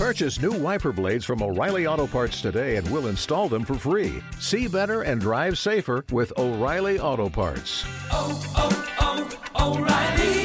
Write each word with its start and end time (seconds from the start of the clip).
Purchase 0.00 0.40
new 0.40 0.52
wiper 0.52 0.92
blades 0.92 1.26
from 1.26 1.42
O'Reilly 1.42 1.86
Auto 1.86 2.06
Parts 2.06 2.40
today 2.40 2.76
and 2.76 2.90
we'll 2.90 3.08
install 3.08 3.50
them 3.50 3.66
for 3.66 3.74
free. 3.74 4.22
See 4.38 4.66
better 4.66 5.02
and 5.02 5.20
drive 5.20 5.58
safer 5.58 6.06
with 6.10 6.32
O'Reilly 6.38 6.98
Auto 6.98 7.28
Parts. 7.28 7.84
oh, 8.10 8.32
oh, 8.56 9.74
O'Reilly. 9.76 10.40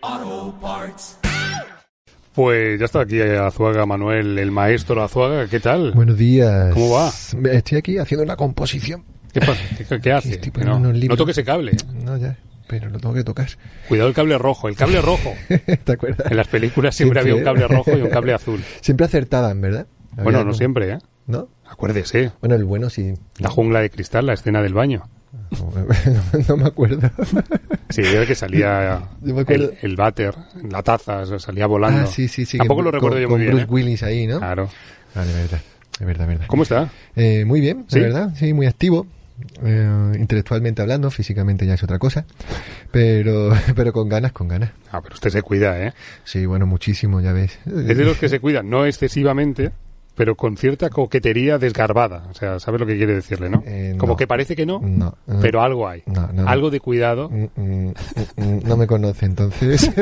Auto 0.00 0.52
Parts. 0.60 1.18
Pues 2.32 2.78
ya 2.78 2.84
está 2.84 3.00
aquí 3.00 3.20
Azuaga 3.20 3.84
Manuel, 3.84 4.38
el 4.38 4.52
maestro 4.52 5.02
Azuaga. 5.02 5.48
¿Qué 5.48 5.58
tal? 5.58 5.90
Buenos 5.90 6.16
días. 6.16 6.72
¿Cómo 6.74 6.90
va? 6.90 7.08
Estoy 7.50 7.78
aquí 7.78 7.98
haciendo 7.98 8.22
una 8.22 8.36
composición. 8.36 9.02
¿Qué 9.32 9.40
pasa? 9.40 9.60
¿Qué, 9.76 10.00
qué 10.00 10.12
hace? 10.12 10.34
Estoy 10.34 10.52
no, 10.64 10.76
unos 10.76 10.94
libros. 10.94 11.18
no 11.18 11.20
toque 11.20 11.32
ese 11.32 11.42
cable. 11.42 11.72
No, 12.04 12.16
ya, 12.16 12.38
pero 12.72 12.88
lo 12.88 12.98
tengo 12.98 13.14
que 13.14 13.22
tocar. 13.22 13.48
Cuidado 13.86 14.08
el 14.08 14.14
cable 14.14 14.38
rojo. 14.38 14.66
El 14.66 14.76
cable 14.76 15.02
rojo. 15.02 15.34
¿Te 15.84 15.92
acuerdas? 15.92 16.30
En 16.30 16.38
las 16.38 16.48
películas 16.48 16.94
siempre 16.96 17.20
había 17.20 17.34
un 17.34 17.44
cable 17.44 17.68
rojo 17.68 17.90
y 17.94 18.00
un 18.00 18.08
cable 18.08 18.32
azul. 18.32 18.64
Siempre 18.80 19.04
acertaban, 19.04 19.60
¿verdad? 19.60 19.86
Había 20.12 20.24
Bueno, 20.24 20.42
no 20.44 20.54
siempre, 20.54 20.90
¿eh? 20.92 20.98
¿No? 21.26 21.48
Acuérdese. 21.68 22.32
Bueno, 22.40 22.54
el 22.54 22.64
bueno 22.64 22.88
sí. 22.88 23.12
La 23.38 23.50
jungla 23.50 23.80
de 23.82 23.90
cristal, 23.90 24.24
la 24.24 24.32
escena 24.32 24.62
del 24.62 24.72
baño. 24.72 25.02
No, 25.50 25.70
no 26.48 26.56
me 26.56 26.64
acuerdo. 26.66 27.10
Sí, 27.90 28.00
era 28.00 28.24
que 28.24 28.34
salía 28.34 29.02
Yo 29.22 29.38
el, 29.48 29.74
el 29.82 29.96
váter, 29.96 30.34
la 30.70 30.82
taza, 30.82 31.18
o 31.20 31.26
sea, 31.26 31.38
salía 31.38 31.66
volando. 31.66 32.04
Ah, 32.04 32.06
sí, 32.06 32.26
sí, 32.26 32.46
sí. 32.46 32.56
Tampoco 32.56 32.80
que 32.80 32.84
lo 32.84 32.90
con- 32.90 32.94
recuerdo 33.00 33.18
yo 33.20 33.28
con 33.28 33.36
muy 33.38 33.42
bien. 33.42 33.52
Bruce 33.56 33.64
¿eh? 33.64 33.70
Willis 33.70 34.02
ahí, 34.02 34.26
¿no? 34.26 34.38
Claro. 34.38 34.70
Vale, 35.14 35.30
verdad. 35.34 35.60
Es 36.00 36.06
verdad, 36.06 36.26
verdad. 36.26 36.46
¿Cómo 36.46 36.62
está? 36.62 36.88
Eh, 37.16 37.44
muy 37.44 37.60
bien, 37.60 37.84
¿Sí? 37.88 38.00
la 38.00 38.06
verdad. 38.06 38.32
Sí, 38.34 38.54
muy 38.54 38.64
activo. 38.66 39.06
Eh, 39.64 40.12
intelectualmente 40.18 40.82
hablando, 40.82 41.10
físicamente 41.10 41.66
ya 41.66 41.74
es 41.74 41.82
otra 41.82 41.98
cosa. 41.98 42.24
Pero, 42.90 43.50
pero 43.76 43.92
con 43.92 44.08
ganas, 44.08 44.32
con 44.32 44.48
ganas. 44.48 44.70
Ah, 44.90 45.00
pero 45.02 45.14
usted 45.14 45.30
se 45.30 45.42
cuida, 45.42 45.80
¿eh? 45.80 45.92
Sí, 46.24 46.46
bueno, 46.46 46.66
muchísimo, 46.66 47.20
ya 47.20 47.32
ves. 47.32 47.58
Es 47.66 47.96
de 47.96 48.04
los 48.04 48.18
que 48.18 48.28
se 48.28 48.40
cuidan, 48.40 48.68
no 48.68 48.86
excesivamente, 48.86 49.72
pero 50.22 50.36
con 50.36 50.56
cierta 50.56 50.88
coquetería 50.88 51.58
desgarbada. 51.58 52.28
O 52.30 52.34
sea, 52.34 52.60
¿sabes 52.60 52.80
lo 52.80 52.86
que 52.86 52.96
quiere 52.96 53.12
decirle, 53.16 53.50
no? 53.50 53.60
Eh, 53.66 53.96
Como 53.98 54.12
no. 54.12 54.16
que 54.16 54.28
parece 54.28 54.54
que 54.54 54.64
no, 54.64 54.78
No. 54.80 55.16
pero 55.40 55.62
algo 55.62 55.88
hay. 55.88 56.04
Algo 56.46 56.70
de 56.70 56.78
cuidado. 56.78 57.28
Mm, 57.28 57.46
mm, 57.56 57.88
mm, 58.36 58.60
No 58.64 58.76
me 58.76 58.86
conoce, 58.86 59.26
entonces. 59.26 59.90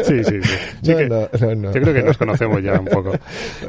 Sí, 0.00 0.24
sí, 0.24 0.42
sí. 0.42 0.54
Sí 0.82 0.92
que-. 0.96 1.08
Yo 1.08 1.70
creo 1.70 1.94
que 1.94 2.02
nos 2.02 2.18
conocemos 2.18 2.60
ya 2.64 2.80
un 2.80 2.86
poco. 2.86 3.12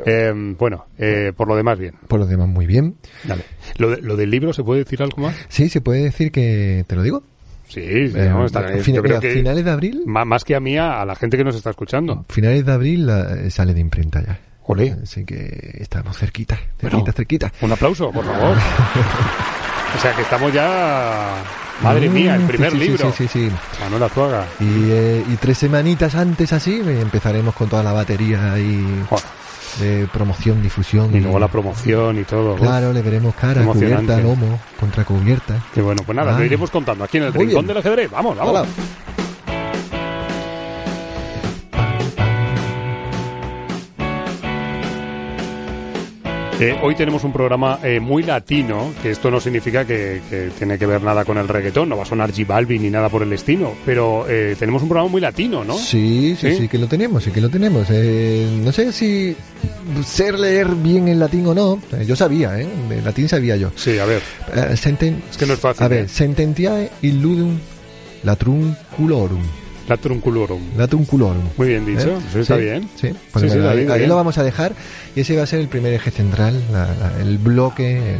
Eh, 0.08 0.34
bueno, 0.58 0.86
eh, 0.98 1.34
por 1.38 1.48
lo 1.48 1.56
demás, 1.56 1.78
bien. 1.78 1.94
Por 2.08 2.20
lo 2.20 2.26
demás, 2.26 2.48
muy 2.48 2.66
bien. 2.66 2.96
Dale. 3.26 3.44
Lo, 3.78 3.92
de- 3.92 4.02
lo 4.02 4.16
del 4.16 4.32
libro, 4.32 4.52
¿se 4.54 4.64
puede 4.64 4.80
decir 4.86 5.04
algo 5.04 5.22
más? 5.22 5.36
Sí, 5.50 5.70
se 5.70 5.82
puede 5.82 6.02
decir 6.06 6.32
que. 6.32 6.84
¿Te 6.88 6.96
lo 6.96 7.04
digo? 7.04 7.22
Sí, 7.68 7.82
sí, 8.10 8.18
Eh, 8.18 8.30
no, 8.32 8.44
está- 8.44 8.68
fin- 8.80 8.96
yo 8.96 9.04
creo 9.04 9.18
mira, 9.20 9.20
que 9.20 9.36
finales 9.36 9.64
de 9.64 9.70
abril. 9.70 10.02
más 10.08 10.44
que 10.44 10.56
a 10.56 10.60
mí, 10.60 10.80
a 10.80 11.02
a 11.02 11.06
la 11.06 11.14
gente 11.16 11.38
que 11.38 11.44
nos 11.44 11.56
está 11.56 11.70
escuchando. 11.70 12.26
Finales 12.30 12.66
de 12.66 12.72
abril 12.72 13.08
eh, 13.08 13.52
sale 13.52 13.76
de 13.76 13.82
imprenta 13.82 14.24
ya. 14.26 14.40
Olé. 14.72 14.96
Así 15.02 15.26
que 15.26 15.78
estamos 15.80 16.16
cerquita, 16.16 16.56
cerquita, 16.80 16.98
Bueno. 16.98 17.12
cerquita. 17.12 17.52
Un 17.62 17.72
aplauso, 17.72 18.12
por 18.12 18.24
favor. 18.24 18.56
o 19.98 20.00
sea 20.00 20.16
que 20.16 20.22
estamos 20.22 20.54
ya... 20.54 21.42
Madre 21.82 22.08
Mm, 22.10 22.14
mía, 22.14 22.36
el 22.36 22.42
primer 22.44 22.72
sí, 22.74 22.78
sí, 22.78 22.84
libro. 22.84 23.12
Sí, 23.18 23.28
sí, 23.28 23.48
sí. 23.50 23.52
Manuel 23.82 24.04
Azuaga. 24.04 24.46
Y, 24.60 24.92
eh, 24.92 25.24
y 25.28 25.36
tres 25.38 25.58
semanitas 25.58 26.14
antes 26.14 26.54
así 26.54 26.82
empezaremos 26.86 27.56
con 27.56 27.68
toda 27.70 27.82
la 27.82 27.94
batería 27.94 28.60
y 28.60 28.86
de 29.80 30.08
promoción, 30.14 30.62
difusión. 30.62 31.16
Y 31.16 31.20
luego 31.22 31.40
la 31.40 31.48
promoción 31.48 32.20
y 32.20 32.24
todo. 32.26 32.56
Claro, 32.58 32.92
le 32.94 33.02
veremos 33.02 33.34
cara, 33.34 33.64
cubierta, 33.64 34.20
lomo, 34.20 34.60
contra 34.80 35.04
cubierta. 35.06 35.64
Qué 35.74 35.82
bueno, 35.82 36.04
pues 36.06 36.16
nada, 36.16 36.36
Ah. 36.36 36.40
lo 36.40 36.46
iremos 36.46 36.70
contando 36.70 37.06
aquí 37.06 37.18
en 37.18 37.24
el 37.24 37.34
Muy 37.34 37.46
Rincón 37.46 37.66
bien. 37.66 37.68
del 37.68 37.78
Ajedrez. 37.78 38.12
Vamos, 38.12 38.36
vamos. 38.38 38.52
Hola. 38.52 38.66
Eh, 46.62 46.78
hoy 46.82 46.94
tenemos 46.94 47.24
un 47.24 47.32
programa 47.32 47.80
eh, 47.82 48.02
muy 48.02 48.22
latino, 48.22 48.94
que 49.02 49.12
esto 49.12 49.32
no 49.32 49.40
significa 49.40 49.86
que, 49.86 50.22
que 50.30 50.50
tiene 50.58 50.78
que 50.78 50.86
ver 50.86 51.02
nada 51.02 51.24
con 51.24 51.38
el 51.38 51.48
reggaetón, 51.48 51.88
no 51.88 51.96
va 51.96 52.04
a 52.04 52.06
sonar 52.06 52.34
G 52.34 52.46
Balvin 52.46 52.82
ni 52.82 52.90
nada 52.90 53.08
por 53.08 53.24
el 53.24 53.32
estilo, 53.32 53.76
pero 53.86 54.26
eh, 54.28 54.58
tenemos 54.60 54.82
un 54.82 54.90
programa 54.90 55.10
muy 55.10 55.22
latino, 55.22 55.64
¿no? 55.64 55.78
Sí, 55.78 56.36
sí, 56.38 56.52
¿Sí? 56.52 56.58
sí, 56.64 56.68
que 56.68 56.78
lo 56.78 56.88
tenemos, 56.88 57.24
sí 57.24 57.32
que 57.32 57.40
lo 57.40 57.48
tenemos. 57.50 57.88
Eh, 57.92 58.46
no 58.62 58.74
sé 58.74 58.92
si 58.92 59.34
ser 60.06 60.38
leer 60.38 60.68
bien 60.76 61.08
el 61.08 61.20
latín 61.20 61.48
o 61.48 61.54
no. 61.56 61.82
Eh, 61.94 62.04
yo 62.06 62.18
sabía, 62.18 62.60
¿eh? 62.60 62.68
Latín 63.06 63.30
sabía 63.30 63.56
yo. 63.56 63.72
Sí, 63.78 63.98
a 63.98 64.04
ver, 64.06 64.22
Eh, 64.54 64.76
senten- 64.76 65.22
es 65.32 65.38
que 65.38 65.46
no 65.46 65.54
es 65.54 65.60
fácil. 65.60 65.82
a 65.86 65.88
ver, 65.88 66.10
sententiae 66.10 66.90
illudum 67.02 67.58
latrunculorum. 68.24 69.40
La 69.42 69.69
trunculorum. 69.98 70.62
Latrunculorum. 70.78 71.44
Muy 71.58 71.68
bien 71.68 71.86
dicho, 71.86 72.10
¿Eh? 72.36 72.40
está 72.42 72.56
bien. 72.58 72.90
Sí, 72.96 73.10
pues 73.32 73.52
Sí, 73.52 73.58
bueno, 73.58 73.70
ahí, 73.70 73.86
bien. 73.86 74.10
lo 74.10 74.16
vamos 74.16 74.38
a 74.38 74.44
dejar 74.44 74.74
y 75.16 75.22
ese 75.22 75.36
va 75.36 75.44
a 75.44 75.46
ser 75.48 75.60
el 75.60 75.68
primer 75.68 75.94
eje 75.94 76.12
central, 76.12 76.62
la- 76.72 76.88
la- 76.96 77.22
el 77.22 77.38
bloque, 77.38 77.98
el 78.16 78.20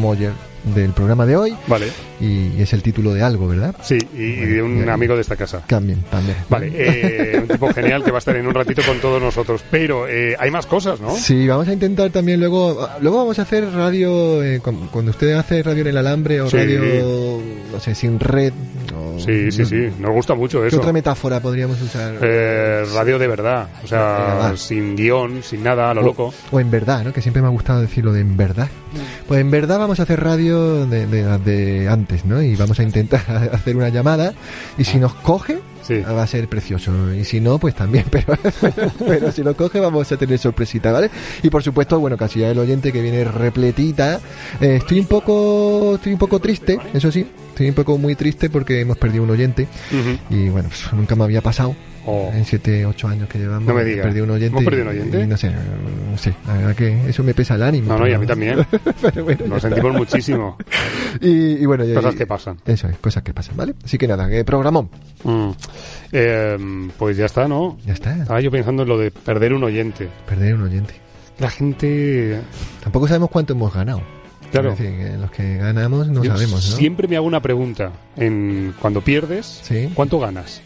moller 0.00 0.32
del 0.64 0.92
programa 0.92 1.24
de 1.26 1.36
hoy 1.36 1.56
Vale, 1.66 1.86
y 2.20 2.60
es 2.60 2.72
el 2.72 2.82
título 2.82 3.14
de 3.14 3.22
algo, 3.22 3.48
¿verdad? 3.48 3.74
sí, 3.82 3.98
y, 4.14 4.22
y 4.22 4.46
de 4.46 4.62
un 4.62 4.88
amigo 4.88 5.14
de 5.14 5.20
esta 5.22 5.36
casa. 5.36 5.62
También, 5.66 6.02
también. 6.10 6.36
Vale, 6.48 6.70
eh, 6.74 7.38
un 7.40 7.48
tipo 7.48 7.72
genial 7.72 8.02
que 8.04 8.10
va 8.10 8.18
a 8.18 8.20
estar 8.20 8.36
en 8.36 8.46
un 8.46 8.54
ratito 8.54 8.82
con 8.86 8.98
todos 9.00 9.20
nosotros, 9.22 9.62
pero 9.70 10.06
eh, 10.08 10.36
hay 10.38 10.50
más 10.50 10.66
cosas, 10.66 11.00
¿no? 11.00 11.14
Sí, 11.14 11.46
vamos 11.46 11.68
a 11.68 11.72
intentar 11.72 12.10
también 12.10 12.40
luego. 12.40 12.88
Luego 13.00 13.18
vamos 13.18 13.38
a 13.38 13.42
hacer 13.42 13.70
radio. 13.72 14.42
eh, 14.42 14.60
cu- 14.60 14.88
cuando 14.90 15.10
usted 15.12 15.32
hace 15.32 15.62
radio 15.62 15.82
en 15.82 15.88
el 15.88 15.96
alambre 15.96 16.40
o 16.40 16.48
Sí. 16.50 16.56
radio, 16.56 17.40
no 17.72 17.80
sé, 17.80 17.94
sin 17.94 18.18
red. 18.20 18.52
o- 18.96 19.18
Sí, 19.18 19.50
sí, 19.50 19.64
sí, 19.64 19.88
nos 19.98 20.12
gusta 20.12 20.34
mucho 20.36 20.60
¿Qué 20.62 20.68
eso. 20.68 20.78
otra 20.78 20.92
metáfora 20.92 21.40
podríamos 21.40 21.80
usar? 21.82 22.14
Eh, 22.22 22.84
radio 22.94 23.18
de 23.18 23.26
verdad, 23.26 23.66
o 23.82 23.86
sea, 23.86 24.52
sin 24.56 24.94
guion, 24.94 25.42
sin 25.42 25.62
nada, 25.64 25.90
a 25.90 25.94
lo 25.94 26.02
o, 26.02 26.04
loco. 26.04 26.32
o 26.52 26.60
en 26.60 26.70
verdad, 26.70 27.02
¿no? 27.04 27.12
Que 27.12 27.20
siempre 27.20 27.42
me 27.42 27.48
ha 27.48 27.50
gustado 27.50 27.80
decirlo 27.80 28.12
de 28.12 28.20
en 28.20 28.36
verdad. 28.36 28.68
Pues 29.26 29.40
en 29.40 29.50
verdad 29.50 29.78
vamos 29.80 29.98
a 30.00 30.04
hacer 30.04 30.20
radio 30.22 30.57
de, 30.86 31.06
de, 31.06 31.38
de 31.38 31.88
antes, 31.88 32.24
¿no? 32.24 32.42
Y 32.42 32.56
vamos 32.56 32.78
a 32.80 32.82
intentar 32.82 33.20
hacer 33.52 33.76
una 33.76 33.88
llamada. 33.88 34.34
Y 34.76 34.84
si 34.84 34.98
nos 34.98 35.14
coge, 35.14 35.58
Sí. 35.82 36.00
va 36.02 36.22
a 36.22 36.26
ser 36.26 36.48
precioso. 36.48 36.92
Y 37.14 37.24
si 37.24 37.40
no, 37.40 37.58
pues 37.58 37.74
también. 37.74 38.04
Pero, 38.10 38.36
pero 39.06 39.32
si 39.32 39.40
nos 39.42 39.56
coge, 39.56 39.80
vamos 39.80 40.12
a 40.12 40.16
tener 40.18 40.38
sorpresita, 40.38 40.92
¿vale? 40.92 41.10
Y 41.42 41.48
por 41.48 41.62
supuesto, 41.62 41.98
bueno, 41.98 42.18
casi 42.18 42.40
ya 42.40 42.50
el 42.50 42.58
oyente 42.58 42.92
que 42.92 43.00
viene 43.00 43.24
repletita. 43.24 44.20
Eh, 44.60 44.76
estoy 44.76 45.00
un 45.00 45.06
poco, 45.06 45.94
estoy 45.94 46.12
un 46.12 46.18
poco 46.18 46.40
triste, 46.40 46.78
eso 46.92 47.10
sí. 47.10 47.26
Estoy 47.50 47.68
un 47.70 47.74
poco 47.74 47.96
muy 47.96 48.14
triste 48.16 48.50
porque 48.50 48.82
hemos 48.82 48.98
perdido 48.98 49.24
un 49.24 49.30
oyente. 49.30 49.66
Y 50.30 50.48
bueno, 50.50 50.68
pues 50.68 50.92
nunca 50.92 51.16
me 51.16 51.24
había 51.24 51.40
pasado. 51.40 51.74
Oh. 52.10 52.32
En 52.32 52.42
7, 52.42 52.86
8 52.86 53.08
años 53.08 53.28
que 53.28 53.38
llevamos. 53.38 53.68
No 53.68 53.74
me 53.74 53.82
un 53.82 54.30
oyente. 54.30 54.46
¿Hemos 54.46 54.64
perdido 54.64 54.88
un 54.88 54.96
y- 54.96 54.98
oyente? 55.00 55.20
y 55.20 55.26
no 55.26 55.36
sé, 55.36 55.50
no 55.50 56.16
sé. 56.16 56.32
La 56.46 56.54
verdad 56.54 56.74
que 56.74 57.10
eso 57.10 57.22
me 57.22 57.34
pesa 57.34 57.54
el 57.56 57.62
ánimo. 57.62 57.92
No, 57.92 57.98
no, 57.98 58.08
y 58.08 58.14
a 58.14 58.18
mí 58.18 58.26
también. 58.26 58.66
pero 59.02 59.24
bueno, 59.24 59.56
está. 59.56 59.68
sentimos 59.68 59.92
muchísimo. 59.94 60.56
Y, 61.20 61.28
y 61.62 61.66
bueno, 61.66 61.84
y- 61.84 61.92
Cosas 61.94 62.14
y- 62.14 62.18
que 62.18 62.26
pasan. 62.26 62.58
Eso 62.66 62.88
es, 62.88 62.96
cosas 62.98 63.22
que 63.22 63.32
pasan, 63.34 63.56
¿vale? 63.56 63.74
Así 63.84 63.98
que 63.98 64.06
nada, 64.08 64.28
que 64.28 64.44
programón. 64.44 64.88
Mm. 65.24 65.50
Eh, 66.12 66.88
pues 66.96 67.16
ya 67.16 67.26
está, 67.26 67.46
¿no? 67.48 67.78
Ya 67.84 67.92
está. 67.94 68.14
Estaba 68.16 68.40
yo 68.40 68.50
pensando 68.50 68.82
en 68.84 68.88
lo 68.88 68.96
de 68.98 69.10
perder 69.10 69.52
un 69.52 69.64
oyente. 69.64 70.08
Perder 70.26 70.54
un 70.54 70.62
oyente. 70.62 70.94
La 71.38 71.50
gente... 71.50 72.40
Tampoco 72.82 73.06
sabemos 73.08 73.30
cuánto 73.30 73.52
hemos 73.54 73.72
ganado. 73.72 74.02
Claro. 74.50 74.72
Es 74.72 74.78
decir, 74.78 75.18
los 75.18 75.30
que 75.30 75.56
ganamos 75.56 76.08
no 76.08 76.22
Yo 76.24 76.32
sabemos, 76.32 76.70
¿no? 76.70 76.76
Siempre 76.76 77.06
me 77.08 77.16
hago 77.16 77.26
una 77.26 77.40
pregunta. 77.40 77.92
En 78.16 78.74
cuando 78.80 79.00
pierdes, 79.02 79.60
Sí. 79.62 79.90
¿cuánto 79.94 80.18
ganas? 80.18 80.62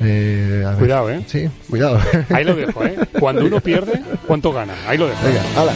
Eh, 0.00 0.64
a. 0.66 0.72
Cuidado, 0.76 1.10
¿eh? 1.10 1.22
Sí, 1.26 1.48
cuidado. 1.70 2.00
Ahí 2.30 2.44
lo 2.44 2.56
dejo, 2.56 2.84
¿eh? 2.84 2.96
Cuando 3.20 3.44
uno 3.46 3.60
pierde, 3.60 4.02
¿cuánto 4.26 4.52
gana? 4.52 4.74
Ahí 4.88 4.98
lo 4.98 5.06
dejo. 5.06 5.24
Venga, 5.24 5.42
hala. 5.56 5.72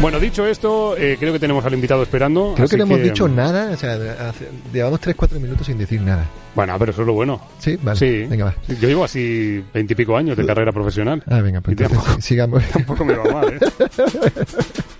Bueno, 0.00 0.20
dicho 0.20 0.46
esto, 0.46 0.96
eh, 0.98 1.16
creo 1.18 1.32
que 1.32 1.38
tenemos 1.38 1.64
al 1.64 1.72
invitado 1.72 2.02
esperando. 2.02 2.52
Creo 2.56 2.68
que 2.68 2.76
no 2.76 2.82
hemos 2.84 3.02
dicho 3.02 3.26
nada, 3.26 3.70
o 3.72 3.76
sea, 3.76 3.94
hace- 4.28 4.50
llevamos 4.70 5.00
3-4 5.00 5.40
minutos 5.40 5.66
sin 5.66 5.78
decir 5.78 6.02
nada. 6.02 6.26
Bueno, 6.54 6.76
pero 6.78 6.92
eso 6.92 7.00
es 7.02 7.06
lo 7.06 7.14
bueno. 7.14 7.40
Sí, 7.58 7.78
vale. 7.80 7.98
Sí. 7.98 8.26
Venga, 8.28 8.46
va. 8.46 8.54
Yo 8.68 8.88
llevo 8.88 9.04
así 9.04 9.64
veintipico 9.72 10.14
años 10.16 10.36
de 10.36 10.44
carrera 10.44 10.72
profesional. 10.72 11.22
Ah, 11.26 11.40
venga, 11.40 11.62
pues 11.62 11.78
entonces 11.78 11.96
tampoco- 11.96 12.20
sigamos. 12.20 12.62
Tampoco 12.72 13.04
me 13.06 13.14
va 13.14 13.32
mal, 13.32 13.54
¿eh? 13.54 13.58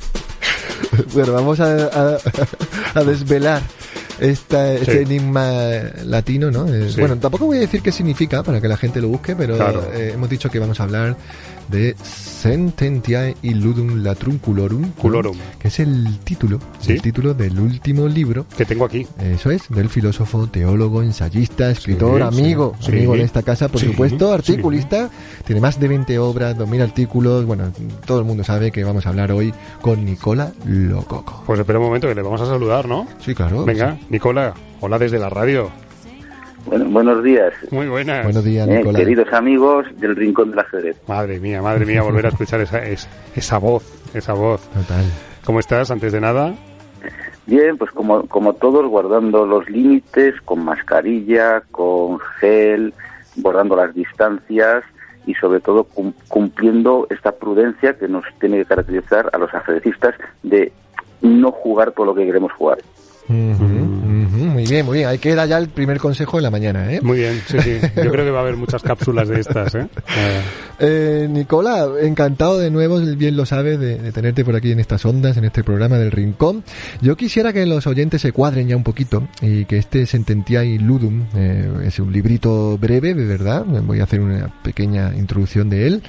bueno, 1.12 1.32
vamos 1.32 1.60
a, 1.60 1.74
a- 1.86 2.18
a 2.94 3.04
desvelar 3.04 3.62
esta, 4.20 4.72
este 4.74 5.02
enigma 5.02 5.44
latino, 6.04 6.50
¿no? 6.50 6.66
Eh, 6.68 6.90
Sí. 6.90 7.00
Bueno, 7.00 7.16
tampoco 7.16 7.46
voy 7.46 7.56
a 7.58 7.60
decir 7.60 7.82
qué 7.82 7.90
significa 7.92 8.42
para 8.42 8.60
que 8.60 8.68
la 8.68 8.76
gente 8.76 9.00
lo 9.00 9.08
busque, 9.08 9.34
pero 9.34 9.56
Claro. 9.56 9.82
eh, 9.92 10.12
hemos 10.14 10.28
dicho 10.28 10.50
que 10.50 10.58
vamos 10.58 10.78
a 10.80 10.84
hablar 10.84 11.16
de 11.68 11.96
Sententiae 12.02 13.34
illudum 13.42 14.02
latrunculorum, 14.04 14.90
Culorum. 15.00 15.34
que 15.58 15.68
es 15.68 15.80
el 15.80 16.18
título, 16.22 16.58
Sí. 16.78 16.92
el 16.92 17.00
título 17.02 17.32
del 17.32 17.58
último 17.58 18.06
libro. 18.06 18.44
Que 18.54 18.66
tengo 18.66 18.84
aquí. 18.84 19.06
Eso 19.18 19.50
es, 19.50 19.62
del 19.70 19.88
filósofo, 19.88 20.46
teólogo, 20.46 21.02
ensayista, 21.02 21.70
escritor, 21.70 22.20
Sí, 22.32 22.40
amigo, 22.40 22.74
sí, 22.80 22.92
amigo 22.92 23.14
de 23.14 23.22
esta 23.22 23.42
casa, 23.42 23.68
por 23.68 23.80
supuesto, 23.80 24.30
articulista, 24.32 25.08
tiene 25.46 25.60
más 25.62 25.80
de 25.80 25.88
20 25.88 26.18
obras, 26.18 26.56
2000 26.58 26.82
artículos, 26.82 27.46
bueno, 27.46 27.72
todo 28.06 28.18
el 28.18 28.26
mundo 28.26 28.44
sabe 28.44 28.70
que 28.70 28.84
vamos 28.84 29.06
a 29.06 29.08
hablar 29.08 29.32
hoy 29.32 29.54
con 29.80 30.04
Nicola 30.04 30.52
Lococo. 30.66 31.44
Pues 31.46 31.58
espera 31.58 31.78
un 31.78 31.86
momento 31.86 32.08
que 32.08 32.14
le 32.14 32.20
vamos 32.22 32.42
a 32.42 32.46
saludar, 32.46 32.86
¿no? 32.86 33.06
Sí, 33.24 33.34
claro. 33.34 33.64
Venga, 33.64 33.98
Nicola, 34.10 34.54
hola 34.80 34.98
desde 34.98 35.18
la 35.18 35.28
radio. 35.30 35.70
Bueno, 36.66 36.86
buenos 36.86 37.22
días, 37.22 37.52
Muy 37.70 37.88
buenas. 37.88 38.24
Buenos 38.24 38.42
días, 38.44 38.66
eh, 38.68 38.78
Nicolás. 38.78 39.00
queridos 39.02 39.32
amigos 39.32 39.86
del 40.00 40.16
Rincón 40.16 40.50
del 40.50 40.60
Ajedrez. 40.60 40.96
Madre 41.06 41.38
mía, 41.38 41.60
madre 41.60 41.84
mía, 41.84 42.02
volver 42.02 42.24
a 42.26 42.28
escuchar 42.30 42.60
esa, 42.62 42.82
es- 42.84 43.08
esa 43.36 43.58
voz, 43.58 43.84
esa 44.14 44.32
voz. 44.32 44.62
Total. 44.70 45.04
¿Cómo 45.44 45.60
estás? 45.60 45.90
Antes 45.90 46.12
de 46.12 46.20
nada, 46.20 46.54
Bien, 47.46 47.76
pues 47.76 47.90
como, 47.90 48.26
como 48.26 48.54
todos, 48.54 48.86
guardando 48.86 49.44
los 49.44 49.68
límites, 49.68 50.34
con 50.46 50.64
mascarilla, 50.64 51.60
con 51.72 52.18
gel, 52.40 52.94
guardando 53.36 53.76
las 53.76 53.94
distancias 53.94 54.82
y 55.26 55.34
sobre 55.34 55.60
todo 55.60 55.84
cum- 55.84 56.14
cumpliendo 56.28 57.06
esta 57.10 57.32
prudencia 57.32 57.98
que 57.98 58.08
nos 58.08 58.24
tiene 58.40 58.56
que 58.60 58.64
caracterizar 58.64 59.28
a 59.34 59.36
los 59.36 59.52
ajedrecistas 59.52 60.14
de 60.42 60.72
no 61.20 61.52
jugar 61.52 61.92
todo 61.92 62.06
lo 62.06 62.14
que 62.14 62.24
queremos 62.24 62.50
jugar. 62.52 62.78
Ujú, 63.28 64.03
Muy 64.54 64.66
bien, 64.66 64.86
muy 64.86 64.98
bien. 64.98 65.08
Ahí 65.08 65.18
queda 65.18 65.44
ya 65.46 65.58
el 65.58 65.68
primer 65.68 65.98
consejo 65.98 66.36
de 66.36 66.44
la 66.44 66.50
mañana, 66.50 66.92
¿eh? 66.92 67.00
muy 67.02 67.18
bien, 67.18 67.42
sí, 67.46 67.58
sí. 67.60 67.78
Yo 67.96 68.10
creo 68.10 68.24
que 68.24 68.30
va 68.30 68.38
a 68.38 68.42
haber 68.42 68.56
muchas 68.56 68.82
cápsulas 68.82 69.28
de 69.28 69.40
estas, 69.40 69.74
¿eh? 69.74 69.88
Eh, 70.16 70.42
Eh, 70.78 71.28
Nicola, 71.30 71.88
encantado 72.02 72.58
de 72.58 72.70
nuevo, 72.70 72.98
bien 72.98 73.36
lo 73.36 73.46
sabes, 73.46 73.78
de, 73.78 73.98
de 73.98 74.12
tenerte 74.12 74.44
por 74.44 74.56
aquí 74.56 74.72
en 74.72 74.80
estas 74.80 75.04
ondas, 75.04 75.36
en 75.36 75.44
este 75.44 75.62
programa 75.62 75.98
del 75.98 76.10
Rincón. 76.10 76.64
Yo 77.00 77.16
quisiera 77.16 77.52
que 77.52 77.64
los 77.64 77.86
oyentes 77.86 78.22
se 78.22 78.32
cuadren 78.32 78.68
ya 78.68 78.76
un 78.76 78.82
poquito 78.82 79.28
y 79.40 79.64
que 79.66 79.78
este 79.78 80.06
Sententiae 80.06 80.78
Ludum 80.78 81.26
eh, 81.36 81.68
es 81.86 81.98
un 82.00 82.12
librito 82.12 82.76
breve, 82.78 83.14
de 83.14 83.24
verdad. 83.24 83.64
Voy 83.64 84.00
a 84.00 84.04
hacer 84.04 84.20
una 84.20 84.52
pequeña 84.62 85.12
introducción 85.16 85.70
de 85.70 85.86
él. 85.86 86.02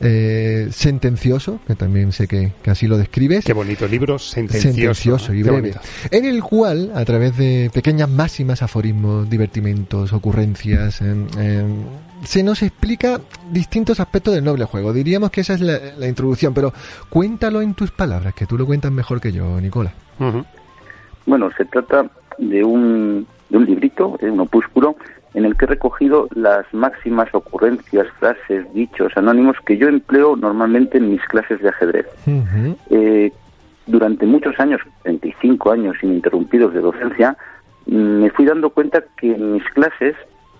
Eh, 0.00 0.68
sentencioso, 0.70 1.60
que 1.66 1.74
también 1.74 2.12
sé 2.12 2.28
que, 2.28 2.52
que 2.62 2.70
así 2.70 2.86
lo 2.86 2.98
describes. 2.98 3.44
qué 3.44 3.52
bonito 3.52 3.86
libro, 3.88 4.18
sentencioso. 4.18 4.72
Sentencioso 4.72 5.34
y 5.34 5.42
breve. 5.42 5.74
En 6.10 6.24
el 6.24 6.42
cual, 6.42 6.92
a 6.94 7.04
través 7.04 7.36
de 7.36 7.70
pequeñas 7.92 8.08
máximas, 8.08 8.62
aforismos, 8.62 9.28
divertimentos, 9.28 10.14
ocurrencias, 10.14 11.02
se 12.22 12.42
nos 12.42 12.62
explica 12.62 13.20
distintos 13.50 14.00
aspectos 14.00 14.34
del 14.34 14.44
noble 14.44 14.64
juego. 14.64 14.94
Diríamos 14.94 15.30
que 15.30 15.42
esa 15.42 15.52
es 15.52 15.60
la, 15.60 15.78
la 15.98 16.08
introducción, 16.08 16.54
pero 16.54 16.72
cuéntalo 17.10 17.60
en 17.60 17.74
tus 17.74 17.90
palabras, 17.90 18.32
que 18.32 18.46
tú 18.46 18.56
lo 18.56 18.64
cuentas 18.64 18.90
mejor 18.92 19.20
que 19.20 19.30
yo, 19.30 19.60
Nicola. 19.60 19.92
Bueno, 21.26 21.50
se 21.54 21.66
trata 21.66 22.06
de 22.38 22.64
un, 22.64 23.26
de 23.50 23.58
un 23.58 23.66
librito, 23.66 24.16
de 24.18 24.30
un 24.30 24.40
opúsculo, 24.40 24.96
en 25.34 25.44
el 25.44 25.54
que 25.54 25.66
he 25.66 25.68
recogido 25.68 26.28
las 26.34 26.64
máximas 26.72 27.28
ocurrencias, 27.34 28.06
frases, 28.18 28.72
dichos 28.72 29.12
anónimos 29.16 29.58
que 29.66 29.76
yo 29.76 29.88
empleo 29.88 30.34
normalmente 30.34 30.96
en 30.96 31.10
mis 31.10 31.22
clases 31.26 31.60
de 31.60 31.68
ajedrez. 31.68 32.06
Eh, 32.88 33.30
durante 33.86 34.24
muchos 34.24 34.58
años, 34.58 34.80
25 35.04 35.72
años 35.72 35.96
ininterrumpidos 36.02 36.72
de 36.72 36.80
docencia, 36.80 37.36
me 37.86 38.30
fui 38.30 38.44
dando 38.44 38.70
cuenta 38.70 39.04
que 39.16 39.32
en 39.32 39.54
mis 39.54 39.64
clases 39.70 40.14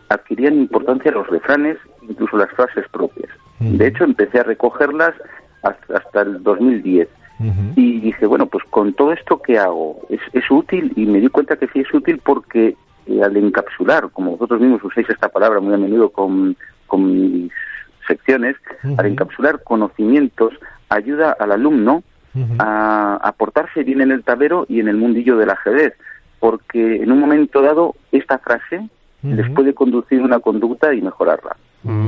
adquirían 0.09 0.55
importancia 0.55 1.11
los 1.13 1.27
refranes, 1.29 1.79
incluso 2.09 2.37
las 2.37 2.51
frases 2.51 2.85
propias. 2.91 3.31
De 3.61 3.87
hecho, 3.87 4.03
empecé 4.05 4.41
a 4.41 4.43
recogerlas 4.43 5.15
hasta, 5.63 5.99
hasta 5.99 6.23
el 6.23 6.43
2010. 6.43 7.09
ujú, 7.39 7.51
Y 7.77 8.01
dije, 8.01 8.27
bueno, 8.27 8.47
pues 8.47 8.65
con 8.71 8.93
todo 8.93 9.13
esto 9.13 9.41
que 9.41 9.57
hago, 9.57 10.01
¿es, 10.09 10.21
es 10.33 10.51
útil? 10.51 10.93
Y 10.97 11.07
me 11.07 11.21
di 11.21 11.29
cuenta 11.29 11.57
que 11.57 11.69
sí 11.69 11.81
es 11.81 11.95
útil 11.95 12.21
porque 12.25 12.77
eh, 13.07 13.23
al 13.23 13.37
encapsular, 13.37 14.11
como 14.11 14.33
vosotros 14.33 14.61
mismos 14.61 14.83
usáis 14.83 15.09
esta 15.09 15.29
palabra 15.29 15.61
muy 15.61 15.75
a 15.75 15.77
menudo 15.77 16.11
con, 16.11 16.57
con 16.89 17.07
mis 17.07 17.53
secciones, 18.07 18.57
al 18.99 19.07
encapsular 19.07 19.63
conocimientos 19.63 20.53
ayuda 20.89 21.37
al 21.39 21.53
alumno 21.53 22.03
a, 22.59 23.17
a 23.23 23.33
portarse 23.33 23.85
bien 23.85 24.01
en 24.01 24.11
el 24.11 24.25
tablero 24.25 24.65
y 24.69 24.81
en 24.81 24.89
el 24.89 24.97
mundillo 24.97 25.37
del 25.37 25.51
ajedrez, 25.51 25.93
porque 26.43 26.97
en 26.97 27.13
un 27.13 27.21
momento 27.21 27.63
dado 27.63 27.95
esta 28.11 28.37
frase 28.37 28.89
les 29.23 29.49
puede 29.51 29.75
conducir 29.75 30.21
a 30.21 30.25
una 30.25 30.41
conducta 30.41 30.93
y 30.93 31.01
mejorarla, 31.01 31.55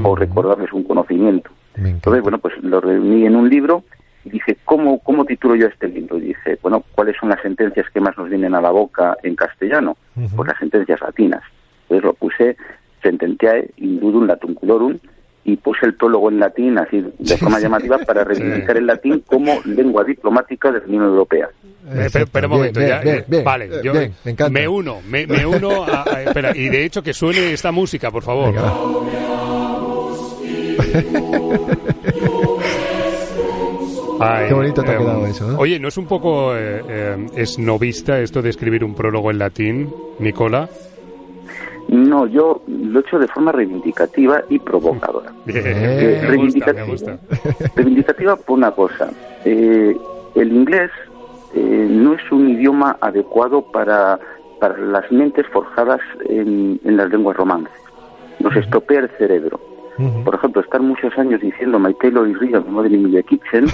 o 0.03 0.17
recordarles 0.17 0.73
un 0.73 0.83
conocimiento. 0.83 1.51
Entonces, 1.77 2.21
bueno, 2.21 2.39
pues 2.39 2.55
lo 2.61 2.81
reuní 2.81 3.27
en 3.27 3.37
un 3.37 3.49
libro 3.49 3.85
y 4.25 4.31
dije, 4.31 4.59
¿cómo, 4.65 4.99
¿cómo 4.99 5.25
titulo 5.25 5.55
yo 5.55 5.69
este 5.69 5.87
libro? 5.87 6.19
Y 6.19 6.23
dije, 6.23 6.59
bueno, 6.63 6.83
¿cuáles 6.97 7.17
son 7.17 7.29
las 7.29 7.41
sentencias 7.43 7.89
que 7.91 8.01
más 8.01 8.19
nos 8.19 8.29
vienen 8.29 8.57
a 8.57 8.61
la 8.61 8.71
boca 8.71 9.17
en 9.23 9.37
castellano? 9.37 9.97
Pues 10.35 10.49
las 10.49 10.59
sentencias 10.59 11.01
latinas. 11.01 11.43
Entonces 11.83 12.05
lo 12.05 12.15
puse 12.15 12.57
Sententiae 13.05 13.71
Indudum 13.77 14.27
Latum 14.27 14.55
Culorum 14.55 14.99
y 15.45 15.57
puse 15.57 15.87
el 15.87 15.95
prólogo 15.95 16.31
en 16.31 16.39
latín, 16.41 16.79
así 16.79 17.05
de 17.19 17.37
forma 17.37 17.61
llamativa, 17.61 17.99
para 17.99 18.25
reivindicar 18.25 18.77
el 18.79 18.87
latín 18.87 19.23
como 19.27 19.61
lengua 19.65 20.03
diplomática 20.05 20.73
de 20.73 20.81
la 20.81 20.87
Unión 20.87 21.03
Europea. 21.05 21.49
Eh, 21.93 22.07
Espera, 22.07 22.25
espera 22.25 22.47
un 22.47 22.53
momento, 22.55 22.81
bien, 22.81 22.91
ya, 22.93 23.01
bien, 23.03 23.17
eh, 23.17 23.25
bien, 23.29 23.45
vale, 23.45 23.65
eh, 23.67 23.81
yo 23.83 23.93
bien, 23.93 24.15
me 24.51 24.67
uno, 24.67 25.01
me, 25.07 25.27
me 25.27 25.45
uno 25.57 25.85
a, 25.85 26.03
a- 26.11 26.23
espera, 26.23 26.57
y 26.57 26.69
de 26.71 26.85
hecho 26.87 27.03
que 27.03 27.13
suene 27.13 27.53
esta 27.53 27.71
música, 27.73 28.11
por 28.11 28.23
favor. 28.23 28.55
Ay, 34.21 34.49
Qué 34.49 34.55
bonito 34.55 34.83
te 34.83 34.91
ha 34.91 34.95
eh, 34.95 34.99
quedado 34.99 35.27
eso, 35.27 35.51
¿no? 35.51 35.59
Oye, 35.59 35.79
¿no 35.81 35.89
es 35.89 35.97
un 35.99 36.07
poco 36.07 36.57
eh, 36.57 36.83
eh, 36.89 37.27
esnovista 37.37 38.21
esto 38.21 38.41
de 38.43 38.51
escribir 38.51 38.85
un 38.85 38.95
prólogo 38.95 39.31
en 39.31 39.39
latín, 39.39 39.93
Nicola? 40.21 40.69
No, 41.95 42.27
yo 42.27 42.63
lo 42.67 42.99
he 42.99 43.03
hecho 43.03 43.19
de 43.19 43.29
forma 43.29 43.53
reivindicativa 43.53 44.43
y 44.49 44.59
provocadora. 44.59 45.33
Bien, 45.47 45.63
Eh, 45.65 46.27
me 46.31 46.37
gusta, 46.37 46.73
me 46.73 46.85
gusta. 46.85 47.19
Reivindicativa 47.77 48.37
por 48.37 48.59
una 48.59 48.71
cosa. 48.71 49.11
eh, 49.45 49.97
el 50.35 50.53
inglés 50.53 50.91
eh, 51.55 51.87
no 51.89 52.15
es 52.15 52.33
un 52.33 52.49
idioma 52.51 52.97
adecuado 53.01 53.63
para, 53.63 54.19
para 54.61 54.77
las 54.79 55.11
mentes 55.13 55.47
forjadas 55.53 56.01
en, 56.29 56.81
en 56.85 56.97
las 56.97 57.09
lenguas 57.11 57.37
romances. 57.37 57.73
Nos 58.41 58.57
estropea 58.57 59.01
el 59.01 59.11
cerebro. 59.19 59.61
Por 60.25 60.35
ejemplo, 60.35 60.61
estar 60.63 60.81
muchos 60.81 61.17
años 61.17 61.41
diciendo 61.41 61.79
My 61.79 61.95
Taylor 61.95 62.29
is 62.29 62.39
real, 62.39 62.65
in 62.93 63.13
the 63.13 63.23
kitchen, 63.23 63.67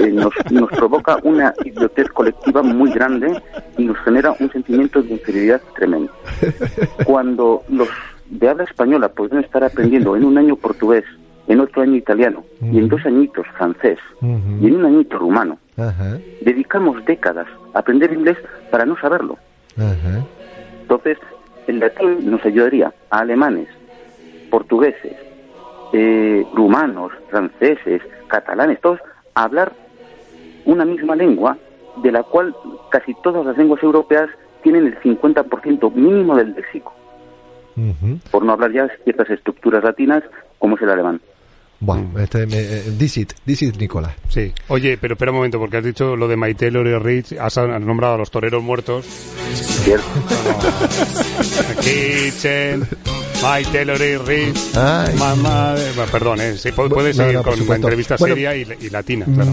eh, 0.00 0.10
nos, 0.10 0.32
nos 0.50 0.70
provoca 0.70 1.18
una 1.22 1.54
idiotez 1.64 2.08
colectiva 2.08 2.62
muy 2.62 2.90
grande 2.90 3.40
y 3.78 3.84
nos 3.84 3.96
genera 3.98 4.34
un 4.40 4.50
sentimiento 4.50 5.02
de 5.02 5.12
inferioridad 5.12 5.60
tremendo. 5.76 6.12
Cuando 7.04 7.62
los 7.68 7.88
de 8.30 8.48
habla 8.48 8.64
española 8.64 9.08
pueden 9.08 9.40
estar 9.40 9.62
aprendiendo 9.62 10.16
en 10.16 10.24
un 10.24 10.38
año 10.38 10.56
portugués, 10.56 11.04
en 11.48 11.60
otro 11.60 11.82
año 11.82 11.96
italiano 11.96 12.44
y 12.60 12.78
en 12.78 12.88
dos 12.88 13.04
añitos 13.04 13.46
francés 13.58 13.98
y 14.22 14.66
en 14.66 14.76
un 14.76 14.86
añito 14.86 15.18
rumano, 15.18 15.58
Ajá, 15.76 16.18
dedicamos 16.40 17.04
décadas 17.04 17.46
a 17.74 17.80
aprender 17.80 18.12
inglés 18.12 18.38
para 18.70 18.86
no 18.86 18.96
saberlo. 18.98 19.38
Entonces, 20.82 21.18
el 21.66 21.80
latín 21.80 22.30
nos 22.30 22.44
ayudaría 22.44 22.92
a 23.10 23.20
alemanes, 23.20 23.68
portugueses, 24.50 25.16
eh, 25.92 26.46
rumanos, 26.54 27.12
franceses, 27.30 28.02
catalanes, 28.28 28.80
todos, 28.80 29.00
a 29.34 29.44
hablar 29.44 29.72
una 30.64 30.84
misma 30.84 31.16
lengua 31.16 31.56
de 32.02 32.12
la 32.12 32.22
cual 32.22 32.54
casi 32.90 33.14
todas 33.22 33.44
las 33.44 33.56
lenguas 33.56 33.82
europeas 33.82 34.30
tienen 34.62 34.86
el 34.86 35.00
50% 35.00 35.92
mínimo 35.92 36.36
del 36.36 36.54
léxico, 36.54 36.94
Ujú. 37.76 38.18
por 38.30 38.44
no 38.44 38.52
hablar 38.52 38.72
ya 38.72 38.84
de 38.84 38.96
ciertas 39.04 39.28
estructuras 39.30 39.82
latinas 39.82 40.22
como 40.58 40.76
es 40.76 40.82
el 40.82 40.90
alemán. 40.90 41.20
Buah, 41.80 42.00
este, 42.20 42.46
me, 42.46 42.58
eh, 42.60 42.82
this 42.96 43.16
it, 43.16 43.32
this 43.44 43.60
it, 43.62 43.76
Nicola. 43.76 44.14
Sí. 44.28 44.52
Oye, 44.68 44.96
pero 45.00 45.14
espera 45.14 45.32
un 45.32 45.38
momento, 45.38 45.58
porque 45.58 45.78
has 45.78 45.84
dicho 45.84 46.14
lo 46.14 46.28
de 46.28 46.36
My 46.36 46.54
Taylor 46.54 46.86
y 46.86 46.96
Rich, 46.96 47.32
has 47.32 47.56
nombrado 47.56 48.14
a 48.14 48.18
los 48.18 48.30
toreros 48.30 48.62
muertos. 48.62 49.04
¿cierto? 49.04 50.06
Kitchen, 51.80 52.86
My 53.42 53.64
Taylor. 53.72 53.98
Ay. 54.76 55.14
Mamá, 55.16 55.74
perdón, 56.10 56.40
eh, 56.40 56.56
sí, 56.56 56.70
pu- 56.70 56.88
puedes 56.88 57.16
No, 57.16 57.24
seguir 57.24 57.36
no, 57.38 57.42
con 57.42 57.52
supuesto. 57.56 57.74
entrevista 57.74 58.16
Bueno, 58.18 58.34
seria 58.34 58.54
y, 58.56 58.66
y 58.80 58.90
latina, 58.90 59.26
claro. 59.34 59.50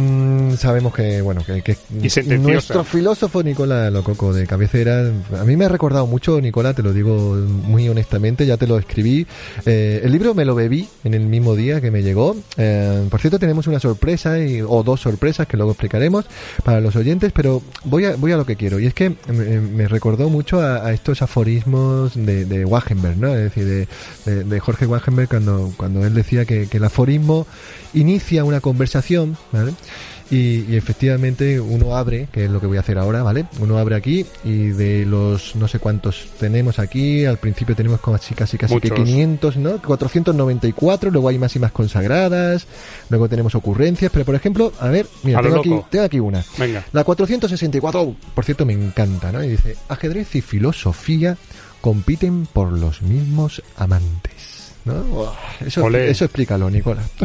Sabemos 0.58 0.94
que, 0.94 1.22
bueno, 1.22 1.42
que, 1.46 1.62
que 1.62 1.76
Y 2.02 2.10
nuestro 2.54 2.84
filósofo 2.84 3.44
Nicola 3.44 3.90
Lococo 3.90 4.34
de 4.34 4.46
cabecera, 4.48 5.12
a 5.40 5.44
mí 5.46 5.56
me 5.58 5.66
ha 5.66 5.70
recordado 5.70 6.08
mucho, 6.08 6.40
Nicola, 6.42 6.74
te 6.74 6.82
lo 6.84 6.94
digo 6.94 7.36
muy 7.36 7.88
honestamente, 7.90 8.46
ya 8.46 8.58
te 8.58 8.68
lo 8.68 8.78
escribí. 8.78 9.26
Eh, 9.66 10.02
el 10.04 10.12
libro 10.12 10.34
me 10.34 10.46
lo 10.46 10.56
bebí 10.56 10.88
en 11.04 11.14
el 11.14 11.22
mismo 11.28 11.56
día 11.56 11.82
que 11.82 11.92
me 11.92 12.02
llegó. 12.04 12.36
Eh, 12.58 13.06
por 13.10 13.20
cierto, 13.20 13.40
tenemos 13.40 13.68
una 13.68 13.80
sorpresa 13.80 14.40
y, 14.40 14.62
o 14.62 14.84
dos 14.84 15.02
sorpresas 15.02 15.48
que 15.48 15.58
luego 15.58 15.72
explicaremos 15.72 16.26
para 16.64 16.80
los 16.82 16.96
oyentes, 16.96 17.32
pero 17.34 17.62
voy 17.86 18.06
a, 18.06 18.16
voy 18.16 18.32
a 18.32 18.38
lo 18.38 18.46
que 18.46 18.56
quiero. 18.56 18.80
Y 18.80 18.86
es 18.88 18.94
que 18.94 19.10
me, 19.28 19.60
me 19.60 19.88
recordó 19.88 20.30
mucho 20.30 20.62
a, 20.62 20.86
a 20.86 20.94
estos 20.94 21.22
aforismos 21.22 22.14
de, 22.16 22.46
de 22.46 22.66
Wagenberg, 22.66 23.18
¿no? 23.18 23.34
Es 23.36 23.44
decir, 23.44 23.66
de, 23.66 23.88
de- 24.26 24.44
de 24.44 24.60
Jorge 24.60 24.86
Wagenberg 24.86 25.28
cuando, 25.30 25.72
cuando 25.78 26.06
él 26.06 26.14
decía 26.14 26.46
que, 26.46 26.68
que 26.68 26.78
el 26.78 26.84
aforismo 26.84 27.46
inicia 27.94 28.44
una 28.44 28.62
conversación, 28.62 29.38
¿vale? 29.52 29.74
Y, 30.32 30.66
y 30.72 30.76
efectivamente 30.76 31.60
uno 31.60 31.96
abre, 31.96 32.28
que 32.32 32.46
es 32.46 32.52
lo 32.52 32.60
que 32.60 32.68
voy 32.68 32.78
a 32.78 32.82
hacer 32.82 33.00
ahora, 33.00 33.24
¿vale? 33.24 33.46
Uno 33.60 33.78
abre 33.78 33.96
aquí 33.96 34.26
y 34.44 34.68
de 34.68 35.06
los 35.06 35.56
no 35.56 35.68
sé 35.68 35.80
cuántos 35.80 36.28
tenemos 36.40 36.80
aquí, 36.80 37.26
al 37.26 37.38
principio 37.38 37.76
tenemos 37.76 38.00
como 38.00 38.16
así 38.16 38.36
casi 38.36 38.58
casi 38.58 38.80
que 38.80 38.90
Muchos. 38.90 39.06
500, 39.06 39.58
¿no? 39.58 39.82
494, 39.82 41.12
luego 41.12 41.30
hay 41.30 41.40
máximas 41.40 41.72
consagradas, 41.72 42.68
luego 43.10 43.28
tenemos 43.28 43.56
ocurrencias, 43.56 44.12
pero 44.12 44.26
por 44.26 44.36
ejemplo, 44.36 44.72
a 44.80 44.88
ver, 44.90 45.08
mira, 45.24 45.40
A 45.40 45.42
tengo 45.42 45.60
aquí, 45.60 45.76
tengo 45.90 46.06
aquí 46.06 46.20
una. 46.20 46.44
Venga. 46.58 46.86
La 46.92 47.04
464, 47.04 48.02
oh, 48.02 48.16
por 48.36 48.46
cierto, 48.46 48.66
me 48.66 48.74
encanta, 48.74 49.32
¿no? 49.32 49.44
Y 49.44 49.50
dice, 49.50 49.76
ajedrez 49.88 50.36
y 50.36 50.42
filosofía 50.42 51.38
compiten 51.82 52.46
por 52.52 52.72
los 52.72 53.02
mismos 53.02 53.64
amantes. 53.78 54.39
Eso, 55.66 55.86
Olé. 55.86 56.10
eso 56.10 56.26
explícalo, 56.26 56.70
Nicolás. 56.70 57.10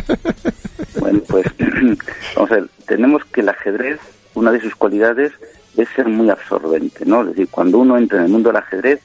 Bueno, 1.00 1.20
pues 1.28 1.44
vamos 2.37 2.50
a 2.50 2.54
ver, 2.54 2.68
tenemos 2.87 3.25
que 3.26 3.40
el 3.40 3.49
ajedrez, 3.49 4.00
una 4.34 4.52
de 4.52 4.61
sus 4.61 4.75
cualidades 4.75 5.32
es 5.76 5.88
ser 5.94 6.08
muy 6.08 6.30
absorbente, 6.30 7.04
¿no? 7.04 7.23
Es 7.23 7.28
decir, 7.28 7.49
cuando 7.50 7.78
uno 7.78 7.99
entra 7.99 8.18
en 8.18 8.25
el 8.25 8.30
mundo 8.30 8.49
del 8.49 8.56
ajedrez, 8.56 9.00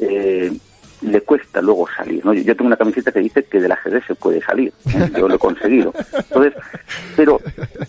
eh, 0.00 0.52
le 1.00 1.20
cuesta 1.22 1.62
luego 1.62 1.86
salir, 1.96 2.24
¿no? 2.24 2.34
Yo, 2.34 2.42
yo 2.42 2.56
tengo 2.56 2.66
una 2.66 2.76
camiseta 2.76 3.12
que 3.12 3.20
dice 3.20 3.44
que 3.44 3.60
del 3.60 3.72
ajedrez 3.72 4.04
se 4.06 4.14
puede 4.14 4.42
salir, 4.42 4.72
¿eh? 4.86 5.10
yo 5.16 5.28
lo 5.28 5.36
he 5.36 5.38
conseguido. 5.38 5.94
Entonces, 6.12 6.54
pero 7.16 7.40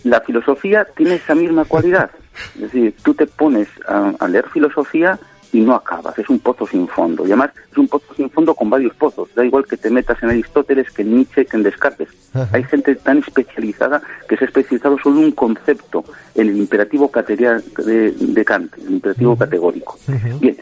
la 0.04 0.20
filosofía 0.20 0.86
tiene 0.96 1.16
esa 1.16 1.34
misma 1.34 1.64
cualidad, 1.64 2.10
es 2.54 2.62
decir, 2.62 2.94
tú 3.02 3.14
te 3.14 3.26
pones 3.26 3.68
a, 3.86 4.12
a 4.18 4.28
leer 4.28 4.48
filosofía 4.48 5.18
y 5.52 5.60
no 5.60 5.74
acabas, 5.74 6.18
es 6.18 6.28
un 6.28 6.38
pozo 6.38 6.66
sin 6.66 6.86
fondo. 6.86 7.24
Y 7.24 7.28
además 7.28 7.50
es 7.70 7.78
un 7.78 7.88
pozo 7.88 8.14
sin 8.14 8.30
fondo 8.30 8.54
con 8.54 8.70
varios 8.70 8.94
pozos. 8.94 9.28
Da 9.34 9.44
igual 9.44 9.66
que 9.66 9.76
te 9.76 9.90
metas 9.90 10.22
en 10.22 10.30
Aristóteles, 10.30 10.90
que 10.90 11.02
en 11.02 11.16
Nietzsche, 11.16 11.46
que 11.46 11.56
en 11.56 11.62
Descartes. 11.62 12.08
Ajá. 12.32 12.48
Hay 12.52 12.64
gente 12.64 12.94
tan 12.94 13.18
especializada 13.18 14.00
que 14.28 14.36
se 14.36 14.44
ha 14.44 14.46
especializado 14.48 14.96
solo 15.02 15.18
en 15.18 15.24
un 15.26 15.32
concepto, 15.32 16.04
en 16.34 16.48
el 16.48 16.56
imperativo 16.56 17.10
de, 17.26 18.12
de 18.12 18.44
Kant, 18.44 18.76
el 18.78 18.92
imperativo 18.92 19.36
categórico. 19.36 19.98
Bien, 20.40 20.56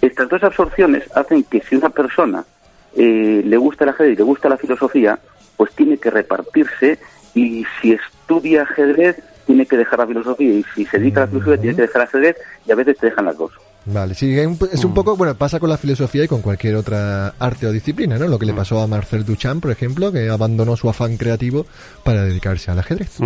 estas 0.00 0.28
dos 0.28 0.42
absorciones 0.42 1.04
hacen 1.14 1.44
que 1.44 1.60
si 1.62 1.76
una 1.76 1.90
persona 1.90 2.44
eh, 2.94 3.42
le 3.44 3.56
gusta 3.56 3.84
el 3.84 3.90
ajedrez 3.90 4.14
y 4.14 4.16
le 4.16 4.24
gusta 4.24 4.48
la 4.48 4.56
filosofía, 4.56 5.18
pues 5.56 5.72
tiene 5.74 5.98
que 5.98 6.10
repartirse 6.10 6.98
y 7.34 7.64
si 7.80 7.92
estudia 7.92 8.62
ajedrez 8.62 9.16
tiene 9.46 9.66
que 9.66 9.76
dejar 9.76 9.98
la 9.98 10.06
filosofía 10.06 10.52
y 10.52 10.64
si 10.74 10.84
se 10.86 10.98
dedica 10.98 11.22
a 11.22 11.24
la 11.24 11.30
filosofía 11.30 11.60
tiene 11.60 11.76
que 11.76 11.82
dejar 11.82 12.02
el 12.02 12.08
ajedrez 12.08 12.36
y 12.66 12.72
a 12.72 12.74
veces 12.74 12.98
te 12.98 13.06
dejan 13.06 13.24
las 13.26 13.36
dos. 13.36 13.52
Vale, 13.86 14.14
sí, 14.14 14.38
es 14.38 14.46
un, 14.46 14.58
es 14.70 14.84
un 14.84 14.92
poco, 14.92 15.16
bueno, 15.16 15.34
pasa 15.34 15.58
con 15.58 15.70
la 15.70 15.78
filosofía 15.78 16.24
y 16.24 16.28
con 16.28 16.42
cualquier 16.42 16.76
otra 16.76 17.28
arte 17.38 17.66
o 17.66 17.72
disciplina, 17.72 18.18
¿no? 18.18 18.28
Lo 18.28 18.38
que 18.38 18.44
le 18.46 18.52
pasó 18.52 18.80
a 18.80 18.86
Marcel 18.86 19.24
Duchamp, 19.24 19.62
por 19.62 19.70
ejemplo, 19.70 20.12
que 20.12 20.28
abandonó 20.28 20.76
su 20.76 20.88
afán 20.90 21.16
creativo 21.16 21.64
para 22.04 22.22
dedicarse 22.24 22.70
al 22.70 22.78
ajedrez. 22.78 23.16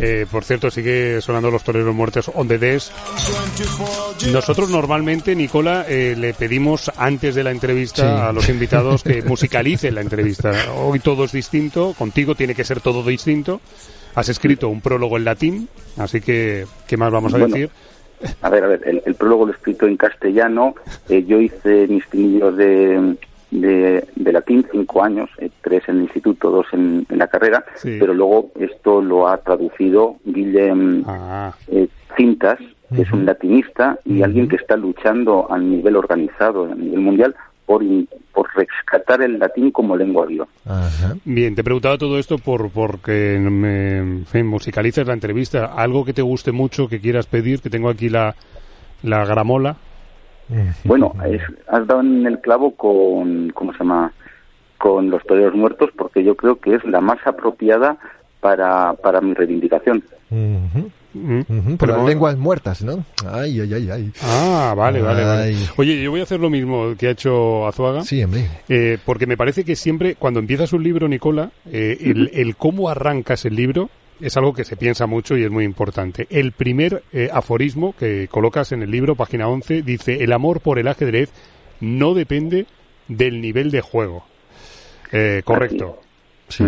Eh, 0.00 0.26
por 0.30 0.42
cierto, 0.44 0.70
sigue 0.70 1.20
sonando 1.20 1.50
los 1.50 1.62
toreros 1.62 1.94
muertos 1.94 2.30
on 2.34 2.48
the 2.48 2.58
desk. 2.58 2.90
Nosotros 4.32 4.70
normalmente, 4.70 5.34
Nicola, 5.34 5.84
eh, 5.88 6.14
le 6.16 6.34
pedimos 6.34 6.90
antes 6.96 7.34
de 7.34 7.44
la 7.44 7.50
entrevista 7.50 8.02
Sí. 8.02 8.22
a 8.28 8.32
los 8.32 8.48
invitados 8.48 9.02
que 9.02 9.22
musicalicen 9.26 9.94
la 9.94 10.00
entrevista. 10.00 10.50
Hoy 10.76 10.98
todo 11.00 11.24
es 11.24 11.32
distinto, 11.32 11.94
contigo 11.96 12.34
tiene 12.34 12.54
que 12.54 12.64
ser 12.64 12.80
todo 12.80 13.02
distinto. 13.04 13.60
Has 14.14 14.28
escrito 14.28 14.68
un 14.68 14.80
prólogo 14.80 15.16
en 15.16 15.24
latín, 15.24 15.68
así 15.96 16.20
que, 16.20 16.66
¿qué 16.86 16.96
más 16.96 17.10
vamos 17.12 17.34
a 17.34 17.38
Bueno, 17.38 17.54
decir? 17.54 17.70
A 18.42 18.50
ver, 18.50 18.64
a 18.64 18.68
ver, 18.68 18.80
el, 18.86 19.02
el 19.04 19.14
prólogo 19.14 19.46
lo 19.46 19.52
he 19.52 19.54
escrito 19.56 19.86
en 19.86 19.96
castellano. 19.96 20.74
eh, 21.08 21.24
yo 21.24 21.40
hice 21.40 21.86
mis 21.88 22.06
pinillos 22.06 22.56
de, 22.56 23.16
de, 23.50 24.04
de 24.16 24.32
latín 24.32 24.66
cinco 24.70 25.02
años, 25.02 25.30
eh, 25.38 25.50
tres 25.62 25.82
en 25.88 25.96
el 25.96 26.02
instituto, 26.02 26.50
dos 26.50 26.66
en, 26.72 27.06
en 27.08 27.18
la 27.18 27.26
carrera, 27.28 27.64
Sí. 27.76 27.96
pero 28.00 28.14
luego 28.14 28.50
esto 28.58 29.00
lo 29.02 29.28
ha 29.28 29.36
traducido 29.38 30.16
Guillem 30.24 31.04
Ah, 31.06 31.54
eh, 31.68 31.88
Cintas, 32.16 32.58
que 32.94 33.02
es 33.02 33.10
un 33.12 33.24
latinista 33.26 33.98
y 34.04 34.22
alguien 34.22 34.48
que 34.48 34.54
está 34.56 34.76
luchando 34.76 35.50
a 35.50 35.58
nivel 35.58 35.96
organizado, 35.96 36.66
a 36.70 36.74
nivel 36.76 37.00
mundial, 37.00 37.34
por, 37.66 37.82
por 38.32 38.48
rescatar 38.54 39.22
el 39.22 39.38
latín 39.38 39.70
como 39.70 39.96
lengua 39.96 40.26
viva. 40.26 40.46
Ajá. 40.66 41.14
bien, 41.24 41.54
te 41.54 41.60
he 41.60 41.64
preguntado 41.64 41.98
todo 41.98 42.18
esto 42.18 42.38
por 42.38 42.70
porque 42.70 43.38
me 43.40 43.98
en 43.98 44.26
fin, 44.26 44.46
musicalices 44.46 45.06
la 45.06 45.14
entrevista. 45.14 45.66
Algo 45.74 46.04
que 46.04 46.12
te 46.12 46.22
guste 46.22 46.52
mucho, 46.52 46.88
que 46.88 47.00
quieras 47.00 47.26
pedir, 47.26 47.60
que 47.60 47.70
tengo 47.70 47.88
aquí 47.88 48.08
la, 48.08 48.34
la 49.02 49.24
gramola. 49.24 49.76
Bueno, 50.84 51.14
es- 51.26 51.42
has 51.68 51.86
dado 51.86 52.00
en 52.02 52.26
el 52.26 52.40
clavo 52.40 52.74
con, 52.74 53.50
¿cómo 53.50 53.72
se 53.72 53.78
llama? 53.78 54.12
Con 54.78 55.08
los 55.08 55.22
toreros 55.24 55.54
muertos, 55.54 55.90
porque 55.96 56.22
yo 56.22 56.34
creo 56.36 56.56
que 56.56 56.74
es 56.74 56.84
la 56.84 57.00
más 57.00 57.18
apropiada 57.26 57.96
para, 58.40 58.92
para 58.94 59.22
mi 59.22 59.32
reivindicación. 59.32 60.04
Ujú, 60.30 60.90
Mm. 61.14 61.76
Pero 61.78 61.96
las 61.96 62.06
lenguas 62.06 62.36
muertas, 62.36 62.82
¿no? 62.82 63.04
Ay, 63.26 63.60
ay, 63.60 63.72
ay, 63.72 63.90
ay. 63.90 64.12
Ah, 64.22 64.74
vale, 64.76 65.00
vale, 65.00 65.24
vale. 65.24 65.56
Oye, 65.76 66.02
yo 66.02 66.10
voy 66.10 66.20
a 66.20 66.24
hacer 66.24 66.40
lo 66.40 66.50
mismo 66.50 66.94
que 66.98 67.08
ha 67.08 67.10
hecho 67.10 67.66
Azuaga. 67.66 68.02
Sí, 68.02 68.22
hombre. 68.22 68.48
Eh, 68.68 68.98
porque 69.04 69.26
me 69.26 69.36
parece 69.36 69.64
que 69.64 69.76
siempre, 69.76 70.16
cuando 70.16 70.40
empiezas 70.40 70.72
un 70.72 70.82
libro, 70.82 71.08
Nicola, 71.08 71.52
eh, 71.70 71.98
el, 72.00 72.30
el 72.34 72.56
cómo 72.56 72.88
arrancas 72.88 73.44
el 73.44 73.54
libro 73.54 73.90
es 74.20 74.36
algo 74.36 74.52
que 74.54 74.64
se 74.64 74.76
piensa 74.76 75.06
mucho 75.06 75.36
y 75.36 75.44
es 75.44 75.50
muy 75.50 75.64
importante. 75.64 76.26
El 76.30 76.52
primer 76.52 77.02
eh, 77.12 77.28
aforismo 77.32 77.94
que 77.98 78.28
colocas 78.28 78.72
en 78.72 78.82
el 78.82 78.90
libro, 78.90 79.16
página 79.16 79.48
11, 79.48 79.82
dice, 79.82 80.22
el 80.22 80.32
amor 80.32 80.60
por 80.60 80.78
el 80.78 80.88
ajedrez 80.88 81.30
no 81.80 82.14
depende 82.14 82.66
del 83.08 83.40
nivel 83.40 83.70
de 83.70 83.80
juego. 83.80 84.24
Eh, 85.12 85.42
correcto. 85.44 86.00
Sí. 86.48 86.64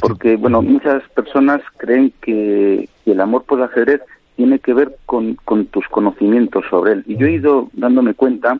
Porque, 0.00 0.36
bueno, 0.36 0.62
muchas 0.62 1.02
personas 1.10 1.60
creen 1.76 2.12
que, 2.20 2.88
que 3.04 3.12
el 3.12 3.20
amor 3.20 3.44
por 3.44 3.58
el 3.58 3.64
ajedrez 3.64 4.00
tiene 4.36 4.58
que 4.58 4.74
ver 4.74 4.96
con, 5.06 5.36
con 5.44 5.66
tus 5.66 5.86
conocimientos 5.88 6.64
sobre 6.68 6.92
él. 6.92 7.04
Y 7.06 7.16
yo 7.16 7.26
he 7.26 7.32
ido 7.32 7.70
dándome 7.72 8.14
cuenta 8.14 8.58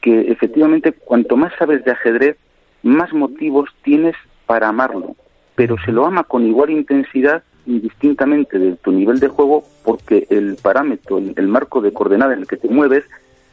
que 0.00 0.30
efectivamente 0.30 0.92
cuanto 0.92 1.36
más 1.36 1.52
sabes 1.58 1.84
de 1.84 1.92
ajedrez, 1.92 2.36
más 2.82 3.12
motivos 3.12 3.70
tienes 3.82 4.14
para 4.46 4.68
amarlo. 4.68 5.16
Pero 5.54 5.76
se 5.84 5.92
lo 5.92 6.04
ama 6.06 6.24
con 6.24 6.46
igual 6.46 6.70
intensidad 6.70 7.42
indistintamente 7.66 8.58
de 8.58 8.76
tu 8.76 8.92
nivel 8.92 9.18
de 9.18 9.28
juego 9.28 9.64
porque 9.84 10.26
el 10.30 10.56
parámetro, 10.62 11.18
el, 11.18 11.32
el 11.36 11.48
marco 11.48 11.80
de 11.80 11.92
coordenada 11.92 12.34
en 12.34 12.40
el 12.40 12.46
que 12.46 12.56
te 12.56 12.68
mueves, 12.68 13.04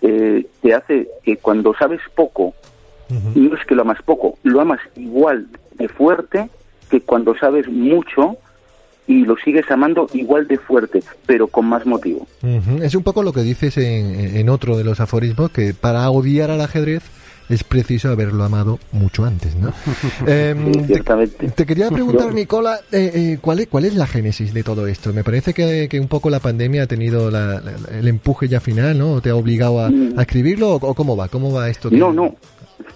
eh, 0.01 0.45
te 0.61 0.73
hace 0.73 1.07
que 1.23 1.37
cuando 1.37 1.73
sabes 1.73 2.01
poco, 2.13 2.53
Ujú. 3.09 3.39
no 3.39 3.55
es 3.55 3.65
que 3.65 3.73
lo 3.73 3.83
amas 3.83 4.01
poco, 4.03 4.37
lo 4.43 4.61
amas 4.61 4.79
igual 4.95 5.47
de 5.75 5.87
fuerte 5.87 6.49
que 6.93 7.01
cuando 7.01 7.35
sabes 7.35 7.67
mucho 7.67 8.37
y 9.07 9.25
lo 9.25 9.35
sigues 9.43 9.69
amando 9.71 10.07
igual 10.13 10.47
de 10.47 10.59
fuerte, 10.59 11.01
pero 11.25 11.47
con 11.47 11.65
más 11.65 11.87
motivo. 11.87 12.27
Ujú. 12.43 12.83
Es 12.83 12.93
un 12.93 13.01
poco 13.01 13.23
lo 13.23 13.33
que 13.33 13.41
dices 13.41 13.75
en, 13.77 14.37
en 14.37 14.47
otro 14.47 14.77
de 14.77 14.83
los 14.83 14.99
aforismos, 14.99 15.49
que 15.49 15.73
para 15.73 16.07
odiar 16.11 16.51
al 16.51 16.61
ajedrez 16.61 17.01
es 17.49 17.63
preciso 17.63 18.09
haberlo 18.09 18.43
amado 18.43 18.77
mucho 18.91 19.25
antes, 19.25 19.55
¿no? 19.55 19.73
Em, 20.27 20.71
Sí, 20.85 20.93
te, 21.39 21.49
te 21.49 21.65
quería 21.65 21.89
preguntar, 21.89 22.31
Nicola, 22.31 22.79
eh, 22.91 23.11
eh, 23.15 23.37
¿cuál, 23.41 23.61
es, 23.61 23.67
¿cuál 23.67 23.85
es 23.85 23.95
la 23.95 24.05
génesis 24.05 24.53
de 24.53 24.61
todo 24.63 24.85
esto? 24.85 25.11
Me 25.13 25.23
parece 25.23 25.51
que, 25.55 25.87
que 25.89 25.99
un 25.99 26.07
poco 26.07 26.29
la 26.29 26.39
pandemia 26.39 26.83
ha 26.83 26.87
tenido 26.87 27.31
la- 27.31 27.59
la- 27.59 27.97
el 27.99 28.07
empuje 28.07 28.47
ya 28.47 28.59
final, 28.59 28.99
¿no? 28.99 29.13
¿O 29.13 29.21
¿Te 29.21 29.31
ha 29.31 29.35
obligado 29.35 29.79
a, 29.81 29.87
a 29.87 30.21
escribirlo 30.21 30.75
o, 30.75 30.75
o 30.75 30.93
cómo 30.93 31.17
va? 31.17 31.27
¿Cómo 31.27 31.51
va 31.51 31.69
esto? 31.69 31.89
que- 31.89 31.95
Mm. 31.95 31.99
No, 31.99 32.13
no. 32.13 32.35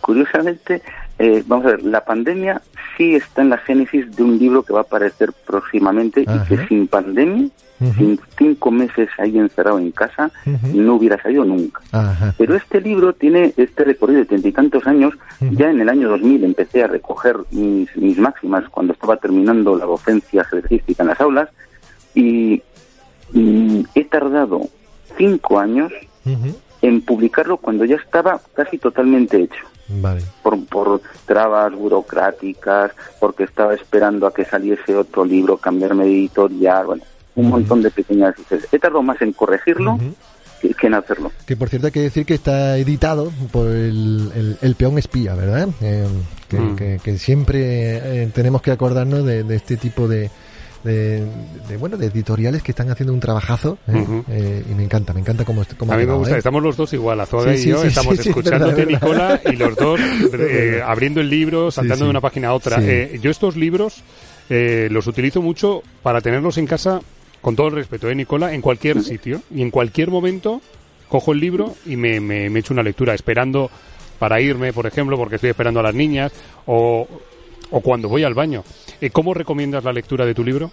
Curiosamente, 0.02 0.82
eh, 1.20 1.44
vamos 1.48 1.66
a 1.66 1.70
ver, 1.70 1.84
la 1.84 2.06
pandemia 2.06 2.62
sí 2.96 3.16
está 3.16 3.42
en 3.42 3.50
la 3.50 3.58
génesis 3.58 4.16
de 4.16 4.24
un 4.24 4.38
libro 4.38 4.64
que 4.64 4.74
va 4.74 4.80
a 4.80 4.84
aparecer 4.84 5.34
próximamente 5.46 6.24
Ajá. 6.28 6.46
y 6.46 6.48
que 6.48 6.68
sin 6.68 6.88
pandemia, 6.88 7.50
sin 7.96 8.20
cinco 8.38 8.72
meses 8.72 9.10
ahí 9.20 9.38
encerrado 9.38 9.78
en 9.78 9.92
casa, 9.92 10.32
no 10.74 10.96
hubiera 10.96 11.22
salido 11.22 11.46
nunca. 11.46 11.82
Ajá. 11.92 12.34
Pero 12.38 12.56
este 12.56 12.82
libro 12.82 13.14
tiene 13.14 13.54
este 13.56 13.84
recorrido 13.84 14.22
de 14.22 14.26
treinta 14.26 14.48
y 14.48 14.52
tantos 14.52 14.88
años. 14.88 15.14
Ya 15.40 15.70
en 15.70 15.82
el 15.82 15.90
año 15.90 16.10
2000 16.10 16.44
empecé 16.44 16.84
a 16.84 16.88
recoger 16.88 17.38
mis, 17.52 17.96
mis 17.96 18.18
máximas 18.18 18.68
cuando 18.70 18.94
estaba 18.94 19.18
terminando 19.18 19.76
la 19.76 19.86
docencia 19.86 20.42
ajedrecística 20.42 21.04
en 21.04 21.10
las 21.10 21.22
aulas 21.22 21.50
y, 22.16 22.64
y 23.34 23.86
he 23.94 24.06
tardado 24.06 24.62
cinco 25.18 25.60
años 25.60 25.92
en 26.82 27.02
publicarlo 27.02 27.58
cuando 27.58 27.86
ya 27.86 27.96
estaba 27.96 28.40
casi 28.56 28.78
totalmente 28.78 29.42
hecho. 29.42 29.64
Vale. 29.90 30.22
Por, 30.44 30.66
por 30.66 31.02
trabas 31.26 31.74
burocráticas, 31.74 32.92
porque 33.20 33.44
estaba 33.44 33.74
esperando 33.74 34.28
a 34.28 34.34
que 34.34 34.46
saliese 34.46 34.96
otro 34.96 35.24
libro, 35.26 35.58
cambiarme 35.58 36.06
de 36.06 36.12
editorial, 36.12 36.86
bueno, 36.88 37.04
un 37.36 37.50
montón 37.50 37.82
de 37.82 37.92
pequeñas... 37.92 38.36
He 38.72 38.80
tardado 38.80 39.04
más 39.04 39.22
en 39.22 39.32
corregirlo 39.34 39.94
Ujú. 39.94 40.14
que, 40.62 40.74
que 40.74 40.88
en 40.88 40.94
hacerlo. 40.96 41.32
Que 41.46 41.56
por 41.56 41.70
cierto 41.70 41.88
hay 41.88 41.94
que 41.94 42.02
decir 42.02 42.26
que 42.26 42.34
está 42.34 42.78
editado 42.78 43.32
por 43.52 43.68
el, 43.68 44.32
el, 44.36 44.58
el 44.62 44.76
peón 44.76 44.98
espía, 44.98 45.36
¿verdad? 45.36 45.70
Eh, 45.82 46.08
que, 46.50 46.58
Mm. 46.60 46.76
que- 46.76 47.00
que 47.04 47.18
siempre 47.18 48.24
eh, 48.24 48.32
tenemos 48.34 48.62
que 48.62 48.72
acordarnos 48.72 49.24
de, 49.26 49.44
de 49.44 49.56
este 49.56 49.78
tipo 49.78 50.08
de, 50.08 50.32
de, 50.84 51.26
de, 51.68 51.78
bueno 51.78 51.98
de 51.98 52.08
editoriales 52.08 52.64
que 52.64 52.72
están 52.72 52.90
haciendo 52.90 53.14
un 53.14 53.20
trabajazo 53.20 53.78
¿eh? 53.88 54.24
Eh, 54.30 54.64
y 54.70 54.74
me 54.74 54.84
encanta, 54.84 55.14
me 55.14 55.20
encanta 55.20 55.44
cómo, 55.44 55.64
cómo 55.78 55.92
A 55.92 55.96
mí 55.96 56.02
me 56.02 56.06
quedado, 56.06 56.20
gusta, 56.20 56.36
¿eh? 56.36 56.38
estamos 56.38 56.64
los 56.64 56.78
dos 56.78 56.94
igual, 56.94 57.20
Azuaga 57.20 57.54
Sí, 57.54 57.60
y 57.60 57.64
sí, 57.64 57.70
yo, 57.70 57.82
sí, 57.82 57.88
estamos 57.88 58.20
escuchándote. 58.20 58.86
Nicola, 58.86 59.42
y 59.46 59.56
los 59.56 59.76
dos 59.76 60.00
eh, 60.34 60.82
abriendo 60.86 61.22
el 61.22 61.30
libro, 61.30 61.72
saltando 61.72 62.06
de 62.06 62.12
una 62.12 62.22
página 62.22 62.50
a 62.50 62.54
otra. 62.54 62.78
Eh, 62.82 63.20
yo 63.22 63.32
estos 63.32 63.56
libros 63.56 64.04
eh, 64.50 64.88
los 64.92 65.08
utilizo 65.08 65.42
mucho 65.42 65.84
para 66.04 66.22
tenerlos 66.22 66.58
en 66.58 66.68
casa, 66.68 67.02
con 67.42 67.56
todo 67.56 67.68
el 67.68 67.74
respeto, 67.74 68.10
¿eh, 68.10 68.16
Nicola? 68.16 68.54
En 68.54 68.62
cualquier 68.62 69.02
sitio 69.04 69.42
y 69.54 69.62
en 69.62 69.72
cualquier 69.72 70.10
momento 70.10 70.62
cojo 71.10 71.34
el 71.34 71.40
libro 71.40 71.76
y 71.86 71.96
me, 71.96 72.20
me, 72.20 72.50
me 72.50 72.60
echo 72.60 72.74
una 72.74 72.84
lectura, 72.84 73.14
esperando 73.14 73.70
para 74.20 74.42
irme, 74.42 74.74
por 74.74 74.86
ejemplo, 74.88 75.18
porque 75.18 75.36
estoy 75.36 75.50
esperando 75.52 75.80
a 75.80 75.84
las 75.84 75.96
niñas, 75.96 76.32
o, 76.66 77.08
o 77.72 77.82
cuando 77.82 78.10
voy 78.10 78.24
al 78.24 78.34
baño. 78.34 78.64
Eh, 79.02 79.10
¿Cómo 79.10 79.34
recomiendas 79.34 79.84
la 79.84 79.94
lectura 79.94 80.26
de 80.26 80.34
tu 80.34 80.44
libro? 80.44 80.72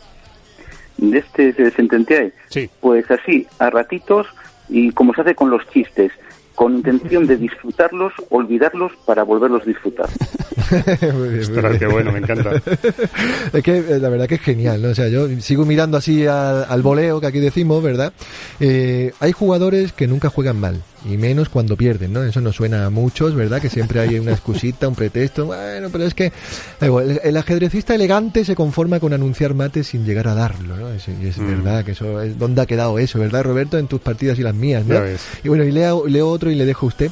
De 0.96 1.18
este 1.18 1.52
de 1.52 1.70
Sentenciae, 1.72 2.32
Sí. 2.48 2.70
Pues 2.80 3.10
así, 3.10 3.46
a 3.58 3.68
ratitos 3.70 4.26
y 4.68 4.90
como 4.92 5.12
se 5.14 5.22
hace 5.22 5.34
con 5.34 5.50
los 5.50 5.68
chistes. 5.70 6.12
con 6.54 6.76
intención 6.76 7.26
de 7.26 7.36
disfrutarlos, 7.36 8.12
olvidarlos 8.30 8.92
para 9.04 9.24
volverlos 9.24 9.62
a 9.62 9.66
disfrutar. 9.66 10.08
Muy 11.14 11.28
bien, 11.28 11.34
muy 11.34 11.38
Ostras, 11.40 11.64
bien. 11.70 11.78
qué 11.78 11.86
bueno, 11.86 12.12
me 12.12 12.18
encanta. 12.18 12.50
Es 13.52 13.62
que 13.62 13.76
eh, 13.78 13.98
la 14.00 14.08
verdad 14.08 14.26
que 14.26 14.34
es 14.36 14.40
genial, 14.40 14.82
¿no? 14.82 14.88
O 14.88 14.94
sea, 14.94 15.08
yo 15.08 15.28
sigo 15.40 15.64
mirando 15.64 15.96
así 15.96 16.26
al, 16.26 16.66
al 16.68 16.82
voleo 16.82 17.20
que 17.20 17.26
aquí 17.26 17.38
decimos, 17.40 17.82
¿verdad? 17.82 18.12
Eh, 18.60 19.12
hay 19.20 19.32
jugadores 19.32 19.92
que 19.92 20.06
nunca 20.06 20.28
juegan 20.28 20.58
mal, 20.58 20.82
y 21.08 21.16
menos 21.16 21.48
cuando 21.48 21.76
pierden, 21.76 22.12
¿no? 22.12 22.22
Eso 22.24 22.40
nos 22.40 22.56
suena 22.56 22.86
a 22.86 22.90
muchos, 22.90 23.34
¿verdad? 23.34 23.60
Que 23.60 23.68
siempre 23.70 24.00
hay 24.00 24.18
una 24.18 24.32
excusita, 24.32 24.88
un 24.88 24.94
pretexto. 24.94 25.46
Bueno, 25.46 25.88
pero 25.92 26.04
es 26.04 26.14
que 26.14 26.32
el, 26.80 27.20
el 27.22 27.36
ajedrecista 27.36 27.94
elegante 27.94 28.44
se 28.44 28.54
conforma 28.54 28.98
con 29.00 29.12
anunciar 29.12 29.54
mate 29.54 29.84
sin 29.84 30.04
llegar 30.04 30.28
a 30.28 30.34
darlo, 30.34 30.76
¿no? 30.76 30.88
Es, 30.90 31.04
Mm. 31.08 31.46
verdad 31.64 31.84
que 31.84 31.92
eso 31.92 32.20
es 32.22 32.38
dónde 32.38 32.62
ha 32.62 32.66
quedado 32.66 32.98
eso, 32.98 33.18
¿verdad, 33.18 33.42
Roberto? 33.44 33.78
En 33.78 33.86
tus 33.86 34.00
partidas 34.00 34.38
y 34.38 34.42
las 34.42 34.54
mías, 34.54 34.84
¿no? 34.86 34.96
Y 35.42 35.48
bueno, 35.48 35.64
y 35.64 35.70
leo, 35.72 36.06
leo 36.06 36.28
otro 36.28 36.50
y 36.50 36.54
le 36.54 36.64
dejo 36.64 36.86
a 36.86 36.88
usted. 36.88 37.10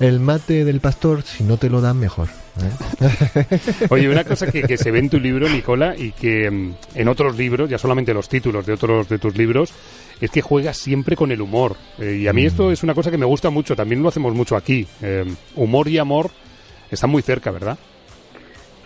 El 0.00 0.20
mate 0.20 0.64
del 0.64 0.80
pastor, 0.80 1.22
si 1.22 1.44
no 1.44 1.56
te 1.56 1.70
lo 1.70 1.80
dan, 1.80 1.98
mejor. 1.98 2.28
¿eh? 2.60 3.58
Oye, 3.90 4.08
una 4.08 4.24
cosa 4.24 4.50
que, 4.50 4.62
que 4.62 4.76
se 4.76 4.90
ve 4.90 4.98
en 4.98 5.10
tu 5.10 5.20
libro, 5.20 5.48
Nicola, 5.48 5.94
y 5.96 6.12
que 6.12 6.50
mm, 6.50 6.74
en 6.94 7.08
otros 7.08 7.36
libros, 7.36 7.70
ya 7.70 7.78
solamente 7.78 8.12
los 8.12 8.28
títulos 8.28 8.66
de 8.66 8.72
otros 8.74 9.08
de 9.08 9.18
tus 9.18 9.36
libros, 9.36 9.72
es 10.20 10.30
que 10.30 10.42
juegas 10.42 10.76
siempre 10.76 11.16
con 11.16 11.30
el 11.32 11.40
humor. 11.40 11.76
Eh, 11.98 12.18
y 12.22 12.28
a 12.28 12.32
mí 12.32 12.44
esto 12.44 12.70
es 12.70 12.82
una 12.82 12.94
cosa 12.94 13.10
que 13.10 13.18
me 13.18 13.26
gusta 13.26 13.50
mucho, 13.50 13.76
también 13.76 14.02
lo 14.02 14.08
hacemos 14.08 14.34
mucho 14.34 14.56
aquí. 14.56 14.86
Eh, 15.02 15.24
humor 15.56 15.88
y 15.88 15.98
amor 15.98 16.30
están 16.90 17.10
muy 17.10 17.22
cerca, 17.22 17.50
¿verdad? 17.50 17.78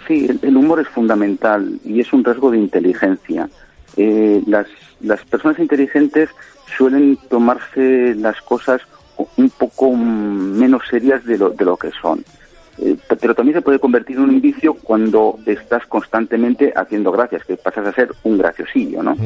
Sí, 0.07 0.27
el, 0.29 0.39
el 0.43 0.57
humor 0.57 0.81
es 0.81 0.89
fundamental 0.89 1.79
y 1.85 2.01
es 2.01 2.13
un 2.13 2.25
rasgo 2.25 2.51
de 2.51 2.59
inteligencia. 2.59 3.49
Eh, 3.97 4.43
las, 4.47 4.67
las 5.01 5.23
personas 5.25 5.59
inteligentes 5.59 6.31
suelen 6.77 7.19
tomarse 7.29 8.15
las 8.15 8.41
cosas 8.43 8.81
un 9.37 9.51
poco 9.51 9.93
mm, 9.93 10.59
menos 10.59 10.83
serias 10.89 11.25
de 11.25 11.39
lo, 11.39 11.51
de 11.51 11.65
lo 11.65 11.77
que 11.77 11.91
son. 12.01 12.25
Eh, 12.79 12.97
pe- 13.09 13.17
pero 13.17 13.35
también 13.35 13.57
se 13.57 13.63
puede 13.63 13.79
convertir 13.81 14.17
en 14.17 14.25
un 14.25 14.41
vicio 14.41 14.75
cuando 14.75 15.39
estás 15.47 15.85
constantemente 15.87 16.73
haciendo 16.77 17.11
gracias, 17.11 17.45
que 17.45 17.57
pasas 17.57 17.87
a 17.87 17.93
ser 17.93 18.11
un 18.23 18.39
graciosillo, 18.39 19.03
¿no? 19.03 19.17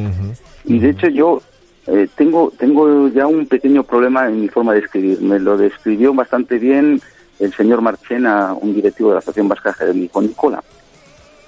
Y 0.64 0.78
de 0.78 0.90
hecho 0.90 1.08
yo 1.08 1.42
eh, 1.87 2.08
tengo, 2.16 2.52
tengo 2.56 3.08
ya 3.08 3.26
un 3.26 3.46
pequeño 3.46 3.82
problema 3.82 4.26
en 4.28 4.40
mi 4.40 4.49
forma 4.49 4.72
de 4.72 4.78
escribir. 4.80 5.20
Me 5.20 5.38
lo 5.38 5.56
describió 5.56 6.14
bastante 6.14 6.58
bien 6.58 7.00
el 7.40 7.52
señor 7.52 7.80
Marchena, 7.82 8.54
un 8.54 8.72
directivo 8.75 9.11
de 9.11 9.14
la 9.14 9.18
Asociación 9.18 9.49
Vasca 9.49 9.75
de 9.84 9.92
dijo, 9.92 10.22
Nicola, 10.22 10.62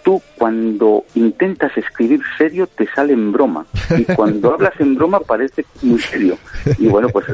tú 0.03 0.21
cuando 0.37 1.05
intentas 1.15 1.75
escribir 1.79 2.21
serio 2.37 2.67
te 2.67 2.87
sale 2.95 3.13
en 3.15 3.33
broma. 3.33 3.65
Y 3.97 4.05
cuando 4.05 4.53
hablas 4.53 4.75
en 4.79 4.95
broma 4.97 5.21
parece 5.21 5.65
muy 5.83 5.99
serio. 6.01 6.37
Y 6.79 6.89
bueno, 6.89 7.09
pues 7.09 7.25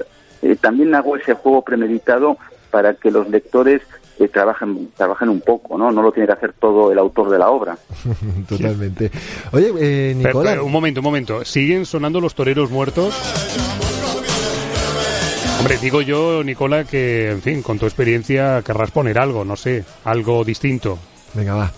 también 0.61 0.95
hago 0.95 1.17
ese 1.17 1.35
juego 1.35 1.63
premeditado 1.63 2.37
para 2.71 2.95
que 2.95 3.11
los 3.11 3.29
lectores 3.29 3.83
eh, 4.19 4.29
trabajen, 4.29 4.91
trabajen 4.97 5.29
un 5.29 5.41
poco, 5.41 5.77
¿no? 5.79 5.91
No 5.91 6.03
lo 6.03 6.13
tiene 6.13 6.27
que 6.27 6.35
hacer 6.35 6.53
todo 6.53 6.93
el 6.93 6.99
autor 6.99 7.31
de 7.31 7.39
la 7.39 7.51
obra. 7.51 7.77
Totalmente. 8.49 9.11
Oye, 9.53 9.69
eh, 9.79 10.15
Pero- 10.17 10.29
Nicolás. 10.29 10.53
pero, 10.55 10.65
un 10.67 10.73
momento, 10.73 11.01
un 11.01 11.05
momento. 11.05 11.45
¿Siguen 11.45 11.87
sonando 11.87 12.21
los 12.21 12.35
toreros 12.35 12.71
muertos? 12.71 13.15
Hombre, 15.59 15.77
digo 15.79 16.01
yo, 16.01 16.43
Nicola, 16.43 16.85
que, 16.85 17.31
en 17.31 17.43
fin, 17.43 17.63
con 17.63 17.79
tu 17.79 17.85
experiencia 17.87 18.63
querrás 18.63 18.91
poner 18.91 19.19
algo, 19.19 19.45
no 19.45 19.57
sé, 19.57 19.85
algo 20.05 20.43
distinto. 20.45 20.99
Venga, 21.35 21.55
va. 21.55 21.73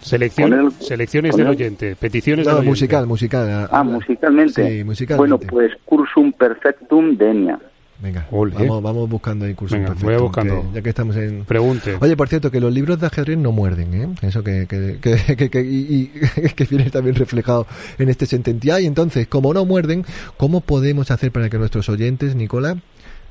Selección, 0.00 0.52
el- 0.52 0.72
selecciones 0.72 1.36
del 1.36 1.46
el- 1.46 1.52
oyente, 1.52 1.96
peticiones 1.96 2.46
No, 2.46 2.50
del 2.52 2.58
oyente. 2.60 2.70
musical, 2.70 3.06
musical. 3.06 3.68
Ah, 3.70 3.82
musicalmente. 3.84 4.78
Sí, 4.78 4.84
musicalmente. 4.84 5.36
Bueno, 5.36 5.38
pues 5.38 5.72
Cursum 5.84 6.32
Perfectum 6.32 7.16
de 7.16 7.30
Enya. 7.30 7.58
Venga, 8.02 8.26
Ole. 8.30 8.54
vamos, 8.54 8.82
vamos 8.82 9.10
buscando 9.10 9.44
ahí 9.44 9.52
curso 9.52 9.74
Venga, 9.74 9.88
perfecto, 9.88 10.06
voy 10.06 10.14
a 10.14 10.18
buscando. 10.22 10.62
que- 10.62 10.76
ya 10.76 10.82
que 10.82 10.88
estamos 10.88 11.16
en... 11.16 11.44
Pregunte. 11.44 11.98
Oye, 12.00 12.16
por 12.16 12.28
cierto, 12.28 12.50
que 12.50 12.58
los 12.58 12.72
libros 12.72 12.98
de 12.98 13.06
ajedrez 13.06 13.36
no 13.36 13.52
muerden, 13.52 13.92
¿eh? 13.92 14.08
Eso 14.22 14.42
que, 14.42 14.66
que, 14.66 14.96
que, 15.02 15.16
que- 15.36 15.50
que- 15.50 15.60
y, 15.60 16.10
y- 16.14 16.48
que 16.56 16.64
viene 16.64 16.88
también 16.88 17.14
reflejado 17.16 17.66
en 17.98 18.08
este 18.08 18.24
sentencia. 18.24 18.80
Y 18.80 18.86
entonces, 18.86 19.26
como 19.26 19.52
no 19.52 19.66
muerden, 19.66 20.06
¿cómo 20.38 20.62
podemos 20.62 21.10
hacer 21.10 21.30
para 21.30 21.50
que 21.50 21.58
nuestros 21.58 21.90
oyentes, 21.90 22.34
Nicola, 22.34 22.78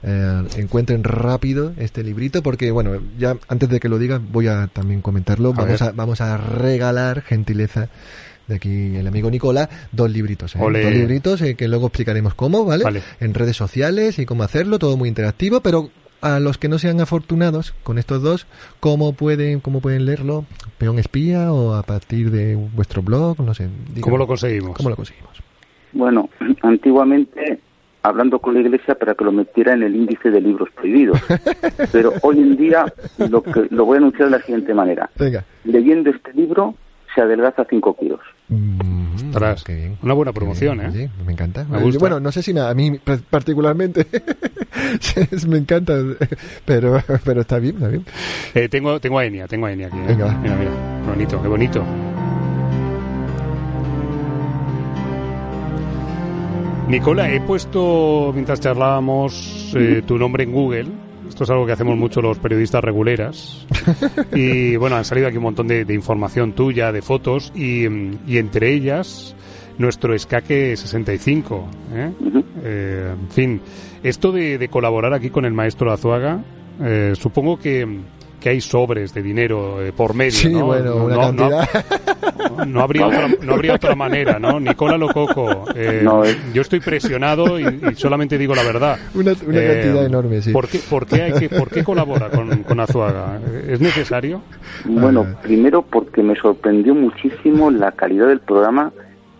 eh, 0.03 0.43
encuentren 0.57 1.03
rápido 1.03 1.73
este 1.77 2.03
librito? 2.03 2.41
Porque, 2.41 2.71
bueno, 2.71 3.01
ya 3.17 3.37
antes 3.47 3.69
de 3.69 3.79
que 3.79 3.89
lo 3.89 3.99
diga, 3.99 4.19
voy 4.31 4.47
a 4.47 4.67
también 4.67 5.01
comentarlo. 5.01 5.49
A 5.49 5.53
vamos 5.53 5.79
ver. 5.79 5.89
a, 5.89 5.91
vamos 5.91 6.21
a 6.21 6.37
regalar, 6.37 7.21
gentileza 7.21 7.89
de 8.47 8.55
aquí 8.55 8.95
el 8.95 9.07
amigo 9.07 9.29
Nicola, 9.29 9.69
dos 9.91 10.11
libritos, 10.11 10.55
¿eh? 10.55 10.59
Dos 10.59 10.71
libritos 10.71 11.41
eh, 11.41 11.55
que 11.55 11.67
luego 11.67 11.87
explicaremos 11.87 12.33
cómo, 12.33 12.65
¿vale? 12.65 12.83
Vale. 12.83 13.01
En 13.19 13.33
redes 13.33 13.55
sociales 13.55 14.17
y 14.19 14.25
cómo 14.25 14.43
hacerlo, 14.43 14.79
todo 14.79 14.97
muy 14.97 15.07
interactivo, 15.07 15.61
pero 15.61 15.91
a 16.21 16.39
los 16.39 16.57
que 16.57 16.67
no 16.67 16.79
sean 16.79 16.99
afortunados 16.99 17.73
con 17.83 17.97
estos 17.97 18.21
dos, 18.21 18.47
¿cómo 18.79 19.13
pueden, 19.13 19.59
cómo 19.59 19.81
pueden 19.81 20.05
leerlo? 20.05 20.45
¿Peón 20.77 20.99
espía 20.99 21.53
o 21.53 21.75
a 21.75 21.83
partir 21.83 22.31
de 22.31 22.55
vuestro 22.55 23.01
blog? 23.01 23.39
No 23.41 23.53
sé. 23.53 23.69
dígame. 23.87 24.01
¿Cómo 24.01 24.17
lo 24.17 24.27
conseguimos? 24.27 24.75
¿Cómo 24.75 24.89
lo 24.89 24.95
conseguimos? 24.95 25.31
Bueno, 25.93 26.29
antiguamente 26.61 27.59
hablando 28.03 28.39
con 28.39 28.53
la 28.53 28.61
iglesia 28.61 28.95
para 28.95 29.13
que 29.15 29.23
lo 29.25 29.31
metiera 29.31 29.73
en 29.73 29.83
el 29.83 29.95
índice 29.95 30.31
de 30.31 30.41
libros 30.41 30.69
prohibidos. 30.75 31.19
Pero 31.91 32.13
hoy 32.21 32.39
en 32.39 32.55
día 32.57 32.85
lo, 33.17 33.43
que, 33.43 33.67
lo 33.69 33.85
voy 33.85 33.95
a 33.95 33.97
anunciar 33.99 34.29
de 34.29 34.37
la 34.37 34.43
siguiente 34.43 34.73
manera. 34.73 35.09
Venga. 35.17 35.43
Leyendo 35.65 36.09
este 36.09 36.33
libro 36.33 36.75
se 37.13 37.21
adelgaza 37.21 37.65
5 37.69 37.97
kilos. 37.97 38.19
Mm, 38.49 39.15
Ostras, 39.31 39.63
qué 39.63 39.75
bien. 39.75 39.97
una 40.01 40.13
buena 40.13 40.31
promoción, 40.33 40.77
bien, 40.79 40.89
¿eh? 40.89 41.09
sí, 41.17 41.23
me 41.25 41.33
encanta. 41.33 41.65
Me 41.69 41.79
gusta. 41.81 41.99
Bueno, 41.99 42.19
no 42.19 42.31
sé 42.31 42.41
si 42.41 42.53
me- 42.53 42.61
a 42.61 42.73
mí 42.73 42.99
particularmente 43.29 44.05
me 45.47 45.57
encanta, 45.57 45.93
pero, 46.65 46.99
pero 47.25 47.41
está 47.41 47.59
bien, 47.59 47.75
está 47.75 47.87
bien. 47.89 48.05
Eh, 48.55 48.69
tengo, 48.69 48.99
tengo 48.99 49.19
a 49.19 49.25
Enia, 49.25 49.47
tengo 49.47 49.65
a 49.67 49.71
Enia 49.71 49.87
aquí. 49.87 49.97
¿eh? 49.97 50.05
Venga. 50.07 50.37
Mira, 50.41 50.55
mira, 50.55 50.71
qué 51.03 51.09
bonito, 51.11 51.41
qué 51.41 51.47
bonito. 51.47 51.83
Nicola, 56.89 57.31
he 57.31 57.39
puesto, 57.39 58.31
mientras 58.33 58.61
charlábamos, 58.61 59.75
eh, 59.77 60.01
tu 60.07 60.17
nombre 60.17 60.43
en 60.43 60.51
Google. 60.51 60.87
Esto 61.27 61.43
es 61.43 61.49
algo 61.51 61.67
que 61.67 61.73
hacemos 61.73 61.95
mucho 61.95 62.19
los 62.19 62.39
periodistas 62.39 62.83
reguleras. 62.83 63.67
Y 64.33 64.75
bueno, 64.75 64.95
han 64.95 65.05
salido 65.05 65.27
aquí 65.27 65.37
un 65.37 65.43
montón 65.43 65.67
de, 65.67 65.85
de 65.85 65.93
información 65.93 66.53
tuya, 66.53 66.91
de 66.91 67.03
fotos, 67.03 67.51
y, 67.53 67.87
mm, 67.87 68.21
y 68.27 68.37
entre 68.39 68.73
ellas 68.73 69.35
nuestro 69.77 70.15
escaque 70.15 70.75
65. 70.75 71.67
¿eh? 71.93 72.11
Eh, 72.63 73.13
en 73.13 73.29
fin, 73.29 73.61
esto 74.01 74.31
de, 74.31 74.57
de 74.57 74.67
colaborar 74.69 75.13
aquí 75.13 75.29
con 75.29 75.45
el 75.45 75.53
maestro 75.53 75.91
Azuaga, 75.91 76.43
eh, 76.81 77.13
supongo 77.15 77.59
que, 77.59 78.01
que 78.39 78.49
hay 78.49 78.61
sobres 78.61 79.13
de 79.13 79.21
dinero 79.21 79.81
eh, 79.83 79.91
por 79.91 80.13
medio, 80.13 80.31
Sí, 80.31 80.49
¿no? 80.53 80.65
bueno, 80.67 80.95
No- 80.95 81.05
una 81.05 81.15
no- 81.15 81.31
no- 81.33 81.49
cantidad. 81.49 82.65
no 82.67 82.81
habría 82.81 83.07
otra, 83.07 83.27
no 83.41 83.53
habría 83.53 83.73
otra 83.75 83.95
manera, 83.95 84.39
¿no? 84.39 84.59
Nicola 84.59 84.97
Lococo, 84.97 85.65
eh, 85.75 86.01
No, 86.03 86.23
es- 86.23 86.37
yo 86.53 86.61
estoy 86.61 86.79
presionado 86.79 87.59
y, 87.59 87.63
y 87.91 87.95
solamente 87.95 88.37
digo 88.37 88.55
la 88.55 88.63
verdad. 88.63 88.97
Una, 89.13 89.33
una 89.45 89.59
Eh, 89.59 89.81
cantidad 89.81 90.05
enorme, 90.05 90.41
sí. 90.41 90.51
¿Por 90.51 90.67
qué, 90.67 90.79
por 90.89 91.05
qué, 91.05 91.21
hay 91.23 91.33
que, 91.33 91.49
por 91.49 91.69
qué 91.69 91.83
colabora 91.83 92.29
con, 92.29 92.63
con 92.63 92.79
Azuaga? 92.79 93.39
¿Es 93.67 93.81
necesario? 93.81 94.41
Bueno, 94.85 95.25
primero 95.41 95.81
porque 95.81 96.23
me 96.23 96.35
sorprendió 96.35 96.95
muchísimo 96.95 97.69
la 97.71 97.91
calidad 97.91 98.27
del 98.27 98.39
programa 98.39 98.91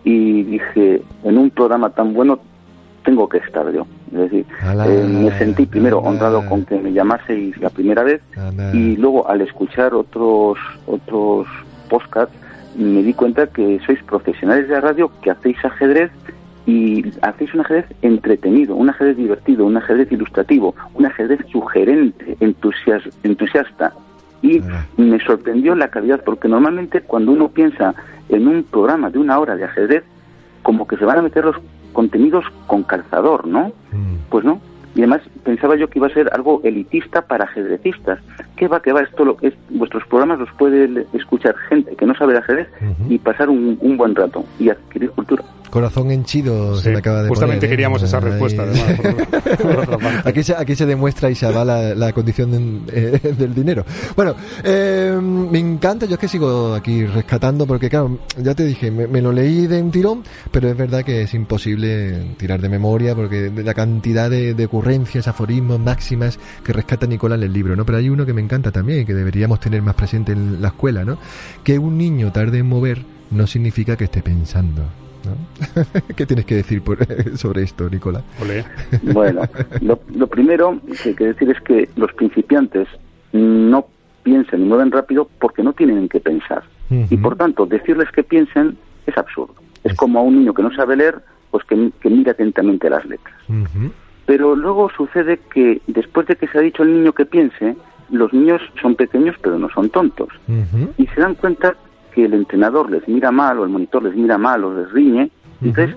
y 0.04 0.42
dije, 0.44 1.02
en 1.24 1.38
un 1.38 1.50
programa 1.50 1.90
tan 1.90 2.12
bueno 2.14 2.38
tengo 3.04 3.28
que 3.28 3.38
estar 3.38 3.70
yo. 3.72 3.86
Es 4.12 4.18
decir, 4.18 4.44
eh, 4.88 5.04
me 5.06 5.38
sentí 5.38 5.66
primero 5.66 5.98
honrado 5.98 6.44
con 6.48 6.64
que 6.64 6.78
me 6.78 6.92
llamaseis 6.92 7.56
la 7.60 7.70
primera 7.70 8.02
vez. 8.02 8.20
Y 8.74 8.96
luego 8.96 9.28
al 9.28 9.40
escuchar 9.40 9.94
otros 9.94 10.58
otros 10.86 11.46
podcasts 11.88 12.34
me 12.76 13.02
di 13.02 13.12
cuenta 13.14 13.46
que 13.48 13.80
sois 13.86 14.02
profesionales 14.04 14.68
de 14.68 14.74
la 14.74 14.80
radio 14.80 15.10
que 15.22 15.30
hacéis 15.30 15.56
ajedrez 15.64 16.10
y 16.66 17.04
hacéis 17.22 17.52
un 17.54 17.60
ajedrez 17.60 17.86
entretenido, 18.02 18.74
un 18.76 18.90
ajedrez 18.90 19.16
divertido, 19.16 19.66
un 19.66 19.76
ajedrez 19.76 20.10
ilustrativo, 20.12 20.74
un 20.94 21.06
ajedrez 21.06 21.40
sugerente, 21.50 22.36
entusias- 22.40 23.08
entusiasta. 23.22 23.92
Y 24.42 24.60
me 24.96 25.18
sorprendió 25.20 25.74
la 25.74 25.88
calidad, 25.88 26.22
porque 26.24 26.48
normalmente 26.48 27.00
cuando 27.02 27.32
uno 27.32 27.48
piensa 27.48 27.94
en 28.28 28.46
un 28.48 28.62
programa 28.62 29.10
de 29.10 29.18
una 29.18 29.38
hora 29.38 29.56
de 29.56 29.64
ajedrez, 29.64 30.02
como 30.62 30.86
que 30.86 30.96
se 30.96 31.04
van 31.04 31.18
a 31.18 31.22
meter 31.22 31.44
los 31.44 31.56
contenidos 31.92 32.44
con 32.66 32.82
calzador, 32.82 33.46
¿no? 33.46 33.72
Mm. 33.92 34.16
Pues 34.28 34.44
no. 34.44 34.60
Y 34.94 35.00
además 35.00 35.22
pensaba 35.44 35.76
yo 35.76 35.88
que 35.88 36.00
iba 36.00 36.08
a 36.08 36.12
ser 36.12 36.30
algo 36.32 36.60
elitista 36.64 37.22
para 37.22 37.44
ajedrecistas. 37.44 38.18
¿Qué 38.56 38.66
va, 38.66 38.82
qué 38.82 38.92
va? 38.92 39.02
Esto 39.02 39.24
lo, 39.24 39.36
es, 39.40 39.54
vuestros 39.70 40.04
programas 40.06 40.40
los 40.40 40.50
puede 40.52 41.06
escuchar 41.12 41.56
gente 41.68 41.94
que 41.94 42.06
no 42.06 42.14
sabe 42.14 42.32
de 42.32 42.40
ajedrez 42.40 42.68
y 43.08 43.18
pasar 43.18 43.48
un, 43.50 43.78
un 43.80 43.96
buen 43.96 44.14
rato 44.14 44.44
y 44.58 44.68
adquirir 44.68 45.10
cultura. 45.10 45.44
Corazón 45.70 46.10
henchido 46.10 46.76
Sí, 46.76 46.82
se 46.84 46.90
me 46.90 46.98
acaba 46.98 47.22
de 47.22 47.28
Justamente 47.28 47.60
poner, 47.60 47.64
¿eh? 47.64 47.70
queríamos 47.70 48.02
esa 48.02 48.20
respuesta, 48.20 48.62
además, 48.64 49.00
por, 49.00 49.56
por 49.58 49.76
otra 49.78 49.98
parte. 49.98 50.28
Aquí 50.28 50.42
se, 50.42 50.54
aquí 50.54 50.74
se 50.76 50.84
demuestra 50.86 51.30
y 51.30 51.34
se 51.34 51.46
avala 51.46 51.94
la 51.94 52.12
condición 52.12 52.50
de- 52.86 53.14
eh, 53.14 53.34
del 53.38 53.54
dinero. 53.54 53.84
Bueno, 54.16 54.34
eh, 54.64 55.18
me 55.22 55.58
encanta, 55.58 56.06
yo 56.06 56.14
es 56.14 56.18
que 56.20 56.28
sigo 56.28 56.74
aquí 56.74 57.06
rescatando, 57.06 57.66
porque 57.66 57.88
claro, 57.88 58.18
ya 58.42 58.54
te 58.54 58.64
dije, 58.64 58.90
me, 58.90 59.06
me 59.06 59.22
lo 59.22 59.32
leí 59.32 59.66
de 59.66 59.80
un 59.80 59.90
tirón, 59.90 60.22
pero 60.50 60.68
es 60.68 60.76
verdad 60.76 61.04
que 61.04 61.22
es 61.22 61.34
imposible 61.34 62.34
tirar 62.36 62.60
de 62.60 62.68
memoria, 62.68 63.14
porque 63.14 63.50
de 63.50 63.62
la 63.62 63.74
cantidad 63.74 64.28
de, 64.28 64.54
de 64.54 64.64
ocurrencias, 64.64 65.28
aforismos, 65.28 65.78
máximas 65.80 66.38
que 66.64 66.72
rescata 66.72 67.06
Nicolás 67.06 67.38
en 67.38 67.44
el 67.44 67.52
libro, 67.52 67.76
¿no? 67.76 67.86
Pero 67.86 67.98
hay 67.98 68.08
uno 68.08 68.26
que 68.26 68.32
me 68.32 68.40
encanta 68.42 68.70
también 68.72 69.06
que 69.06 69.14
deberíamos 69.14 69.60
tener 69.60 69.82
más 69.82 69.94
presente 69.94 70.32
en 70.32 70.60
la 70.60 70.68
escuela, 70.68 71.04
¿no? 71.04 71.16
Que 71.62 71.78
un 71.78 71.96
niño 71.96 72.32
tarde 72.32 72.58
en 72.58 72.66
mover 72.66 73.02
no 73.30 73.46
significa 73.46 73.96
que 73.96 74.04
esté 74.04 74.22
pensando. 74.22 74.82
¿No? 75.24 75.84
¿Qué 76.16 76.26
tienes 76.26 76.44
que 76.46 76.56
decir 76.56 76.82
por- 76.82 76.98
sobre 77.36 77.62
esto, 77.62 77.88
Nicolás? 77.90 78.22
Bueno, 79.02 79.42
lo, 79.80 80.00
lo 80.14 80.26
primero 80.26 80.80
que 81.02 81.10
hay 81.10 81.14
que 81.14 81.24
decir 81.26 81.50
es 81.50 81.60
que 81.62 81.88
los 81.96 82.12
principiantes 82.14 82.88
no 83.32 83.86
piensan 84.22 84.60
y 84.62 84.64
mueven 84.64 84.90
rápido 84.90 85.28
porque 85.40 85.62
no 85.62 85.72
tienen 85.72 85.98
en 85.98 86.08
qué 86.08 86.20
pensar. 86.20 86.62
Y 87.08 87.16
por 87.18 87.36
tanto, 87.36 87.66
decirles 87.66 88.10
que 88.10 88.24
piensen 88.24 88.76
es 89.06 89.16
absurdo. 89.16 89.54
Es 89.84 89.92
Es- 89.92 89.96
como 89.98 90.18
a 90.18 90.22
un 90.22 90.38
niño 90.38 90.52
que 90.54 90.62
no 90.62 90.72
sabe 90.74 90.96
leer, 90.96 91.20
pues 91.52 91.64
que, 91.64 91.90
que 92.00 92.10
mira 92.10 92.32
atentamente 92.32 92.90
las 92.90 93.04
letras. 93.06 93.34
Pero 94.26 94.56
luego 94.56 94.90
sucede 94.96 95.40
que 95.52 95.80
después 95.86 96.26
de 96.26 96.36
que 96.36 96.46
se 96.48 96.58
ha 96.58 96.60
dicho 96.62 96.82
al 96.82 96.92
niño 96.92 97.12
que 97.12 97.26
piense, 97.26 97.76
los 98.10 98.32
niños 98.32 98.60
son 98.82 98.96
pequeños 98.96 99.36
pero 99.40 99.58
no 99.58 99.68
son 99.70 99.88
tontos. 99.90 100.28
Y 100.98 101.06
se 101.06 101.20
dan 101.20 101.34
cuenta 101.36 101.76
que 102.14 102.24
el 102.24 102.34
entrenador 102.34 102.90
les 102.90 103.06
mira 103.08 103.30
mal 103.30 103.58
o 103.58 103.64
el 103.64 103.70
monitor 103.70 104.02
les 104.02 104.14
mira 104.14 104.38
mal 104.38 104.64
o 104.64 104.74
les 104.74 104.90
riñe. 104.92 105.30
Entonces 105.62 105.96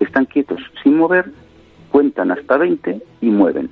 están 0.00 0.26
quietos 0.26 0.60
sin 0.82 0.96
mover, 0.96 1.30
cuentan 1.90 2.30
hasta 2.30 2.56
20 2.56 3.00
y 3.20 3.30
mueven. 3.30 3.70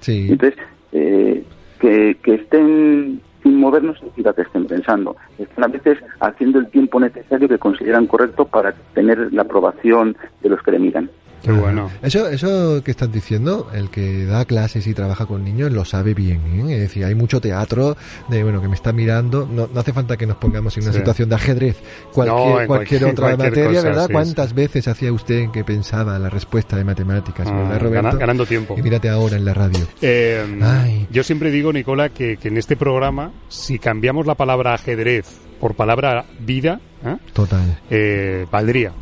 Sí. 0.00 0.28
Entonces, 0.30 0.58
eh, 0.92 1.44
que, 1.80 2.16
que 2.22 2.34
estén 2.34 3.20
sin 3.42 3.58
mover 3.58 3.82
no 3.82 3.94
significa 3.94 4.32
que 4.32 4.42
estén 4.42 4.66
pensando. 4.66 5.16
Están 5.38 5.64
a 5.64 5.68
veces 5.68 5.98
haciendo 6.20 6.58
el 6.58 6.68
tiempo 6.68 7.00
necesario 7.00 7.48
que 7.48 7.58
consideran 7.58 8.06
correcto 8.06 8.44
para 8.44 8.72
tener 8.94 9.32
la 9.32 9.42
aprobación 9.42 10.16
de 10.42 10.48
los 10.48 10.62
que 10.62 10.72
le 10.72 10.78
miran. 10.78 11.10
Qué 11.42 11.50
bueno. 11.52 11.90
Eso, 12.02 12.28
eso 12.28 12.82
que 12.84 12.90
estás 12.92 13.10
diciendo, 13.10 13.68
el 13.74 13.90
que 13.90 14.24
da 14.26 14.44
clases 14.44 14.86
y 14.86 14.94
trabaja 14.94 15.26
con 15.26 15.44
niños 15.44 15.72
lo 15.72 15.84
sabe 15.84 16.14
bien. 16.14 16.40
¿eh? 16.68 16.74
Es 16.74 16.80
decir, 16.82 17.04
hay 17.04 17.14
mucho 17.14 17.40
teatro 17.40 17.96
de, 18.28 18.42
bueno, 18.42 18.60
que 18.62 18.68
me 18.68 18.74
está 18.76 18.92
mirando. 18.92 19.48
No, 19.50 19.68
no 19.72 19.80
hace 19.80 19.92
falta 19.92 20.16
que 20.16 20.26
nos 20.26 20.36
pongamos 20.36 20.76
en 20.76 20.84
una 20.84 20.92
Sí. 20.92 20.98
situación 20.98 21.28
de 21.28 21.34
ajedrez. 21.34 21.76
Cualquier, 22.12 22.38
No, 22.38 22.60
en 22.60 22.66
cualquier 22.66 23.00
cualquier- 23.00 23.04
otra 23.04 23.24
cualquier 23.36 23.50
materia, 23.50 23.68
cosa, 23.80 23.88
¿verdad? 23.88 24.06
sí, 24.06 24.12
¿Cuántas 24.12 24.54
veces 24.54 24.88
hacía 24.88 25.12
usted 25.12 25.50
que 25.50 25.64
pensaba 25.64 26.18
la 26.18 26.30
respuesta 26.30 26.76
de 26.76 26.84
matemáticas, 26.84 27.46
Ah, 27.48 27.52
verdad, 27.52 27.80
Roberto? 27.80 28.06
gana- 28.08 28.18
ganando 28.18 28.46
tiempo. 28.46 28.74
Y 28.78 28.82
mírate 28.82 29.08
ahora 29.08 29.36
en 29.36 29.44
la 29.44 29.54
radio. 29.54 29.86
Eh, 30.00 30.44
Ay. 30.62 31.06
yo 31.10 31.22
siempre 31.24 31.50
digo, 31.50 31.72
Nicola, 31.72 32.08
que, 32.10 32.36
que 32.36 32.48
en 32.48 32.56
este 32.56 32.76
programa, 32.76 33.32
si 33.48 33.78
cambiamos 33.78 34.26
la 34.26 34.34
palabra 34.36 34.74
ajedrez 34.74 35.26
por 35.60 35.74
palabra 35.74 36.24
vida, 36.40 36.80
¿eh? 37.04 37.16
Total. 37.32 37.78
Eh, 37.90 38.46
valdría. 38.50 38.92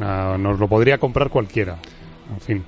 Ah, 0.00 0.36
nos 0.38 0.58
lo 0.58 0.68
podría 0.68 0.98
comprar 0.98 1.28
cualquiera. 1.28 1.76
En 2.32 2.40
fin. 2.40 2.64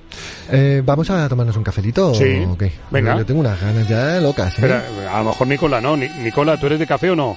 Eh, 0.51 0.81
¿Vamos 0.85 1.09
a 1.09 1.27
tomarnos 1.27 1.57
un 1.57 1.63
cafelito 1.63 2.13
Sí. 2.13 2.45
o 2.47 2.57
qué? 2.57 2.71
Venga. 2.91 3.17
Yo 3.17 3.25
tengo 3.25 3.39
unas 3.39 3.59
ganas 3.59 3.87
ya 3.87 4.19
locas. 4.21 4.57
¿eh? 4.61 4.81
A 5.11 5.19
lo 5.19 5.29
mejor 5.29 5.47
Nicola 5.47 5.81
no. 5.81 5.97
Ni- 5.97 6.09
Nicola, 6.21 6.57
¿tú 6.59 6.67
eres 6.67 6.77
de 6.79 6.85
café 6.85 7.09
o 7.09 7.15
no? 7.15 7.35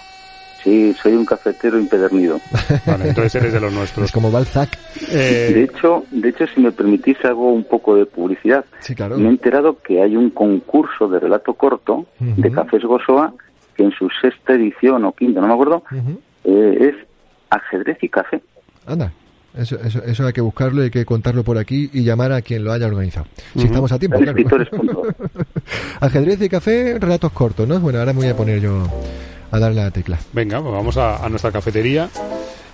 Sí, 0.63 0.95
soy 1.01 1.13
un 1.15 1.25
cafetero 1.25 1.79
empedernido. 1.79 2.41
Vale, 2.87 3.09
entonces 3.09 3.35
eres 3.37 3.53
de 3.53 3.61
los 3.61 3.71
Es 3.73 3.79
nuestros. 3.79 4.13
como 4.13 4.31
Balzac. 4.31 4.77
De 5.09 5.61
Eh, 5.61 5.63
hecho, 5.63 6.05
de 6.11 6.29
hecho, 6.29 6.45
si 6.53 6.61
me 6.61 6.73
permitís, 6.73 7.17
hago 7.25 7.53
un 7.53 7.65
poco 7.65 7.95
de 7.95 8.05
publicidad. 8.05 8.65
Sí, 8.81 8.95
claro. 8.95 9.17
Me 9.17 9.27
he 9.29 9.31
enterado 9.31 9.79
que 9.81 10.03
hay 10.03 10.17
un 10.17 10.31
concurso 10.31 11.09
de 11.09 11.21
relato 11.21 11.55
corto 11.55 12.07
de. 12.19 12.51
Cafés 12.51 12.83
Gozoa 12.83 13.33
que 13.77 13.85
en 13.85 13.93
su 13.93 14.09
sexta 14.21 14.55
edición 14.55 15.05
o 15.05 15.13
quinta, 15.13 15.41
no 15.41 15.47
me 15.47 15.53
acuerdo, 15.55 15.85
eh, 16.45 16.77
es 16.91 16.95
ajedrez 17.49 17.97
y 18.03 18.09
café. 18.09 18.43
Anda. 18.85 19.13
Eso, 19.57 19.77
eso, 19.83 20.03
eso 20.05 20.27
hay 20.27 20.33
que 20.33 20.41
buscarlo, 20.41 20.83
hay 20.83 20.91
que 20.91 21.05
contarlo 21.05 21.43
por 21.43 21.59
aquí 21.59 21.91
y 21.93 22.05
llamar 22.05 22.33
a 22.33 22.43
quien 22.43 22.65
lo 22.65 22.73
haya 22.73 22.87
organizado. 22.87 23.27
Si 23.57 23.65
estamos 23.65 23.91
a 23.93 23.99
tiempo, 23.99 24.19
claro. 24.19 24.37
Ajedrez 26.01 26.41
y 26.43 26.49
café, 26.49 26.99
relatos 26.99 27.33
cortos, 27.33 27.67
¿no? 27.67 27.81
Bueno, 27.81 27.99
ahora 27.99 28.13
me 28.13 28.21
voy 28.21 28.29
a 28.29 28.37
poner 28.37 28.61
yo 28.61 28.85
a 29.51 29.59
darle 29.59 29.81
a 29.81 29.85
la 29.85 29.91
tecla. 29.91 30.19
venga, 30.33 30.61
pues 30.61 30.73
vamos 30.73 30.97
a, 30.97 31.25
a 31.25 31.29
nuestra 31.29 31.51
cafetería. 31.51 32.09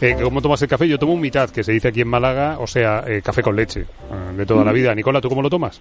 Eh, 0.00 0.16
¿Cómo 0.22 0.42
tomas 0.42 0.60
el 0.60 0.68
café? 0.68 0.88
Yo 0.88 0.98
tomo 0.98 1.14
un 1.14 1.20
mitad, 1.20 1.48
que 1.48 1.62
se 1.62 1.72
dice 1.72 1.88
aquí 1.88 2.00
en 2.00 2.08
Málaga, 2.08 2.58
o 2.58 2.66
sea, 2.66 3.04
eh, 3.06 3.22
café 3.22 3.42
con 3.42 3.54
leche, 3.56 3.82
eh, 3.82 4.36
de 4.36 4.44
toda 4.44 4.64
la 4.64 4.72
vida. 4.72 4.94
Nicola, 4.94 5.20
¿tú 5.20 5.28
cómo 5.28 5.40
lo 5.40 5.48
tomas? 5.48 5.80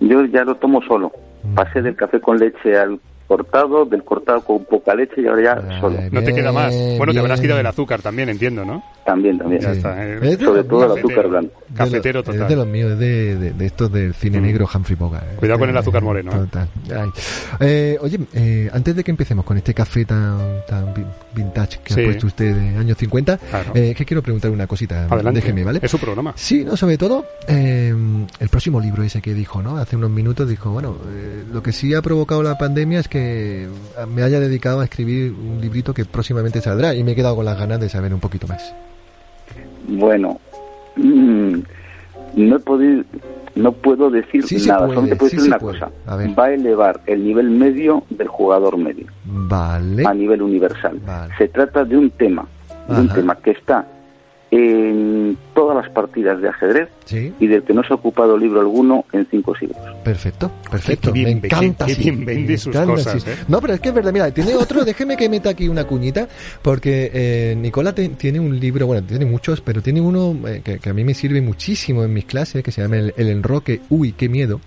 Yo 0.00 0.24
ya 0.26 0.44
lo 0.44 0.54
tomo 0.54 0.80
solo. 0.86 1.10
Pasé 1.54 1.82
del 1.82 1.96
café 1.96 2.20
con 2.20 2.38
leche 2.38 2.78
al 2.78 3.00
cortado, 3.26 3.84
del 3.84 4.04
cortado 4.04 4.40
con 4.42 4.64
poca 4.64 4.94
leche 4.94 5.20
y 5.20 5.26
ahora 5.26 5.42
ya 5.42 5.80
solo. 5.80 5.98
Ay, 6.00 6.08
No 6.12 6.22
te 6.22 6.32
queda 6.32 6.52
más. 6.52 6.70
Bien, 6.70 6.96
Bueno, 6.96 7.12
te 7.12 7.18
habrás 7.18 7.40
quitado 7.40 7.60
el 7.60 7.66
azúcar 7.66 8.00
también, 8.00 8.28
entiendo, 8.28 8.64
¿no? 8.64 8.82
También, 9.08 9.38
también. 9.38 9.62
Ya 9.62 9.70
Sí. 9.72 9.78
está. 9.78 10.06
eh. 10.06 10.36
Sobre 10.38 10.64
todo 10.64 10.84
el 10.84 10.98
azúcar 10.98 11.28
blanco. 11.28 11.52
Cafetero 11.74 12.22
total. 12.22 12.42
Es 12.42 12.48
de 12.48 12.56
los 12.56 12.66
míos, 12.66 12.92
es 12.92 12.98
de, 12.98 13.36
de, 13.36 13.50
de 13.52 13.66
estos 13.66 13.90
del 13.90 14.12
cine 14.12 14.38
Mm. 14.38 14.42
negro 14.42 14.68
Humphrey 14.72 14.96
Bogart. 14.96 15.24
eh. 15.24 15.36
Cuidado 15.36 15.58
con 15.60 15.70
el 15.70 15.76
azúcar 15.78 16.02
moreno, 16.02 16.30
eh. 16.30 16.34
Total. 16.40 16.68
Ay. 16.94 17.10
Eh, 17.60 17.98
oye, 18.02 18.18
eh, 18.34 18.68
antes 18.70 18.94
de 18.94 19.02
que 19.04 19.10
empecemos 19.10 19.46
con 19.46 19.56
este 19.56 19.72
café 19.72 20.04
tan, 20.04 20.38
tan 20.68 20.92
vi- 20.92 21.06
vintage 21.34 21.78
que 21.82 21.94
Sí. 21.94 22.00
ha 22.02 22.04
puesto 22.04 22.26
usted 22.26 22.54
de 22.54 22.76
años 22.76 22.98
50, 22.98 23.38
Claro. 23.38 23.70
eh, 23.74 23.94
que 23.96 24.04
quiero 24.04 24.22
preguntar 24.22 24.50
una 24.50 24.66
cosita. 24.66 25.06
Adelante. 25.06 25.40
Déjeme, 25.40 25.64
¿vale? 25.64 25.78
Es 25.82 25.90
su 25.90 25.98
programa. 25.98 26.34
Sí, 26.36 26.64
no, 26.66 26.76
sobre 26.76 26.98
todo 26.98 27.24
eh, 27.46 27.94
el 28.40 28.48
próximo 28.50 28.78
libro 28.78 29.02
ese 29.02 29.22
que 29.22 29.32
dijo, 29.32 29.62
¿no? 29.62 29.78
Hace 29.78 29.96
unos 29.96 30.10
minutos 30.10 30.46
dijo, 30.48 30.70
bueno, 30.70 30.98
eh, 31.14 31.44
lo 31.50 31.62
que 31.62 31.72
sí 31.72 31.94
ha 31.94 32.02
provocado 32.02 32.42
la 32.42 32.58
pandemia 32.58 33.00
es 33.00 33.08
que 33.08 33.68
me 34.14 34.22
haya 34.22 34.38
dedicado 34.38 34.80
a 34.80 34.84
escribir 34.84 35.32
un 35.32 35.60
librito 35.62 35.94
que 35.94 36.04
próximamente 36.04 36.60
saldrá 36.60 36.94
y 36.94 37.02
me 37.04 37.12
he 37.12 37.14
quedado 37.14 37.36
con 37.36 37.46
las 37.46 37.58
ganas 37.58 37.80
de 37.80 37.88
saber 37.88 38.12
un 38.12 38.20
poquito 38.20 38.46
más. 38.46 38.74
Bueno, 39.88 40.38
mm, 40.96 41.54
no 42.36 42.56
he 42.56 42.58
podido, 42.60 43.02
no 43.54 43.72
puedo 43.72 44.10
decir 44.10 44.44
Sí 44.46 44.56
nada, 44.66 44.80
puede, 44.80 44.90
solamente 44.90 45.16
puedo 45.16 45.30
sí 45.30 45.36
decir 45.36 45.50
una 45.50 45.58
puede. 45.58 45.78
cosa. 45.80 45.90
A. 46.06 46.16
Va 46.38 46.44
a 46.44 46.52
elevar 46.52 47.00
el 47.06 47.24
nivel 47.24 47.50
medio 47.50 48.04
del 48.10 48.28
jugador 48.28 48.76
medio 48.76 49.06
Vale. 49.24 50.04
a 50.06 50.14
nivel 50.14 50.42
universal. 50.42 51.00
Vale. 51.04 51.34
Se 51.38 51.48
trata 51.48 51.84
de 51.84 51.96
un 51.96 52.10
tema, 52.10 52.46
de 52.88 53.00
un 53.00 53.08
tema 53.08 53.34
que 53.36 53.50
está 53.52 53.86
en 54.50 55.36
todas 55.58 55.76
las 55.76 55.90
partidas 55.92 56.40
de 56.40 56.48
ajedrez 56.48 56.88
Sí, 57.04 57.32
y 57.40 57.46
del 57.48 57.62
que 57.64 57.72
no 57.74 57.82
se 57.82 57.92
ha 57.92 57.96
ocupado 57.96 58.36
libro 58.38 58.60
alguno 58.60 59.04
en 59.12 59.26
cinco 59.30 59.56
siglos. 59.56 59.78
perfecto, 60.04 60.52
perfecto. 60.70 61.08
Qué 61.12 61.24
bien 61.24 61.34
me 61.36 61.40
ve- 61.40 61.48
encanta. 61.48 61.86
qué 61.86 61.94
sí, 61.94 62.02
bien 62.02 62.24
vende 62.24 62.56
sus 62.58 62.74
encanta, 62.74 62.92
cosas, 62.94 63.22
sí. 63.22 63.30
¿eh? 63.30 63.34
No, 63.48 63.60
pero 63.60 63.74
es 63.74 63.80
que 63.80 63.88
es 63.88 63.94
verdad, 63.94 64.12
mira, 64.12 64.30
tiene 64.30 64.54
otro, 64.54 64.84
déjeme 64.84 65.16
que 65.16 65.28
meta 65.28 65.50
aquí 65.50 65.66
una 65.68 65.84
cuñita, 65.84 66.28
porque 66.62 67.10
eh, 67.12 67.56
Nicola 67.58 67.92
te- 67.94 68.10
tiene 68.10 68.38
un 68.38 68.60
libro, 68.60 68.86
bueno, 68.86 69.04
tiene 69.06 69.24
muchos, 69.24 69.60
pero 69.62 69.80
tiene 69.82 70.00
uno 70.00 70.36
eh, 70.46 70.60
que, 70.62 70.78
que 70.78 70.90
a 70.90 70.94
mí 70.94 71.02
me 71.02 71.14
sirve 71.14 71.40
muchísimo 71.40 72.04
en 72.04 72.12
mis 72.12 72.26
clases, 72.26 72.62
que 72.62 72.70
se 72.70 72.82
llama 72.82 72.96
El, 72.98 73.14
el 73.16 73.28
Enroque, 73.28 73.80
uy, 73.88 74.12
qué 74.12 74.28
miedo, 74.28 74.60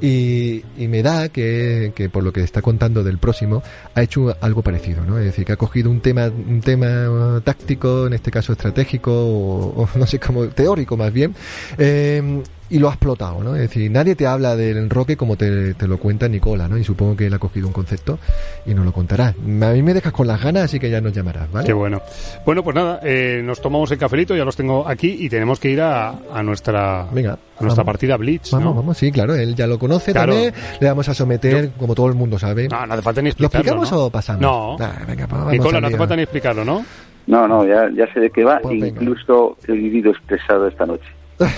y, 0.00 0.64
y 0.78 0.88
me 0.88 1.02
da 1.02 1.28
que, 1.28 1.92
que 1.94 2.08
por 2.08 2.24
lo 2.24 2.32
que 2.32 2.40
está 2.42 2.62
contando 2.62 3.04
del 3.04 3.18
próximo, 3.18 3.62
ha 3.94 4.02
hecho 4.02 4.34
algo 4.40 4.62
parecido, 4.62 5.04
¿no? 5.04 5.18
Es 5.18 5.26
decir, 5.26 5.44
que 5.44 5.52
ha 5.52 5.56
cogido 5.56 5.90
un 5.90 6.00
tema, 6.00 6.26
un 6.28 6.60
tema 6.60 7.40
táctico, 7.44 8.06
en 8.06 8.14
este 8.14 8.30
caso 8.30 8.52
estratégico, 8.52 9.12
o, 9.12 9.82
o 9.82 9.88
no 9.98 10.06
sé 10.06 10.18
cómo, 10.24 10.46
teórico 10.48 10.96
más 10.96 11.12
bien, 11.12 11.34
eh, 11.78 12.42
y 12.70 12.78
lo 12.78 12.88
ha 12.88 12.92
explotado, 12.92 13.44
¿no? 13.44 13.54
Es 13.54 13.60
decir, 13.60 13.90
nadie 13.90 14.16
te 14.16 14.26
habla 14.26 14.56
del 14.56 14.78
enroque 14.78 15.16
como 15.18 15.36
te, 15.36 15.74
te 15.74 15.86
lo 15.86 15.98
cuenta 15.98 16.26
Nicola, 16.28 16.66
¿no? 16.66 16.78
Y 16.78 16.82
supongo 16.82 17.14
que 17.14 17.26
él 17.26 17.34
ha 17.34 17.38
cogido 17.38 17.66
un 17.66 17.72
concepto 17.74 18.18
y 18.64 18.72
nos 18.74 18.84
lo 18.86 18.92
contará. 18.92 19.28
A 19.28 19.34
mí 19.72 19.82
me 19.82 19.92
dejas 19.94 20.12
con 20.12 20.26
las 20.26 20.42
ganas, 20.42 20.64
así 20.64 20.80
que 20.80 20.88
ya 20.90 21.00
nos 21.00 21.12
llamarás, 21.12 21.52
¿vale? 21.52 21.66
Qué 21.66 21.74
bueno. 21.74 22.00
Bueno, 22.46 22.64
pues 22.64 22.74
nada, 22.74 23.00
eh, 23.04 23.42
nos 23.44 23.60
tomamos 23.60 23.90
el 23.92 23.98
cafelito, 23.98 24.34
ya 24.34 24.44
los 24.46 24.56
tengo 24.56 24.88
aquí 24.88 25.14
y 25.20 25.28
tenemos 25.28 25.60
que 25.60 25.68
ir 25.70 25.82
a, 25.82 26.14
a 26.32 26.42
nuestra, 26.42 27.06
Venga, 27.12 27.32
a 27.34 27.36
nuestra 27.62 27.82
vamos. 27.82 27.84
partida 27.84 28.16
Blitz, 28.16 28.50
Vamos, 28.50 28.64
¿no? 28.64 28.74
vamos, 28.74 28.96
sí, 28.98 29.12
claro, 29.12 29.34
él 29.34 29.54
ya 29.54 29.66
lo 29.66 29.78
conoce 29.78 30.12
Claro. 30.12 30.32
también, 30.32 30.54
le 30.80 30.88
vamos 30.88 31.08
a 31.08 31.14
someter, 31.14 31.70
como 31.78 31.94
todo 31.94 32.08
el 32.08 32.14
mundo 32.14 32.38
sabe. 32.38 32.66
No, 32.68 32.86
no 32.86 32.94
hace 32.94 33.02
falta 33.02 33.20
ni 33.20 33.26
¿Lo 33.26 33.30
explicarlo, 33.30 33.60
explicamos 33.82 33.92
¿no? 33.92 33.98
o 34.06 34.10
pasamos? 34.10 34.40
No. 34.40 34.76
Ah, 34.80 35.00
venga, 35.06 35.26
pues 35.28 35.44
Nicola, 35.48 35.80
no 35.82 35.86
hace 35.88 35.98
falta 35.98 36.16
ni 36.16 36.22
explicarlo, 36.22 36.64
¿no? 36.64 36.84
No, 37.26 37.48
no, 37.48 37.66
ya, 37.66 37.88
ya 37.94 38.12
sé 38.12 38.20
de 38.20 38.30
qué 38.30 38.44
va, 38.44 38.58
Pues 38.60 38.76
incluso 38.76 39.56
he 39.66 39.72
vivido 39.72 40.12
estresado 40.12 40.68
esta 40.68 40.84
noche. 40.86 41.06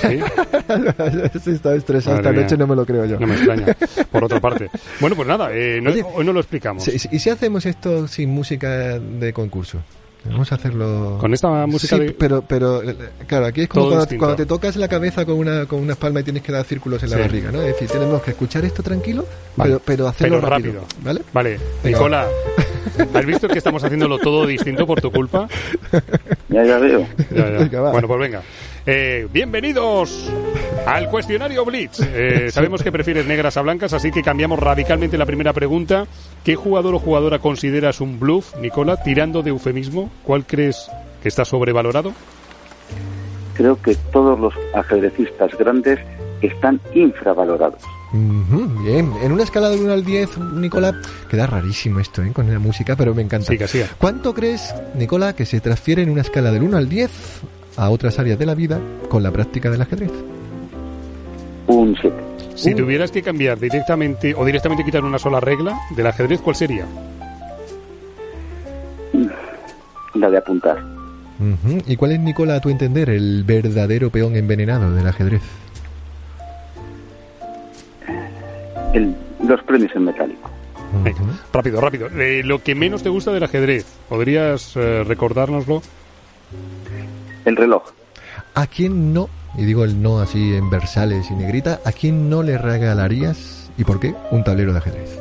Sí, 0.00 0.18
Sí, 1.44 1.50
estaba 1.50 1.74
estresado 1.74 2.16
Madre 2.16 2.28
esta 2.28 2.32
mía. 2.32 2.42
noche, 2.42 2.56
no 2.56 2.66
me 2.66 2.76
lo 2.76 2.86
creo 2.86 3.04
yo. 3.04 3.18
no 3.20 3.26
me 3.26 3.34
extraña. 3.34 3.66
Por 4.10 4.24
otra 4.24 4.40
parte. 4.40 4.70
Bueno, 5.00 5.16
pues 5.16 5.28
nada, 5.28 5.50
eh, 5.52 5.80
no- 5.82 5.90
Oye, 5.90 6.02
hoy 6.14 6.24
no 6.24 6.32
lo 6.32 6.40
explicamos. 6.40 6.86
¿Y 6.88 7.18
si 7.18 7.30
hacemos 7.30 7.66
esto 7.66 8.06
sin 8.08 8.30
música 8.30 8.98
de 8.98 9.32
concurso? 9.32 9.78
Vamos 10.28 10.50
a 10.50 10.56
hacerlo 10.56 11.18
Con 11.20 11.32
esta 11.34 11.66
música 11.66 11.94
Sí, 11.96 12.02
de- 12.06 12.12
pero 12.12 12.42
pero 12.42 12.82
eh, 12.82 12.96
claro 13.28 13.46
aquí 13.46 13.60
es 13.62 13.68
como 13.68 13.86
cuando, 13.90 14.06
cuando 14.18 14.34
te 14.34 14.44
tocas 14.46 14.74
la 14.74 14.88
cabeza 14.88 15.24
con 15.24 15.36
una 15.36 15.66
con 15.66 15.78
unas 15.78 15.96
palmas 15.98 16.22
y 16.22 16.24
tienes 16.24 16.42
que 16.42 16.50
dar 16.50 16.64
círculos 16.64 17.00
en 17.04 17.10
la 17.10 17.16
Sí. 17.16 17.22
barriga 17.22 17.52
no 17.52 17.60
es 17.60 17.66
decir 17.68 17.88
tenemos 17.88 18.20
que 18.22 18.32
escuchar 18.32 18.64
esto 18.64 18.82
tranquilo 18.82 19.24
Vale. 19.54 19.74
pero 19.74 19.82
pero 19.84 20.08
hacerlo 20.08 20.38
Pero 20.40 20.48
rápido, 20.50 20.80
rápido. 20.80 21.02
vale 21.04 21.20
Vale, 21.32 21.50
Venga. 21.84 21.98
Nicola, 21.98 22.26
¿Has 23.14 23.26
visto 23.26 23.48
que 23.48 23.58
estamos 23.58 23.82
haciéndolo 23.82 24.18
todo 24.18 24.46
distinto 24.46 24.86
por 24.86 25.00
tu 25.00 25.10
culpa? 25.10 25.48
Ya, 26.48 26.64
ya 26.64 26.78
veo. 26.78 27.06
Ya, 27.30 27.50
ya. 27.50 27.58
Venga, 27.58 27.80
va. 27.80 27.90
Bueno, 27.92 28.08
pues 28.08 28.20
venga. 28.20 28.42
Eh, 28.86 29.26
bienvenidos 29.32 30.30
al 30.86 31.10
cuestionario 31.10 31.64
Blitz. 31.64 32.00
Eh, 32.00 32.50
sabemos 32.50 32.82
que 32.82 32.92
prefieres 32.92 33.26
negras 33.26 33.56
a 33.56 33.62
blancas, 33.62 33.92
así 33.92 34.12
que 34.12 34.22
cambiamos 34.22 34.60
radicalmente 34.60 35.18
la 35.18 35.26
primera 35.26 35.52
pregunta. 35.52 36.06
¿Qué 36.44 36.54
jugador 36.54 36.94
o 36.94 36.98
jugadora 36.98 37.40
consideras 37.40 38.00
un 38.00 38.20
bluff, 38.20 38.56
Nicola, 38.58 39.02
tirando 39.02 39.42
de 39.42 39.50
eufemismo? 39.50 40.10
¿Cuál 40.22 40.46
crees 40.46 40.88
que 41.22 41.28
está 41.28 41.44
sobrevalorado? 41.44 42.12
Creo 43.54 43.80
que 43.82 43.96
todos 44.12 44.38
los 44.38 44.54
ajedrecistas 44.74 45.56
grandes 45.58 45.98
están 46.42 46.80
infravalorados. 46.94 47.82
Bien, 48.84 49.12
en 49.22 49.32
una 49.32 49.42
escala 49.42 49.68
del 49.70 49.80
1 49.80 49.92
al 49.92 50.04
10, 50.04 50.38
Nicola, 50.54 51.00
queda 51.30 51.46
rarísimo 51.46 52.00
esto, 52.00 52.22
¿eh? 52.22 52.32
Con 52.32 52.50
la 52.52 52.58
música, 52.58 52.96
pero 52.96 53.14
me 53.14 53.22
encanta. 53.22 53.48
Sí, 53.48 53.58
que 53.58 53.68
sí. 53.68 53.82
¿Cuánto 53.98 54.32
crees, 54.34 54.74
Nicola, 54.94 55.34
que 55.34 55.44
se 55.46 55.60
transfiere 55.60 56.02
en 56.02 56.10
una 56.10 56.22
escala 56.22 56.50
del 56.52 56.62
1 56.62 56.76
al 56.76 56.88
10 56.88 57.10
a 57.76 57.90
otras 57.90 58.18
áreas 58.18 58.38
de 58.38 58.46
la 58.46 58.54
vida 58.54 58.80
con 59.08 59.22
la 59.22 59.30
práctica 59.30 59.70
del 59.70 59.82
ajedrez? 59.82 60.10
Un 61.66 61.96
7. 62.00 62.14
Si 62.54 62.72
Uh. 62.72 62.76
tuvieras 62.76 63.10
que 63.10 63.22
cambiar 63.22 63.58
directamente 63.58 64.34
o 64.34 64.44
directamente 64.44 64.82
quitar 64.84 65.04
una 65.04 65.18
sola 65.18 65.40
regla 65.40 65.78
del 65.94 66.06
ajedrez, 66.06 66.40
¿cuál 66.40 66.56
sería? 66.56 66.86
La 70.14 70.30
de 70.30 70.38
apuntar. 70.38 70.82
¿Y 71.86 71.96
cuál 71.96 72.12
es, 72.12 72.20
Nicola, 72.20 72.54
a 72.54 72.60
tu 72.60 72.70
entender, 72.70 73.10
el 73.10 73.44
verdadero 73.44 74.08
peón 74.10 74.36
envenenado 74.36 74.90
del 74.94 75.06
ajedrez? 75.06 75.42
El- 78.96 79.14
los 79.46 79.62
premios 79.64 79.94
en 79.94 80.04
metálico. 80.04 80.50
Venga, 81.04 81.18
rápido, 81.52 81.80
rápido. 81.80 82.08
Eh, 82.08 82.42
lo 82.44 82.62
que 82.62 82.74
menos 82.74 83.02
te 83.02 83.08
gusta 83.10 83.32
del 83.32 83.42
ajedrez, 83.42 83.84
¿podrías 84.08 84.74
eh, 84.76 85.04
recordárnoslo? 85.04 85.82
El 87.44 87.56
reloj. 87.56 87.82
¿A 88.54 88.66
quién 88.66 89.12
no, 89.12 89.28
y 89.58 89.64
digo 89.64 89.84
el 89.84 90.00
no 90.00 90.20
así 90.20 90.54
en 90.54 90.70
versales 90.70 91.30
y 91.30 91.34
negrita, 91.34 91.80
a 91.84 91.92
quién 91.92 92.30
no 92.30 92.42
le 92.42 92.56
regalarías, 92.56 93.70
y 93.76 93.84
por 93.84 94.00
qué, 94.00 94.14
un 94.30 94.42
tablero 94.44 94.72
de 94.72 94.78
ajedrez? 94.78 95.18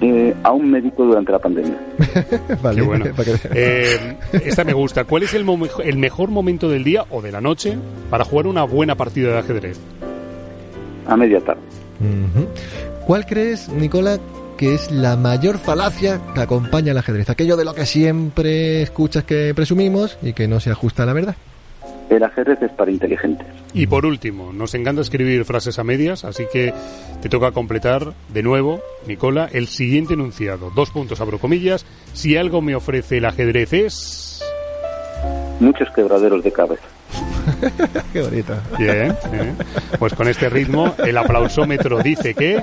Eh, 0.00 0.32
a 0.44 0.52
un 0.52 0.70
médico 0.70 1.04
durante 1.04 1.32
la 1.32 1.38
pandemia. 1.40 1.76
vale, 2.62 2.80
Qué 2.80 2.86
bueno. 2.86 3.04
Eh, 3.54 4.16
esta 4.44 4.62
me 4.64 4.72
gusta. 4.72 5.04
¿Cuál 5.04 5.24
es 5.24 5.34
el, 5.34 5.44
mo- 5.44 5.58
el 5.82 5.96
mejor 5.96 6.28
momento 6.30 6.68
del 6.68 6.84
día 6.84 7.04
o 7.10 7.20
de 7.22 7.32
la 7.32 7.40
noche 7.40 7.76
para 8.10 8.24
jugar 8.24 8.46
una 8.46 8.62
buena 8.64 8.94
partida 8.94 9.32
de 9.32 9.38
ajedrez? 9.38 9.80
A 11.08 11.16
media 11.16 11.40
tarde. 11.40 11.62
¿Cuál 13.06 13.26
crees, 13.26 13.68
Nicola, 13.70 14.18
que 14.56 14.74
es 14.74 14.90
la 14.90 15.16
mayor 15.16 15.58
falacia 15.58 16.20
que 16.34 16.40
acompaña 16.40 16.92
al 16.92 16.98
ajedrez? 16.98 17.30
Aquello 17.30 17.56
de 17.56 17.64
lo 17.64 17.74
que 17.74 17.86
siempre 17.86 18.82
escuchas 18.82 19.24
que 19.24 19.52
presumimos 19.54 20.18
y 20.22 20.34
que 20.34 20.46
no 20.46 20.60
se 20.60 20.70
ajusta 20.70 21.02
a 21.02 21.06
la 21.06 21.14
verdad. 21.14 21.34
El 22.10 22.22
ajedrez 22.22 22.62
es 22.62 22.70
para 22.72 22.90
inteligentes. 22.90 23.46
Y 23.74 23.86
por 23.86 24.06
último, 24.06 24.52
nos 24.52 24.74
encanta 24.74 25.02
escribir 25.02 25.44
frases 25.44 25.78
a 25.78 25.84
medias, 25.84 26.24
así 26.24 26.44
que 26.50 26.72
te 27.20 27.28
toca 27.28 27.52
completar 27.52 28.12
de 28.32 28.42
nuevo, 28.42 28.80
Nicola, 29.06 29.48
el 29.52 29.66
siguiente 29.66 30.14
enunciado. 30.14 30.70
Dos 30.74 30.90
puntos, 30.90 31.20
abro 31.20 31.38
comillas. 31.38 31.84
Si 32.12 32.36
algo 32.36 32.62
me 32.62 32.74
ofrece 32.74 33.18
el 33.18 33.26
ajedrez 33.26 33.72
es... 33.72 34.42
Muchos 35.60 35.88
quebraderos 35.94 36.42
de 36.44 36.52
cabeza. 36.52 36.84
Qué 38.12 38.22
bonito. 38.22 38.54
Bien, 38.78 39.16
bien. 39.32 39.56
Pues 39.98 40.12
con 40.14 40.28
este 40.28 40.48
ritmo, 40.48 40.94
el 40.98 41.16
aplausómetro 41.16 41.98
dice 42.02 42.34
que... 42.34 42.54
Bien. 42.54 42.62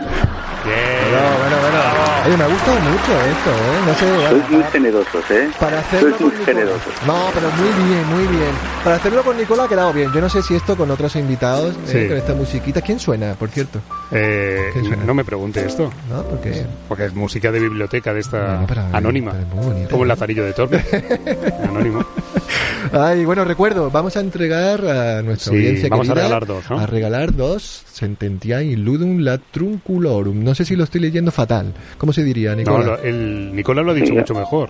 Bueno, 1.11 1.27
bueno, 1.39 1.57
bueno. 1.61 1.79
Oye, 2.25 2.37
me 2.37 2.43
ha 2.43 2.47
gustado 2.47 2.79
mucho 2.79 3.21
esto, 3.21 3.51
¿eh? 3.51 3.79
No 3.85 3.93
sé... 3.93 4.29
Sois 4.29 4.49
muy 4.49 4.63
generosos, 4.71 5.31
¿eh? 5.31 5.49
Para 5.59 5.79
hacerlo 5.79 6.09
Sois 6.09 6.21
muy 6.21 6.31
con 6.31 6.45
generosos. 6.45 6.93
No, 7.05 7.29
pero 7.33 7.49
muy 7.51 7.85
bien, 7.87 8.07
muy 8.07 8.27
bien. 8.37 8.51
Para 8.83 8.95
hacerlo 8.95 9.23
con 9.23 9.37
Nicola 9.37 9.63
ha 9.65 9.67
quedado 9.67 9.93
bien. 9.93 10.11
Yo 10.13 10.21
no 10.21 10.29
sé 10.29 10.41
si 10.41 10.55
esto 10.55 10.75
con 10.75 10.89
otros 10.89 11.15
invitados, 11.15 11.75
eh, 11.75 12.01
Sí. 12.03 12.07
con 12.07 12.17
esta 12.17 12.33
musiquita. 12.33 12.81
¿Quién 12.81 12.99
suena, 12.99 13.33
por 13.35 13.49
cierto? 13.49 13.79
Eh, 14.11 14.69
¿Qué 14.73 14.79
suena? 14.81 15.03
no 15.03 15.13
me 15.13 15.23
pregunte 15.23 15.63
esto, 15.65 15.91
¿No? 16.09 16.23
Porque... 16.23 16.65
porque 16.87 17.05
es 17.05 17.13
música 17.13 17.51
de 17.51 17.59
biblioteca 17.59 18.13
de 18.13 18.21
esta 18.21 18.37
Bueno, 18.39 18.65
pero- 18.67 18.81
anónima. 18.93 19.31
pero 19.33 19.43
es 19.47 19.53
muy 19.53 19.65
bonita, 19.65 19.89
como 19.89 20.03
el 20.03 20.07
¿no? 20.07 20.13
lazarillo 20.15 20.45
de 20.45 20.53
Tormes. 20.53 20.85
Anónimo. 21.69 22.05
Ay, 22.91 23.25
bueno, 23.25 23.43
recuerdo, 23.45 23.89
vamos 23.91 24.15
a 24.17 24.19
entregar 24.19 24.85
a 24.85 25.21
nuestra 25.21 25.51
Sí, 25.51 25.57
audiencia 25.57 25.89
vamos 25.89 26.09
a 26.09 26.13
querida 26.13 26.23
regalar 26.27 26.45
dos, 26.47 26.69
¿no? 26.69 26.79
A 26.79 26.85
regalar 26.85 27.35
dos 27.35 27.83
Sententiae 27.91 28.75
Ludum 28.77 29.19
Latrunculorum. 29.19 30.43
No 30.43 30.53
sé 30.55 30.65
si 30.65 30.75
lo 30.75 30.83
estoy 30.83 31.01
leyendo 31.01 31.31
fatal. 31.31 31.73
¿Cómo 31.97 32.13
se 32.13 32.23
diría, 32.23 32.55
No, 32.55 32.77
lo- 32.83 33.01
el 33.01 33.55
Nicolás 33.55 33.85
lo 33.85 33.91
ha 33.91 33.95
dicho 33.95 34.07
Sí, 34.07 34.13
mucho 34.13 34.33
mejor. 34.35 34.69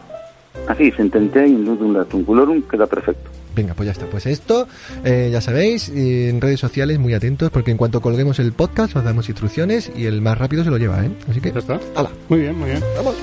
Así, 0.69 0.89
sententea 0.91 1.45
in 1.45 1.65
ludum 1.65 1.93
latunculorum 1.93 2.61
queda 2.63 2.87
perfecto. 2.87 3.29
Venga, 3.53 3.73
pues 3.73 3.87
ya 3.87 3.91
está. 3.91 4.05
Pues 4.05 4.25
esto, 4.25 4.67
eh, 5.03 5.29
ya 5.31 5.41
sabéis, 5.41 5.89
en 5.89 6.39
redes 6.39 6.61
sociales 6.61 6.97
muy 6.97 7.13
atentos 7.13 7.51
porque 7.51 7.71
en 7.71 7.77
cuanto 7.77 7.99
colguemos 8.01 8.39
el 8.39 8.53
podcast 8.53 8.95
os 8.95 9.03
damos 9.03 9.27
instrucciones 9.27 9.91
y 9.95 10.05
el 10.05 10.21
más 10.21 10.37
rápido 10.37 10.63
se 10.63 10.69
lo 10.69 10.77
lleva, 10.77 11.03
¿eh? 11.05 11.09
Así 11.29 11.41
que, 11.41 11.51
Ya 11.51 11.59
está. 11.59 11.77
¡hala! 11.95 12.09
Muy 12.29 12.39
bien, 12.39 12.57
muy 12.57 12.69
bien. 12.69 12.81
¡Vamos! 12.95 13.15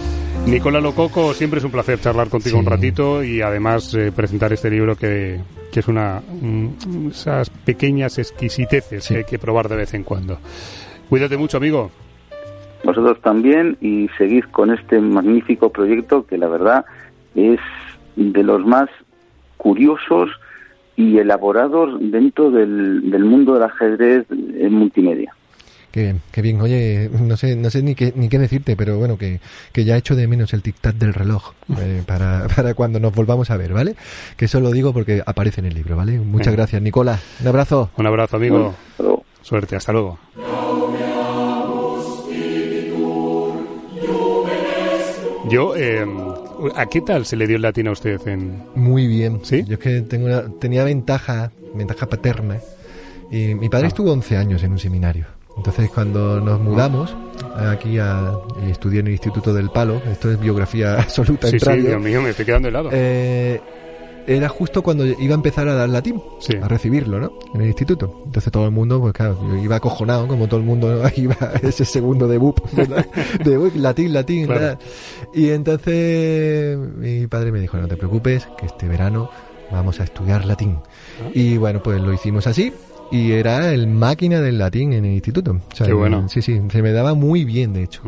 Nicolás 0.46 0.82
Lococo, 0.82 1.32
siempre 1.34 1.58
es 1.58 1.64
un 1.64 1.70
placer 1.70 1.98
charlar 2.00 2.28
contigo 2.28 2.56
Sí. 2.58 2.60
un 2.64 2.70
ratito 2.70 3.22
y 3.24 3.40
además 3.40 3.94
eh, 3.94 4.12
presentar 4.14 4.52
este 4.52 4.70
libro 4.70 4.96
que, 4.96 5.40
que 5.72 5.80
es 5.80 5.88
una 5.88 6.20
mm, 6.20 7.08
esas 7.10 7.48
pequeñas 7.50 8.18
exquisiteces 8.18 9.04
Sí. 9.04 9.14
que 9.14 9.18
hay 9.18 9.24
que 9.24 9.38
probar 9.38 9.68
de 9.68 9.76
vez 9.76 9.94
en 9.94 10.02
cuando. 10.04 10.38
Cuídate 11.08 11.36
mucho, 11.36 11.56
amigo. 11.56 11.90
Vosotros 12.84 13.20
también 13.22 13.76
y 13.80 14.08
seguid 14.18 14.44
con 14.50 14.72
este 14.72 15.00
magnífico 15.00 15.70
proyecto 15.70 16.26
que 16.26 16.36
la 16.36 16.48
verdad 16.48 16.84
es 17.34 17.60
de 18.16 18.42
los 18.42 18.66
más 18.66 18.90
curiosos 19.56 20.28
y 20.96 21.18
elaborados 21.18 21.98
dentro 22.00 22.50
del, 22.50 23.10
del 23.10 23.24
mundo 23.24 23.54
del 23.54 23.62
ajedrez 23.62 24.26
en 24.30 24.72
multimedia. 24.74 25.32
Qué 25.92 26.02
bien, 26.02 26.22
qué 26.32 26.40
bien. 26.42 26.60
Oye, 26.60 27.10
no 27.12 27.36
sé, 27.36 27.54
no 27.54 27.68
sé 27.70 27.82
ni 27.82 27.94
qué, 27.94 28.12
ni 28.16 28.28
qué 28.30 28.38
decirte, 28.38 28.76
pero 28.76 28.98
bueno, 28.98 29.18
que, 29.18 29.40
que 29.72 29.84
ya 29.84 29.96
echo 29.96 30.16
de 30.16 30.26
menos 30.26 30.52
el 30.54 30.62
tic-tac 30.62 30.94
del 30.94 31.12
reloj 31.14 31.52
eh, 31.78 32.02
para, 32.06 32.48
para 32.48 32.72
cuando 32.74 32.98
nos 32.98 33.14
volvamos 33.14 33.50
a 33.50 33.56
ver, 33.58 33.72
¿vale? 33.74 33.94
Que 34.36 34.46
eso 34.46 34.58
lo 34.58 34.70
digo 34.70 34.92
porque 34.94 35.22
aparece 35.24 35.60
en 35.60 35.66
el 35.66 35.74
libro, 35.74 35.94
¿vale? 35.96 36.18
Muchas 36.18 36.54
gracias, 36.54 36.80
Nicola. 36.82 37.20
Un 37.42 37.48
abrazo. 37.48 37.90
Un 37.96 38.06
abrazo, 38.06 38.36
amigo. 38.38 38.74
Bueno, 38.98 39.22
Suerte, 39.42 39.76
hasta 39.76 39.92
luego. 39.92 40.18
Yo, 45.48 45.76
eh, 45.76 46.06
¿a 46.76 46.86
qué 46.86 47.00
tal 47.02 47.26
se 47.26 47.36
le 47.36 47.46
dio 47.46 47.56
el 47.56 47.62
latín 47.62 47.88
a 47.88 47.92
usted 47.92 48.20
en, 48.26 48.62
Muy 48.74 49.06
bien. 49.06 49.40
¿Sí? 49.42 49.64
Yo 49.66 49.74
es 49.74 49.80
que 49.80 50.00
tengo 50.02 50.26
una, 50.26 50.44
tenía 50.58 50.84
ventaja, 50.84 51.50
ventaja 51.74 52.06
paterna. 52.06 52.58
Y 53.30 53.54
mi 53.54 53.68
padre 53.68 53.86
Ah. 53.86 53.88
estuvo 53.88 54.12
11 54.12 54.36
años 54.36 54.62
en 54.62 54.72
un 54.72 54.78
seminario. 54.78 55.26
Entonces, 55.56 55.90
cuando 55.90 56.40
nos 56.40 56.60
mudamos 56.60 57.14
aquí 57.56 57.98
a, 57.98 58.32
y 58.66 58.70
estudié 58.70 59.00
en 59.00 59.06
el 59.08 59.12
Instituto 59.12 59.52
del 59.52 59.70
Palo, 59.70 60.00
esto 60.10 60.30
es 60.30 60.40
biografía 60.40 60.94
absoluta 61.00 61.48
Sí, 61.48 61.56
en 61.56 61.60
sí, 61.60 61.80
Dios 61.86 62.00
mío, 62.00 62.22
me 62.22 62.30
estoy 62.30 62.44
quedando 62.46 62.68
helado. 62.68 62.88
eh, 62.92 63.60
era 64.24 64.48
justo 64.48 64.82
cuando 64.82 65.04
iba 65.04 65.32
a 65.32 65.34
empezar 65.34 65.66
a 65.66 65.74
dar 65.74 65.88
latín, 65.88 66.22
Sí. 66.38 66.54
a 66.62 66.68
recibirlo, 66.68 67.18
¿no? 67.18 67.32
En 67.54 67.60
el 67.62 67.66
instituto. 67.66 68.22
Entonces 68.24 68.52
todo 68.52 68.66
el 68.66 68.70
mundo, 68.70 69.00
pues 69.00 69.12
claro, 69.14 69.36
yo 69.48 69.56
iba 69.56 69.74
acojonado, 69.76 70.28
como 70.28 70.46
todo 70.46 70.60
el 70.60 70.64
mundo 70.66 71.02
iba 71.16 71.36
a 71.40 71.54
ese 71.66 71.84
segundo 71.84 72.28
de 72.28 72.38
BUP, 72.38 72.60
¿verdad? 72.72 73.04
de 73.44 73.58
uy, 73.58 73.72
latín, 73.74 74.12
latín, 74.12 74.46
Claro. 74.46 74.60
¿verdad? 74.60 74.78
Y 75.34 75.50
entonces 75.50 76.78
mi 76.78 77.26
padre 77.26 77.50
me 77.50 77.58
dijo, 77.60 77.76
no 77.78 77.88
te 77.88 77.96
preocupes, 77.96 78.46
que 78.58 78.66
este 78.66 78.86
verano 78.86 79.28
vamos 79.72 79.98
a 80.00 80.04
estudiar 80.04 80.44
latín. 80.44 80.78
Ah. 81.20 81.30
Y 81.34 81.56
bueno, 81.56 81.82
pues 81.82 82.00
lo 82.00 82.12
hicimos 82.12 82.46
así. 82.46 82.72
Y 83.12 83.32
era 83.32 83.72
el 83.72 83.86
máquina 83.86 84.40
del 84.40 84.58
latín 84.58 84.92
en 84.94 85.04
el 85.04 85.12
instituto. 85.12 85.52
O 85.72 85.76
sea, 85.76 85.86
Qué 85.86 85.92
bueno. 85.92 86.28
Sí, 86.28 86.40
sí, 86.42 86.60
se 86.70 86.82
me 86.82 86.92
daba 86.92 87.14
muy 87.14 87.44
bien, 87.44 87.72
de 87.74 87.82
hecho. 87.84 88.02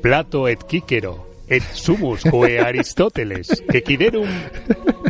Plato 0.00 0.48
et 0.48 0.58
Cícero, 0.68 1.26
et 1.48 1.62
sumus 1.72 2.22
que 2.24 2.58
Aristóteles, 2.66 3.62
que 3.70 3.82
quiderum 3.82 4.26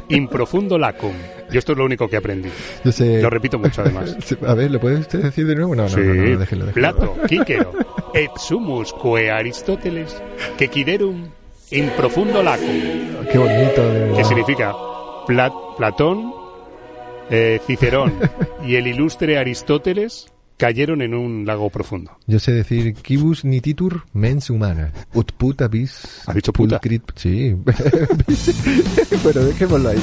in 0.08 0.28
profundo 0.28 0.76
lacum. 0.78 1.12
Yo 1.52 1.58
esto 1.58 1.72
es 1.72 1.78
lo 1.78 1.84
único 1.84 2.08
que 2.08 2.16
aprendí. 2.16 2.48
Yo 2.84 2.92
sé- 2.92 3.20
Lo 3.22 3.28
repito 3.30 3.58
mucho, 3.58 3.82
además. 3.82 4.16
A 4.46 4.54
ver, 4.54 4.70
¿lo 4.70 4.80
puede 4.80 4.96
usted 5.00 5.22
decir 5.22 5.46
de 5.46 5.54
nuevo? 5.54 5.74
No, 5.76 5.82
no, 5.82 5.88
sí, 5.90 6.00
no, 6.00 6.14
no, 6.14 6.38
déjelo, 6.38 6.66
déjelo. 6.66 6.72
Plato, 6.72 7.14
Cícero, 7.28 7.72
et 8.14 8.30
sumus 8.38 8.92
que 8.94 9.30
Aristóteles, 9.30 10.20
que 10.58 10.68
quiderum 10.68 11.26
in 11.70 11.90
profundo 11.96 12.42
lacum. 12.42 12.66
Qué 13.30 13.38
bonito. 13.38 13.82
de 13.82 14.00
verdad. 14.00 14.24
significa 14.24 14.72
Pla- 15.26 15.52
Platón, 15.76 16.32
eh, 17.32 17.60
Cicerón 17.66 18.12
y 18.64 18.76
el 18.76 18.86
ilustre 18.86 19.38
Aristóteles 19.38 20.31
cayeron 20.62 21.02
en 21.02 21.12
un 21.12 21.44
lago 21.44 21.70
profundo. 21.70 22.12
Yo 22.28 22.38
sé 22.38 22.52
decir 22.52 22.94
kibus 22.94 23.44
nititur 23.44 24.04
mens 24.12 24.48
humana. 24.48 24.92
Ut 25.12 25.32
puta 25.32 25.66
bis. 25.66 26.22
¿Ha 26.24 26.32
dicho 26.34 26.52
puta? 26.52 26.80
pulcrit- 26.80 27.02
Sí. 27.16 27.56
bueno, 29.24 29.40
dejémoslo 29.40 29.88
ahí. 29.88 29.98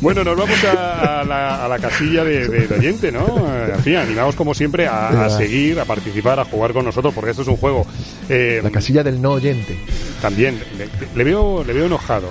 Bueno, 0.00 0.22
nos 0.22 0.36
vamos 0.36 0.64
a, 0.64 1.20
a 1.22 1.24
la, 1.24 1.64
a 1.64 1.68
la 1.68 1.78
casilla 1.80 2.22
de, 2.22 2.46
de- 2.48 2.68
de 2.68 2.74
oyente, 2.76 3.10
¿no? 3.10 3.26
Eh, 3.26 3.72
En 3.74 3.80
fin, 3.82 3.96
animamos 3.96 4.36
como 4.36 4.54
siempre 4.54 4.86
a, 4.86 5.24
a 5.24 5.30
seguir, 5.30 5.80
a 5.80 5.84
participar, 5.84 6.38
a 6.38 6.44
jugar 6.44 6.72
con 6.72 6.84
nosotros, 6.84 7.12
porque 7.12 7.30
esto 7.32 7.42
es 7.42 7.48
un 7.48 7.56
juego. 7.56 7.84
eh, 8.28 8.60
La 8.62 8.70
casilla 8.70 9.02
del 9.02 9.20
no 9.20 9.32
oyente. 9.32 9.76
también, 10.22 10.56
le, 10.78 10.88
le 11.16 11.24
veo, 11.24 11.64
le 11.64 11.72
veo 11.72 11.86
enojado. 11.86 12.30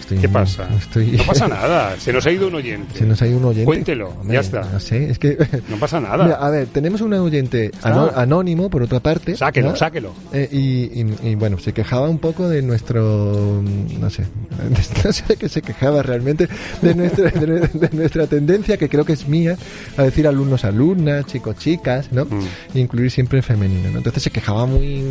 Estoy 0.00 0.18
¿Qué 0.18 0.28
pasa? 0.28 0.68
estoy- 0.78 1.12
No 1.12 1.24
pasa 1.24 1.48
nada, 1.48 1.98
se 1.98 2.12
nos 2.12 2.26
ha 2.26 2.30
ido 2.30 2.48
un 2.48 2.54
oyente. 2.56 2.98
Se 2.98 3.06
nos 3.06 3.20
ha 3.22 3.26
ido 3.26 3.38
un 3.38 3.44
oyente. 3.46 3.64
Cuéntelo, 3.64 4.14
ya 4.26 4.40
está. 4.40 4.60
No 4.70 4.78
sé, 4.80 5.10
es 5.10 5.18
que. 5.18 5.38
No 5.70 5.76
pasa 5.78 5.85
nada. 5.92 6.24
Mira, 6.24 6.36
a 6.36 6.50
ver, 6.50 6.66
tenemos 6.68 7.00
un 7.00 7.12
oyente 7.14 7.70
ano- 7.82 8.10
anónimo, 8.14 8.68
por 8.70 8.82
otra 8.82 9.00
parte. 9.00 9.36
Sáquelo, 9.36 9.70
¿no? 9.70 9.76
sáquelo. 9.76 10.12
Eh, 10.32 10.48
y, 10.52 11.00
y- 11.00 11.30
y, 11.30 11.34
bueno, 11.34 11.58
se 11.58 11.72
quejaba 11.72 12.08
un 12.08 12.18
poco 12.18 12.48
de 12.48 12.62
nuestro, 12.62 13.62
mm, 13.62 14.00
no 14.00 14.10
sé, 14.10 14.24
no 15.04 15.12
sé 15.12 15.24
de 15.28 15.36
qué 15.36 15.48
se 15.48 15.62
quejaba 15.62 16.02
realmente, 16.02 16.48
de 16.82 16.94
nuestra, 16.94 17.30
de, 17.30 17.46
de 17.68 17.90
nuestra 17.92 18.26
tendencia, 18.26 18.76
que 18.76 18.88
creo 18.88 19.04
que 19.04 19.12
es 19.14 19.28
mía, 19.28 19.56
a 19.96 20.02
decir 20.02 20.26
alumnos, 20.26 20.64
alumnas, 20.64 21.26
chicos, 21.26 21.56
chicas, 21.56 22.12
¿no? 22.12 22.24
Mm. 22.26 22.78
Incluir 22.78 23.10
siempre 23.10 23.38
en 23.38 23.42
femenino, 23.42 23.90
¿no? 23.90 23.98
Entonces 23.98 24.22
se 24.22 24.30
quejaba 24.30 24.66
muy, 24.66 25.02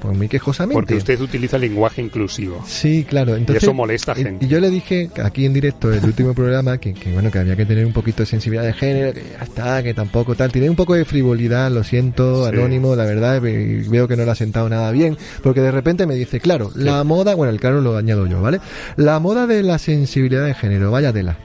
pues 0.00 0.16
muy 0.16 0.28
quejosamente. 0.28 0.74
Porque 0.74 0.94
usted 0.96 1.20
utiliza 1.20 1.58
lenguaje 1.58 2.02
inclusivo. 2.02 2.62
Sí, 2.66 3.04
claro. 3.08 3.36
Entonces, 3.36 3.62
eso 3.62 3.74
molesta 3.74 4.12
a 4.12 4.18
y- 4.18 4.22
gente. 4.24 4.44
Y, 4.44 4.48
yo 4.48 4.60
le 4.60 4.70
dije 4.70 5.10
aquí 5.22 5.46
en 5.46 5.52
directo, 5.52 5.92
el 5.92 6.04
último 6.04 6.34
programa, 6.34 6.78
que, 6.78 6.92
que, 6.94 7.12
bueno, 7.12 7.30
que 7.30 7.38
había 7.38 7.56
que 7.56 7.66
tener 7.66 7.86
un 7.86 7.92
poquito 7.92 8.22
de 8.22 8.26
sensibilidad 8.26 8.64
de 8.64 8.72
género, 8.72 9.12
que 9.12 9.22
ya 9.38 9.44
está, 9.44 9.82
que 9.82 9.94
tampoco 9.94 10.09
tal. 10.36 10.52
Tiene 10.52 10.68
un 10.70 10.76
poco 10.76 10.94
de 10.94 11.04
frivolidad, 11.04 11.70
lo 11.70 11.84
siento, 11.84 12.44
Sí. 12.48 12.56
anónimo, 12.56 12.94
la 12.96 13.04
verdad, 13.04 13.40
veo 13.40 14.08
que 14.08 14.16
no 14.16 14.24
le 14.24 14.30
ha 14.30 14.34
sentado 14.34 14.68
nada 14.68 14.90
bien, 14.90 15.16
porque 15.42 15.60
de 15.60 15.70
repente 15.70 16.06
me 16.06 16.14
dice, 16.14 16.40
claro, 16.40 16.70
la 16.74 17.02
moda, 17.04 17.34
bueno, 17.34 17.52
el 17.52 17.60
claro 17.60 17.80
lo 17.80 17.96
añado 17.96 18.26
yo, 18.26 18.40
¿vale? 18.40 18.60
La 18.96 19.18
moda 19.20 19.46
de 19.46 19.62
la 19.62 19.78
sensibilidad 19.78 20.44
de 20.44 20.54
género, 20.54 20.90
vaya 20.90 21.12
tela. 21.12 21.36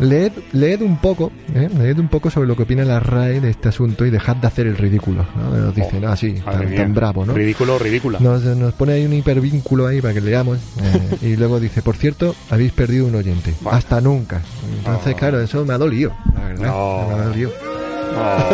Leed, 0.00 0.32
leed 0.52 0.80
un 0.80 0.96
poco, 0.98 1.30
¿eh? 1.54 1.68
leed 1.78 1.98
un 1.98 2.08
poco 2.08 2.30
sobre 2.30 2.48
lo 2.48 2.56
que 2.56 2.62
opina 2.62 2.82
la 2.84 2.98
RAE 2.98 3.40
de 3.40 3.50
este 3.50 3.68
asunto 3.68 4.06
y 4.06 4.10
dejad 4.10 4.36
de 4.36 4.46
hacer 4.46 4.66
el 4.66 4.76
ridículo, 4.76 5.26
¿no? 5.36 5.56
Nos 5.56 5.74
dice, 5.74 6.00
Oh, 6.02 6.08
así, 6.08 6.34
madre 6.44 6.74
tan, 6.74 6.94
bravo, 6.94 7.26
¿no? 7.26 7.34
Ridículo, 7.34 7.78
ridícula. 7.78 8.18
Nos, 8.18 8.42
nos 8.42 8.72
pone 8.72 8.94
ahí 8.94 9.04
un 9.04 9.12
hipervínculo 9.12 9.86
ahí 9.86 10.00
para 10.00 10.14
que 10.14 10.22
leamos. 10.22 10.58
eh, 10.82 11.16
y 11.28 11.36
luego 11.36 11.60
dice, 11.60 11.82
por 11.82 11.96
cierto, 11.96 12.34
habéis 12.50 12.72
perdido 12.72 13.06
un 13.06 13.14
oyente. 13.14 13.52
Bueno. 13.60 13.76
Hasta 13.78 14.00
nunca. 14.00 14.40
Entonces, 14.78 15.14
claro, 15.14 15.40
eso 15.40 15.64
me 15.66 15.74
ha 15.74 15.78
dolido, 15.78 16.12
la 16.34 16.40
verdad. 16.48 16.66
No. 16.66 17.08
Me 17.08 17.14
ha 17.14 17.24
dolido. 17.26 17.50
Oh, 18.16 18.50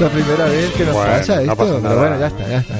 La 0.00 0.08
primera 0.10 0.44
vez 0.46 0.70
que 0.72 0.84
nos 0.84 0.94
Bueno, 0.94 1.10
pasa 1.12 1.36
no 1.36 1.40
esto. 1.42 1.56
pasa 1.56 1.78
pero 1.82 1.98
bueno, 1.98 2.18
ya 2.20 2.26
está, 2.26 2.48
ya 2.48 2.58
está. 2.58 2.74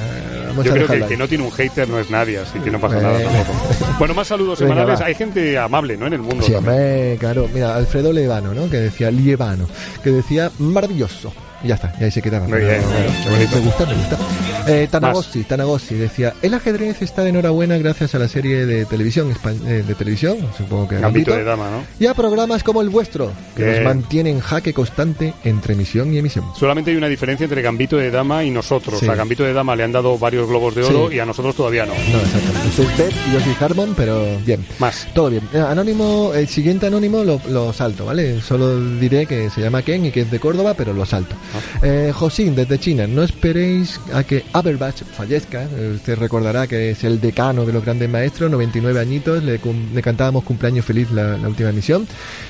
Vamos 0.49 0.65
Yo 0.65 0.71
creo 0.73 0.87
que 0.87 0.93
el 0.95 1.05
que 1.07 1.17
no 1.17 1.27
tiene 1.27 1.43
un 1.43 1.51
hater 1.51 1.89
no 1.89 1.99
es 1.99 2.09
nadie, 2.09 2.39
así 2.39 2.59
que 2.59 2.71
no 2.71 2.79
pasa 2.79 2.95
nada 3.01 3.13
Bueno. 3.13 3.29
tampoco. 3.31 3.59
Bueno, 3.99 4.13
más 4.13 4.27
saludos 4.27 4.59
Venga, 4.59 4.73
semanales. 4.75 5.01
va. 5.01 5.05
Hay 5.05 5.15
gente 5.15 5.57
amable, 5.57 5.97
¿no? 5.97 6.07
En 6.07 6.13
el 6.13 6.21
mundo. 6.21 6.43
Sí, 6.45 6.53
hombre, 6.53 7.17
claro. 7.19 7.49
Mira, 7.53 7.75
Alfredo 7.75 8.13
Levano, 8.13 8.53
¿no? 8.53 8.69
Que 8.69 8.77
decía 8.77 9.11
Lievano, 9.11 9.67
que 10.03 10.11
decía 10.11 10.51
maravilloso. 10.59 11.31
Y 11.63 11.67
ya 11.69 11.75
está, 11.75 11.93
y 11.99 12.03
ahí 12.03 12.11
se 12.11 12.21
quedaba. 12.21 12.47
Muy 12.47 12.59
bien, 12.59 12.81
me 13.53 13.59
gusta, 13.61 13.85
me 13.85 13.93
gusta. 13.95 14.17
Eh, 14.67 14.87
Tanagossi, 14.91 15.43
Tanagossi 15.43 15.95
decía, 15.95 16.33
el 16.41 16.53
ajedrez 16.53 17.01
está 17.01 17.23
de 17.23 17.29
enhorabuena 17.29 17.77
gracias 17.77 18.13
a 18.15 18.19
la 18.19 18.27
serie 18.27 18.65
de 18.65 18.85
televisión, 18.85 19.33
eh, 19.65 19.83
de 19.87 19.95
televisión, 19.95 20.37
supongo 20.57 20.87
que 20.89 20.99
Gambito 20.99 21.31
Gambito, 21.31 21.33
de 21.37 21.43
dama, 21.43 21.69
¿no? 21.71 21.83
y 21.99 22.05
a 22.05 22.13
programas 22.13 22.63
como 22.63 22.81
el 22.81 22.89
vuestro, 22.89 23.31
que 23.55 23.63
Bien. 23.63 23.75
nos 23.83 23.95
mantienen 23.95 24.35
en 24.35 24.39
jaque 24.41 24.73
constante 24.73 25.33
entre 25.43 25.73
emisión 25.73 26.13
y 26.13 26.17
emisión. 26.17 26.45
Solamente 26.57 26.91
hay 26.91 26.97
una 26.97 27.07
diferencia 27.07 27.45
entre 27.45 27.61
Gambito 27.61 27.97
de 27.97 28.11
Dama 28.11 28.43
y 28.43 28.49
nosotros. 28.51 28.99
Sí. 28.99 29.07
A 29.07 29.15
Gambito 29.15 29.43
de 29.43 29.53
Dama 29.53 29.75
le 29.75 29.83
han 29.83 29.91
dado 29.93 30.17
varios 30.17 30.47
globos 30.47 30.75
de 30.75 30.83
oro 30.83 31.09
Sí. 31.09 31.15
y 31.15 31.19
a 31.19 31.25
nosotros 31.25 31.55
todavía 31.55 31.85
no. 31.85 31.93
No, 31.93 32.19
exactamente. 32.19 32.71
Soy 32.75 32.85
Pep 32.97 33.11
y 33.29 33.33
yo 33.33 33.39
soy 33.39 33.55
Harmon, 33.59 33.93
pero 33.95 34.25
bien. 34.45 34.65
Más. 34.79 35.07
Todo 35.13 35.29
bien. 35.29 35.43
Eh, 35.53 35.59
Anónimo, 35.59 36.33
el 36.35 36.47
siguiente 36.47 36.87
anónimo 36.87 37.23
lo, 37.23 37.39
lo 37.49 37.71
salto, 37.73 38.05
¿vale? 38.05 38.41
Solo 38.41 38.79
diré 38.99 39.25
que 39.25 39.49
se 39.49 39.61
llama 39.61 39.81
Ken 39.81 40.05
y 40.05 40.11
que 40.11 40.21
es 40.21 40.31
de 40.31 40.39
Córdoba, 40.39 40.73
pero 40.75 40.91
lo 40.93 41.05
salto. 41.05 41.35
Eh, 41.81 42.11
Josín, 42.13 42.55
desde 42.55 42.79
China, 42.79 43.07
no 43.07 43.23
esperéis 43.23 43.99
a 44.13 44.23
que 44.23 44.43
Aberbach 44.53 44.95
fallezca. 44.95 45.67
Usted 45.95 46.17
recordará 46.17 46.67
que 46.67 46.91
es 46.91 47.03
el 47.03 47.19
decano 47.21 47.65
de 47.65 47.73
los 47.73 47.83
grandes 47.83 48.09
maestros, 48.09 48.49
99 48.51 48.99
añitos, 48.99 49.43
le, 49.43 49.59
le 49.93 50.01
cantábamos 50.01 50.43
cumpleaños 50.43 50.85
feliz 50.85 51.09
la, 51.11 51.37
la 51.37 51.47
última 51.47 51.69
emisión. 51.69 52.07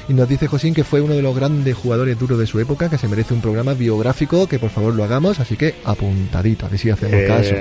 Y 0.09 0.13
nos 0.13 0.27
dice 0.29 0.47
Josín 0.47 0.73
que 0.73 0.83
fue 0.83 1.01
uno 1.01 1.13
de 1.15 1.21
los 1.21 1.35
grandes 1.35 1.75
jugadores 1.75 2.17
duros 2.17 2.39
de 2.39 2.47
su 2.47 2.59
época, 2.59 2.89
que 2.89 2.97
se 2.97 3.07
merece 3.07 3.33
un 3.33 3.41
programa 3.41 3.73
biográfico, 3.73 4.47
que 4.47 4.59
por 4.59 4.69
favor 4.69 4.93
lo 4.93 5.03
hagamos, 5.03 5.39
así 5.39 5.55
que 5.57 5.75
apuntadito, 5.83 6.65
a 6.65 6.69
ver 6.69 6.79
si 6.79 6.89
hacemos 6.89 7.13
Eh, 7.19 7.25
caso. 7.27 7.53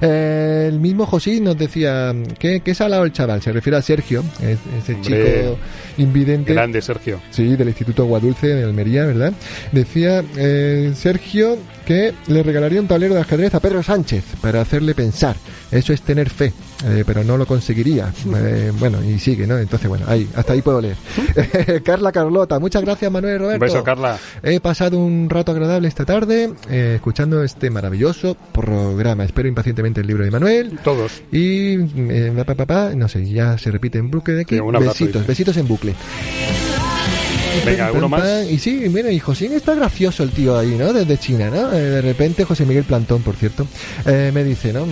Eh, 0.00 0.66
el 0.68 0.78
mismo 0.80 1.06
José 1.06 1.40
nos 1.40 1.56
decía 1.58 2.14
que, 2.38 2.60
que 2.60 2.74
salado 2.74 3.04
el 3.04 3.12
chaval, 3.12 3.42
se 3.42 3.52
refiere 3.52 3.76
a 3.78 3.82
Sergio, 3.82 4.22
es- 4.42 4.58
ese 4.82 4.94
Hombre. 4.94 5.34
chico 5.42 5.58
invidente. 5.98 6.52
Grande, 6.54 6.80
Sergio. 6.82 7.20
Sí, 7.30 7.56
del 7.56 7.68
Instituto 7.68 8.02
Aguadulce 8.02 8.46
de 8.48 8.64
Almería, 8.64 9.04
¿verdad? 9.04 9.32
Decía 9.72 10.22
eh, 10.36 10.77
Sergio 10.94 11.56
que 11.86 12.12
le 12.26 12.42
regalaría 12.42 12.80
un 12.80 12.86
tablero 12.88 13.14
de 13.14 13.20
ajedrez 13.20 13.54
a 13.54 13.60
Pedro 13.60 13.82
Sánchez 13.82 14.24
para 14.40 14.60
hacerle 14.60 14.94
pensar. 14.94 15.36
Eso 15.70 15.92
es 15.92 16.02
tener 16.02 16.28
fe, 16.30 16.52
eh, 16.86 17.04
pero 17.06 17.24
no 17.24 17.36
lo 17.36 17.46
conseguiría. 17.46 18.12
Eh, 18.36 18.72
bueno, 18.78 19.02
y 19.02 19.18
sigue, 19.18 19.46
¿no? 19.46 19.58
Entonces, 19.58 19.88
bueno, 19.88 20.04
ahí, 20.08 20.28
hasta 20.34 20.52
ahí 20.54 20.62
puedo 20.62 20.80
leer. 20.80 20.96
Carla 21.84 22.12
Carlota, 22.12 22.58
muchas 22.58 22.82
gracias, 22.82 23.10
Manuel 23.10 23.32
y 23.34 23.36
Un 23.36 23.42
Roberto. 23.42 23.64
beso, 23.64 23.84
Carla. 23.84 24.18
He 24.42 24.60
pasado 24.60 24.98
un 24.98 25.28
rato 25.30 25.52
agradable 25.52 25.88
esta 25.88 26.04
tarde 26.04 26.52
eh, 26.70 26.92
escuchando 26.96 27.42
este 27.42 27.70
maravilloso 27.70 28.36
programa. 28.52 29.24
Espero 29.24 29.48
impacientemente 29.48 30.00
el 30.00 30.06
libro 30.06 30.24
de 30.24 30.30
Manuel. 30.30 30.78
Todos. 30.84 31.22
Y 31.32 31.74
eh, 32.10 32.32
pa, 32.36 32.44
pa, 32.44 32.54
pa, 32.54 32.66
pa, 32.66 32.90
no 32.94 33.08
sé, 33.08 33.26
ya 33.30 33.56
se 33.58 33.70
repite 33.70 33.98
en 33.98 34.10
bucle 34.10 34.34
de 34.34 34.40
aquí. 34.42 34.56
Sí, 34.56 34.62
besitos, 34.62 35.14
dice. 35.14 35.26
besitos 35.26 35.56
en 35.56 35.68
bucle. 35.68 35.94
Venga, 37.64 37.86
¿alguno 37.86 38.08
más? 38.08 38.46
Y 38.50 38.58
sí, 38.58 38.84
mira, 38.88 39.10
y 39.10 39.18
José 39.18 39.54
está 39.54 39.74
gracioso 39.74 40.22
el 40.22 40.30
tío 40.30 40.56
ahí, 40.58 40.76
¿no? 40.78 40.92
Desde 40.92 41.18
China, 41.18 41.50
¿no? 41.50 41.72
Eh, 41.72 41.80
de 41.80 42.02
repente, 42.02 42.44
José 42.44 42.64
Miguel 42.64 42.84
Plantón, 42.84 43.22
por 43.22 43.36
cierto, 43.36 43.66
eh, 44.06 44.30
me 44.32 44.44
dice, 44.44 44.72
¿no? 44.72 44.86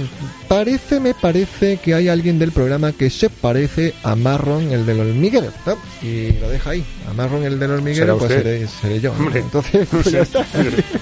Parece, 0.48 1.00
me 1.00 1.14
parece 1.14 1.78
que 1.78 1.94
hay 1.94 2.08
alguien 2.08 2.38
del 2.38 2.52
programa 2.52 2.92
que 2.92 3.10
se 3.10 3.30
parece 3.30 3.94
a 4.02 4.14
Marron, 4.14 4.72
el 4.72 4.86
del 4.86 5.00
hormiguero, 5.00 5.48
¿no? 5.66 5.76
Y 6.02 6.32
lo 6.40 6.48
deja 6.48 6.70
ahí. 6.70 6.84
A 7.10 7.14
Marron, 7.14 7.44
el 7.44 7.58
del 7.58 7.70
hormiguero, 7.72 8.18
¿Será 8.18 8.28
pues 8.28 8.32
seré, 8.32 8.66
seré 8.66 9.00
yo. 9.00 9.12
Hombre, 9.12 9.40
Entonces, 9.40 9.86
pues 9.90 10.04
sé. 10.04 10.12
ya 10.12 10.20
está. 10.22 10.44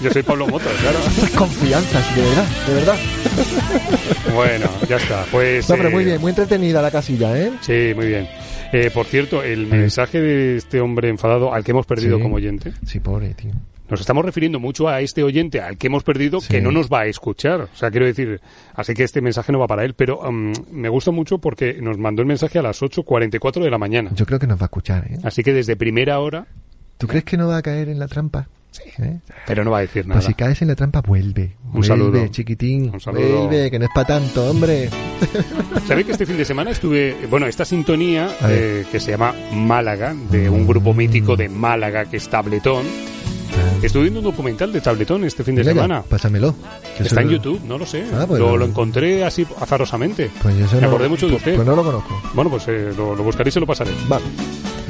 Yo 0.02 0.10
soy 0.10 0.22
Pablo 0.22 0.46
Motos, 0.46 0.72
claro. 0.80 0.98
Confianzas, 1.36 2.16
de 2.16 2.22
verdad, 2.22 2.46
de 2.66 2.74
verdad. 2.74 2.96
Bueno, 4.34 4.70
ya 4.88 4.96
está. 4.96 5.24
Pues. 5.30 5.68
No, 5.68 5.76
pero 5.76 5.88
eh, 5.88 5.92
muy 5.92 6.04
bien, 6.04 6.20
muy 6.20 6.30
entretenida 6.30 6.82
la 6.82 6.90
casilla, 6.90 7.38
¿eh? 7.38 7.52
Sí, 7.60 7.92
muy 7.94 8.06
bien. 8.06 8.28
Eh, 8.72 8.90
por 8.92 9.06
cierto, 9.06 9.42
el 9.42 9.66
mensaje 9.66 10.20
de 10.20 10.56
este 10.56 10.80
hombre 10.80 11.08
enfadado 11.08 11.43
al 11.52 11.64
que 11.64 11.72
hemos 11.72 11.84
perdido 11.86 12.16
Sí. 12.16 12.22
como 12.22 12.36
oyente, 12.36 12.72
Sí, 12.86 13.00
pobre, 13.00 13.34
tío. 13.34 13.50
nos 13.90 14.00
estamos 14.00 14.24
refiriendo 14.24 14.58
mucho 14.60 14.88
a 14.88 15.00
este 15.00 15.22
oyente 15.22 15.60
al 15.60 15.76
que 15.76 15.88
hemos 15.88 16.02
perdido 16.04 16.40
Sí. 16.40 16.48
que 16.48 16.60
no 16.60 16.70
nos 16.70 16.88
va 16.88 17.00
a 17.00 17.06
escuchar. 17.06 17.60
O 17.62 17.68
sea, 17.76 17.90
quiero 17.90 18.06
decir, 18.06 18.40
así 18.74 18.94
que 18.94 19.02
este 19.04 19.20
mensaje 19.20 19.52
no 19.52 19.58
va 19.58 19.66
para 19.66 19.84
él, 19.84 19.94
pero 19.94 20.20
mm, 20.32 20.52
me 20.72 20.88
gusta 20.88 21.10
mucho 21.10 21.38
porque 21.38 21.74
nos 21.82 21.98
mandó 21.98 22.22
el 22.22 22.28
mensaje 22.28 22.58
a 22.58 22.62
las 22.62 22.80
8.44 22.82 23.62
de 23.64 23.70
la 23.70 23.78
mañana. 23.78 24.10
Yo 24.14 24.24
creo 24.26 24.38
que 24.38 24.46
nos 24.46 24.58
va 24.58 24.62
a 24.62 24.66
escuchar, 24.66 25.06
¿eh? 25.10 25.18
Así 25.24 25.42
que 25.42 25.52
desde 25.52 25.76
primera 25.76 26.18
hora, 26.20 26.46
¿Tú 26.96 27.08
crees 27.08 27.24
que 27.24 27.36
no 27.36 27.48
va 27.48 27.56
a 27.58 27.62
caer 27.62 27.88
en 27.88 27.98
la 27.98 28.06
trampa? 28.06 28.48
Sí. 28.74 29.02
pero 29.46 29.62
no 29.64 29.70
va 29.70 29.78
a 29.78 29.80
decir 29.82 30.04
nada. 30.06 30.18
Pues 30.20 30.26
si 30.26 30.34
caes 30.34 30.60
en 30.62 30.68
la 30.68 30.74
trampa, 30.74 31.00
vuelve. 31.00 31.56
Un 31.66 31.70
vuelve, 31.72 31.86
saludo. 31.86 32.26
chiquitín. 32.28 32.90
Un 32.92 33.00
saludo. 33.00 33.46
Vuelve, 33.46 33.70
que 33.70 33.78
no 33.78 33.84
es 33.84 33.90
para 33.94 34.06
tanto, 34.06 34.50
hombre. 34.50 34.88
¿Sabéis 35.86 36.06
que 36.06 36.12
este 36.12 36.26
fin 36.26 36.36
de 36.36 36.44
semana 36.44 36.70
estuve, 36.72 37.16
bueno, 37.30 37.46
esta 37.46 37.64
sintonía 37.64 38.28
eh, 38.48 38.84
que 38.90 38.98
se 39.00 39.12
llama 39.12 39.32
Málaga, 39.52 40.14
de 40.30 40.50
un 40.50 40.66
grupo 40.66 40.92
mítico 40.92 41.36
de 41.36 41.48
Málaga 41.48 42.06
que 42.06 42.16
es 42.16 42.28
Tabletón, 42.28 42.84
estuve 43.82 44.02
viendo 44.04 44.20
un 44.20 44.24
documental 44.24 44.72
de 44.72 44.80
Tabletón 44.80 45.24
este 45.24 45.44
fin 45.44 45.54
de 45.54 45.62
ya, 45.62 45.70
semana. 45.72 46.02
pásamelo. 46.02 46.54
Está 46.98 47.20
en 47.20 47.26
no- 47.28 47.32
YouTube, 47.34 47.60
no 47.66 47.78
lo 47.78 47.86
sé. 47.86 48.04
Ah, 48.12 48.24
pues 48.26 48.40
lo, 48.40 48.50
no. 48.50 48.56
lo 48.56 48.64
encontré 48.66 49.24
así 49.24 49.46
azarosamente. 49.60 50.30
Pues 50.42 50.56
yo 50.56 50.66
Me 50.74 50.80
no- 50.82 50.88
acordé 50.88 51.08
mucho 51.08 51.26
de 51.26 51.32
pues- 51.32 51.42
usted. 51.42 51.54
Pues 51.56 51.66
no 51.66 51.76
lo 51.76 51.84
conozco. 51.84 52.20
Bueno, 52.34 52.50
pues 52.50 52.64
eh, 52.68 52.92
lo, 52.96 53.14
lo 53.14 53.22
buscaré 53.22 53.48
y 53.48 53.52
se 53.52 53.60
lo 53.60 53.66
pasaré. 53.66 53.90
Vale. 54.08 54.24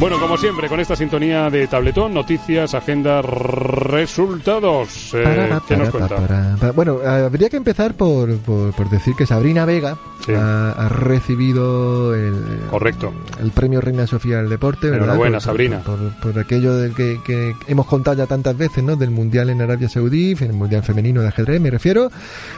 Bueno, 0.05 0.21
como 0.21 0.37
siempre, 0.37 0.69
con 0.69 0.79
esta 0.81 0.95
sintonía 0.95 1.49
de 1.49 1.67
Tabletón, 1.67 2.12
noticias, 2.12 2.75
agenda, 2.75 3.23
resultados. 3.23 5.14
Eh, 5.14 5.23
Para, 5.25 5.62
¿Qué 5.67 5.79
nos 5.79 5.88
para, 5.88 6.07
cuenta? 6.09 6.57
para. 6.61 6.73
Bueno, 6.73 6.99
habría 7.03 7.49
que 7.49 7.57
empezar 7.57 7.95
por, 7.95 8.37
por, 8.40 8.75
por 8.75 8.90
decir 8.90 9.14
que 9.17 9.25
Sabrina 9.25 9.64
Vega 9.64 9.97
Sí. 10.27 10.33
ha, 10.33 10.73
ha 10.73 10.89
recibido 10.89 12.15
el, 12.15 12.61
Correcto. 12.71 13.13
el 13.43 13.51
premio 13.51 13.81
Reina 13.81 14.07
Sofía 14.07 14.39
del 14.39 14.49
Deporte. 14.49 14.89
Enhorabuena, 14.89 15.37
Por- 15.39 15.43
Sabrina. 15.43 15.81
Por, 15.81 15.99
por 16.21 16.39
aquello 16.39 16.75
del 16.77 16.95
que, 16.95 17.21
que 17.25 17.55
hemos 17.67 17.87
contado 17.87 18.17
ya 18.17 18.27
tantas 18.27 18.57
veces, 18.57 18.83
¿no? 18.83 18.97
Del 18.97 19.11
Mundial 19.11 19.51
en 19.51 19.61
Arabia 19.61 19.89
Saudí, 19.89 20.35
el 20.41 20.53
Mundial 20.53 20.83
Femenino 20.83 21.21
de 21.21 21.29
Ajedrez, 21.29 21.61
me 21.61 21.71
refiero, 21.71 22.11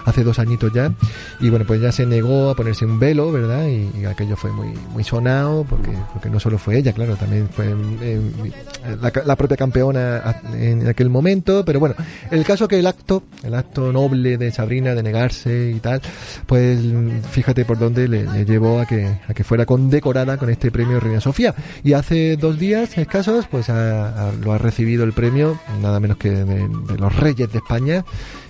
hace 0.05 0.23
dos 0.23 0.39
añitos 0.39 0.73
ya. 0.73 0.93
Y 1.41 1.51
bueno, 1.51 1.65
pues 1.67 1.81
ya 1.81 1.91
se 1.93 2.07
negó 2.07 2.51
a 2.51 2.55
ponerse 2.55 2.85
un 2.85 2.99
velo, 2.99 3.33
¿verdad? 3.33 3.67
Y, 3.67 3.91
y 4.01 4.05
aquello 4.05 4.37
fue 4.37 4.53
muy 4.53 4.69
muy 4.93 5.03
sonado, 5.05 5.65
porque, 5.69 5.91
porque 6.13 6.31
no 6.31 6.39
solo 6.41 6.59
fue 6.59 6.79
ella, 6.79 6.93
claro, 6.93 7.17
también 7.17 7.49
fue 7.49 7.75
eh, 8.03 8.21
la, 9.01 9.13
la 9.25 9.37
propia 9.37 9.57
campeona 9.57 10.41
en 10.55 10.87
aquel 10.87 11.11
momento. 11.11 11.65
Pero 11.65 11.81
bueno, 11.81 11.95
el 12.31 12.45
caso 12.45 12.69
que 12.69 12.79
el 12.79 12.87
acto, 12.87 13.23
el 13.43 13.55
acto 13.55 13.93
noble 13.93 14.37
de 14.39 14.51
Sabrina 14.53 14.95
de 14.95 15.03
negarse 15.03 15.73
y 15.77 15.81
tal, 15.81 16.01
pues 16.47 16.79
fíjate 17.31 17.56
por 17.65 17.79
dónde 17.79 18.09
le, 18.09 18.25
le 18.25 18.45
llevó 18.45 18.81
a 18.81 18.87
que, 18.87 19.19
a 19.29 19.35
que 19.35 19.45
fuera 19.45 19.67
condecorada 19.67 20.37
con 20.37 20.51
este 20.51 20.71
premio 20.71 21.01
Reina 21.01 21.21
Sofía. 21.21 21.55
Y 21.83 21.93
hace 21.95 22.37
dos 22.37 22.59
días 22.59 22.97
escasos, 22.99 23.47
pues 23.51 23.69
lo 23.69 24.53
ha 24.53 24.59
recibido 24.59 25.05
el 25.05 25.13
premio, 25.13 25.59
nada 25.81 26.01
menos 26.01 26.17
que 26.17 26.31
de 26.31 26.99
los 26.99 27.17
Reyes 27.17 27.51
de 27.53 27.59
España 27.59 28.05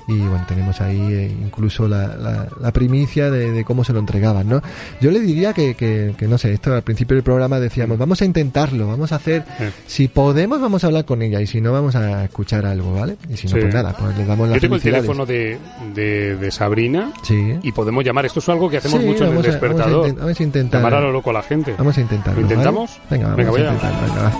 y 0.08 0.18
bueno, 0.18 0.44
tenemos 0.46 0.80
ahí 0.80 1.00
eh, 1.00 1.36
incluso 1.40 1.88
la, 1.88 2.48
la, 2.60 2.72
primicia 2.72 3.30
de, 3.30 3.50
de, 3.50 3.64
cómo 3.64 3.84
se 3.84 3.92
lo 3.92 3.98
entregaban, 3.98 4.48
¿no? 4.48 4.62
Yo 5.00 5.10
le 5.10 5.20
diría 5.20 5.52
que, 5.52 5.74
que, 5.74 6.14
que, 6.16 6.28
no 6.28 6.38
sé, 6.38 6.52
esto 6.52 6.74
al 6.74 6.82
principio 6.82 7.16
del 7.16 7.24
programa 7.24 7.58
decíamos, 7.58 7.96
mm. 7.96 8.00
vamos 8.00 8.22
a 8.22 8.24
intentarlo, 8.24 8.86
vamos 8.86 9.12
a 9.12 9.16
hacer, 9.16 9.44
si 9.86 10.08
podemos 10.08 10.60
vamos 10.60 10.84
a 10.84 10.88
hablar 10.88 11.04
con 11.04 11.22
ella 11.22 11.40
y 11.40 11.46
si 11.46 11.60
no 11.60 11.72
vamos 11.72 11.96
a 11.96 12.24
escuchar 12.24 12.66
algo, 12.66 12.94
¿vale? 12.94 13.16
Y 13.28 13.36
si 13.36 13.48
no, 13.48 13.52
pues 13.52 13.74
nada, 13.74 13.96
pues 13.98 14.16
le 14.16 14.24
damos 14.24 14.48
la 14.48 14.54
Yo 14.54 14.60
tengo 14.60 14.76
el 14.76 14.82
teléfono 14.82 15.26
de, 15.26 15.58
de, 15.94 16.36
de 16.36 16.50
Sabrina 16.50 17.12
sí. 17.22 17.54
y 17.62 17.72
podemos 17.72 18.04
llamar, 18.04 18.26
esto 18.26 18.40
es 18.40 18.48
algo 18.48 18.70
que 18.70 18.76
hacemos 18.76 19.02
mucho 19.02 19.26
en 19.26 19.36
el 19.36 19.42
despertador. 19.42 20.02
Vamos 20.02 20.18
a, 20.18 20.24
vamos 20.24 20.40
intentar. 20.40 20.80
Llamar 20.80 20.94
a 20.94 21.00
lo 21.00 21.12
loco 21.12 21.30
a 21.30 21.34
la 21.34 21.42
gente. 21.42 21.74
Vamos 21.76 21.98
a 21.98 22.00
intentarlo. 22.00 22.40
¿Lo 22.40 22.46
intentamos? 22.46 23.00
¿vale? 23.10 23.24
Venga, 23.24 23.36
vamos 23.36 23.56
Venga, 23.56 23.72
va. 24.22 24.32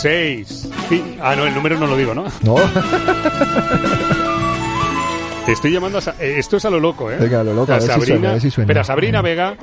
6 0.00 0.59
fin. 0.90 1.16
Ah, 1.22 1.34
no, 1.36 1.46
el 1.46 1.54
número 1.54 1.78
no 1.78 1.86
lo 1.86 1.96
digo, 1.96 2.14
¿no? 2.14 2.24
No. 2.42 2.56
Te 5.46 5.52
estoy 5.52 5.72
llamando 5.72 5.98
a. 5.98 6.00
Sa 6.00 6.14
eh, 6.20 6.34
Esto 6.38 6.56
es 6.58 6.64
a 6.64 6.70
lo 6.70 6.80
loco, 6.80 7.10
¿eh? 7.10 7.16
Venga, 7.18 7.40
a 7.40 7.44
lo 7.44 7.54
loco. 7.54 7.72
A, 7.72 7.76
a 7.76 7.80
Sabrina. 7.80 8.04
Si 8.04 8.10
suena, 8.10 8.32
a 8.32 8.40
si 8.40 8.50
suena. 8.50 8.66
Pero 8.66 8.80
a 8.80 8.84
Sabrina 8.84 9.22
Vega. 9.22 9.54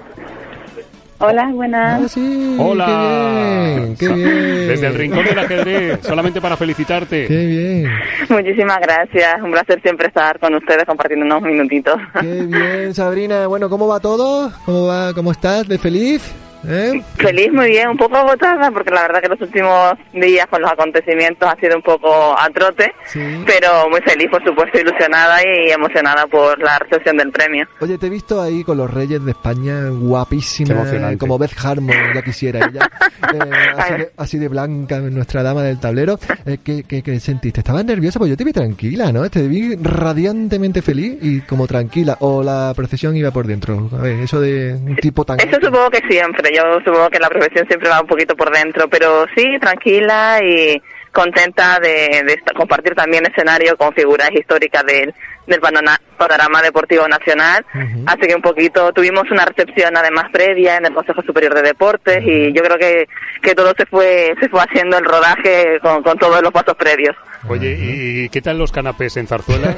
Hola, 1.20 1.50
buenas. 1.52 2.04
Ah, 2.04 2.08
sí, 2.08 2.56
Hola. 2.60 3.88
Desde 3.98 4.88
el 4.88 4.94
rincón 4.94 5.26
del 5.26 5.40
ajedrez, 5.40 6.00
solamente 6.04 6.40
para 6.40 6.56
felicitarte. 6.56 7.26
Qué 7.28 7.46
bien. 7.46 7.92
Muchísimas 8.30 8.78
gracias. 8.80 9.42
Un 9.42 9.52
placer 9.52 9.82
siempre 9.82 10.08
estar 10.08 10.40
con 10.40 10.54
ustedes 10.54 10.86
compartiendo 10.86 11.26
unos 11.26 11.42
minutitos. 11.42 11.96
Qué 12.22 12.44
bien, 12.44 12.94
Sabrina. 12.94 13.48
Bueno, 13.48 13.68
¿cómo 13.68 13.88
va 13.88 14.00
todo? 14.00 14.52
¿Cómo 14.66 14.86
va? 14.86 15.12
¿Cómo 15.14 15.32
estás? 15.32 15.68
¿De 15.68 15.80
feliz? 15.80 16.22
¿Eh? 16.68 17.02
Feliz, 17.18 17.52
muy 17.52 17.68
bien, 17.70 17.90
un 17.90 17.98
poco 17.98 18.16
agotada 18.18 18.72
porque 18.72 18.92
la 18.92 19.04
verdad 19.04 19.22
que 19.22 19.30
los 19.30 19.42
últimos 19.42 19.94
días 20.14 20.46
con 20.48 20.62
los 20.62 20.72
acontecimientos 20.72 21.50
ha 21.50 21.56
sido 21.60 21.76
un 21.76 21.82
poco 21.82 22.38
a 22.38 22.50
trote, 22.50 22.94
Sí. 23.06 23.20
pero 23.46 23.90
muy 23.90 24.02
feliz, 24.02 24.28
por 24.30 24.44
supuesto, 24.44 24.80
ilusionada 24.80 25.40
y 25.44 25.72
emocionada 25.72 26.26
por 26.28 26.60
la 26.60 26.80
recepción 26.80 27.18
del 27.18 27.32
premio. 27.32 27.66
Oye, 27.80 27.98
te 27.98 28.08
he 28.08 28.10
visto 28.10 28.42
ahí 28.42 28.64
con 28.64 28.78
los 28.78 28.94
Reyes 28.94 29.24
de 29.24 29.32
España, 29.32 29.90
guapísima, 29.90 30.84
como 31.18 31.38
Beth 31.38 31.54
Harmon, 31.64 31.96
ya 32.14 32.22
quisiera 32.22 32.60
ella, 32.68 32.90
eh, 33.34 33.50
así, 33.78 33.94
de, 33.94 34.12
así 34.18 34.38
de 34.38 34.48
blanca, 34.48 35.00
nuestra 35.00 35.44
dama 35.44 35.64
del 35.64 35.80
tablero. 35.80 36.20
Eh, 36.46 36.58
¿qué, 36.64 36.84
qué, 36.84 37.02
qué 37.04 37.20
sentiste? 37.20 37.62
¿Estabas 37.62 37.86
nerviosa? 37.86 38.20
Pues 38.20 38.30
yo 38.30 38.38
te 38.38 38.44
vi 38.44 38.54
tranquila, 38.54 39.12
¿no? 39.12 39.30
Te 39.30 39.48
vi 39.48 39.76
radiantemente 39.76 40.82
feliz 40.82 41.18
y 41.22 41.42
como 41.42 41.68
tranquila. 41.68 42.18
¿O 42.20 42.44
la 42.44 42.74
procesión 42.76 43.16
iba 43.16 43.32
por 43.32 43.48
dentro? 43.48 43.90
A 43.98 44.02
ver, 44.02 44.20
eso 44.20 44.40
de 44.40 44.74
un 44.74 44.96
tipo 44.98 45.24
tan... 45.26 45.40
Eso 45.40 45.58
supongo 45.62 45.90
que 45.90 46.02
siempre, 46.10 46.47
yo 46.54 46.80
supongo 46.86 47.10
que 47.10 47.20
la 47.20 47.30
profesión 47.30 47.68
siempre 47.68 47.90
va 47.90 48.02
un 48.02 48.08
poquito 48.08 48.36
por 48.36 48.52
dentro, 48.52 48.88
pero 48.90 49.26
sí, 49.36 49.58
tranquila 49.60 50.40
y 50.44 50.82
contenta 51.12 51.80
de, 51.80 52.24
de 52.26 52.42
compartir 52.56 52.94
también 52.94 53.26
escenario 53.26 53.76
con 53.78 53.94
figuras 53.94 54.30
históricas 54.32 54.84
del, 54.86 55.14
del 55.48 55.60
panorama 55.60 56.62
deportivo 56.62 57.08
nacional. 57.08 57.66
Ujú. 57.74 58.04
Así 58.06 58.22
que 58.28 58.36
un 58.36 58.42
poquito 58.42 58.92
tuvimos 58.94 59.24
una 59.32 59.46
recepción 59.46 59.96
además 59.98 60.26
previa 60.32 60.78
en 60.78 60.86
el 60.86 60.94
Consejo 60.94 61.22
Superior 61.24 61.54
de 61.56 61.62
Deportes 61.62 62.20
y 62.24 62.54
yo 62.54 62.62
creo 62.62 62.78
que, 62.78 63.08
que 63.42 63.56
todo 63.56 63.74
se 63.78 63.86
fue, 63.86 64.34
se 64.40 64.50
fue 64.50 64.62
haciendo 64.62 64.98
el 64.98 65.06
rodaje 65.06 65.80
con, 65.82 66.04
con 66.04 66.18
todos 66.18 66.42
los 66.42 66.52
pasos 66.52 66.76
previos. 66.76 67.16
Oye, 67.50 67.78
¿y 67.80 68.30
qué 68.30 68.42
tal 68.42 68.58
los 68.58 68.72
canapés 68.72 69.16
en 69.18 69.28
Zarzuela? 69.28 69.74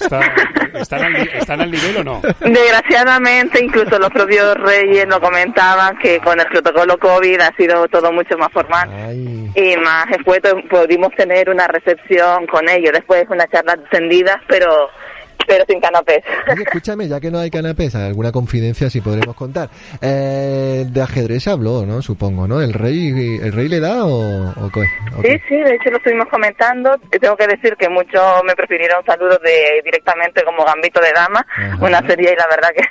¿Está- 0.00 0.20
¿Están, 0.74 1.04
al, 1.04 1.16
¿Están 1.16 1.60
al 1.60 1.70
nivel 1.70 1.96
o 1.98 2.04
no? 2.04 2.20
Desgraciadamente, 2.40 3.64
incluso 3.64 3.98
los 3.98 4.10
propios 4.10 4.54
reyes 4.56 5.06
lo 5.08 5.20
comentaban 5.20 5.96
que 5.98 6.18
con 6.20 6.38
el 6.38 6.46
protocolo 6.46 6.98
COVID 6.98 7.40
ha 7.40 7.54
sido 7.56 7.86
todo 7.88 8.12
mucho 8.12 8.36
más 8.36 8.50
formal. 8.52 8.90
Ay, 8.92 9.50
y 9.54 9.76
más 9.76 10.06
después 10.10 10.40
pudimos 10.68 11.10
tener 11.16 11.48
una 11.48 11.68
recepción 11.68 12.46
con 12.46 12.68
ellos, 12.68 12.92
después 12.92 13.24
una 13.30 13.46
charla 13.46 13.74
extendida, 13.74 14.42
pero 14.48 14.90
pero 15.46 15.64
sin 15.68 15.80
canapés. 15.80 16.22
Oye, 16.50 16.62
escúchame, 16.62 17.08
ya 17.08 17.20
que 17.20 17.30
no 17.30 17.38
hay 17.38 17.50
canapés, 17.50 17.94
alguna 17.94 18.32
confidencia 18.32 18.88
si 18.90 19.00
podremos 19.00 19.34
contar. 19.36 19.68
Eh, 20.00 20.84
de 20.88 21.02
ajedrez 21.02 21.46
habló, 21.48 21.84
¿no? 21.86 22.02
Supongo, 22.02 22.46
¿no? 22.48 22.60
¿El 22.60 22.72
rey 22.72 23.38
el 23.42 23.52
rey 23.52 23.68
le 23.68 23.80
da 23.80 24.04
o, 24.04 24.50
o 24.50 24.70
qué? 24.72 24.80
¿O 25.16 25.22
Sí, 25.22 25.40
sí, 25.48 25.56
de 25.56 25.74
hecho 25.74 25.90
lo 25.90 25.96
estuvimos 25.98 26.28
comentando. 26.28 26.96
Y 27.12 27.18
Tengo 27.18 27.36
que 27.36 27.46
decir 27.46 27.76
que 27.76 27.88
muchos 27.88 28.22
me 28.46 28.54
prefirieron 28.54 29.04
saludos 29.04 29.38
de 29.42 29.80
directamente 29.84 30.42
como 30.44 30.64
Gambito 30.64 31.00
de 31.00 31.12
Dama, 31.12 31.44
Ajá. 31.48 31.78
una 31.84 32.00
serie 32.06 32.32
y 32.32 32.36
la 32.36 32.46
verdad 32.48 32.68
que, 32.74 32.82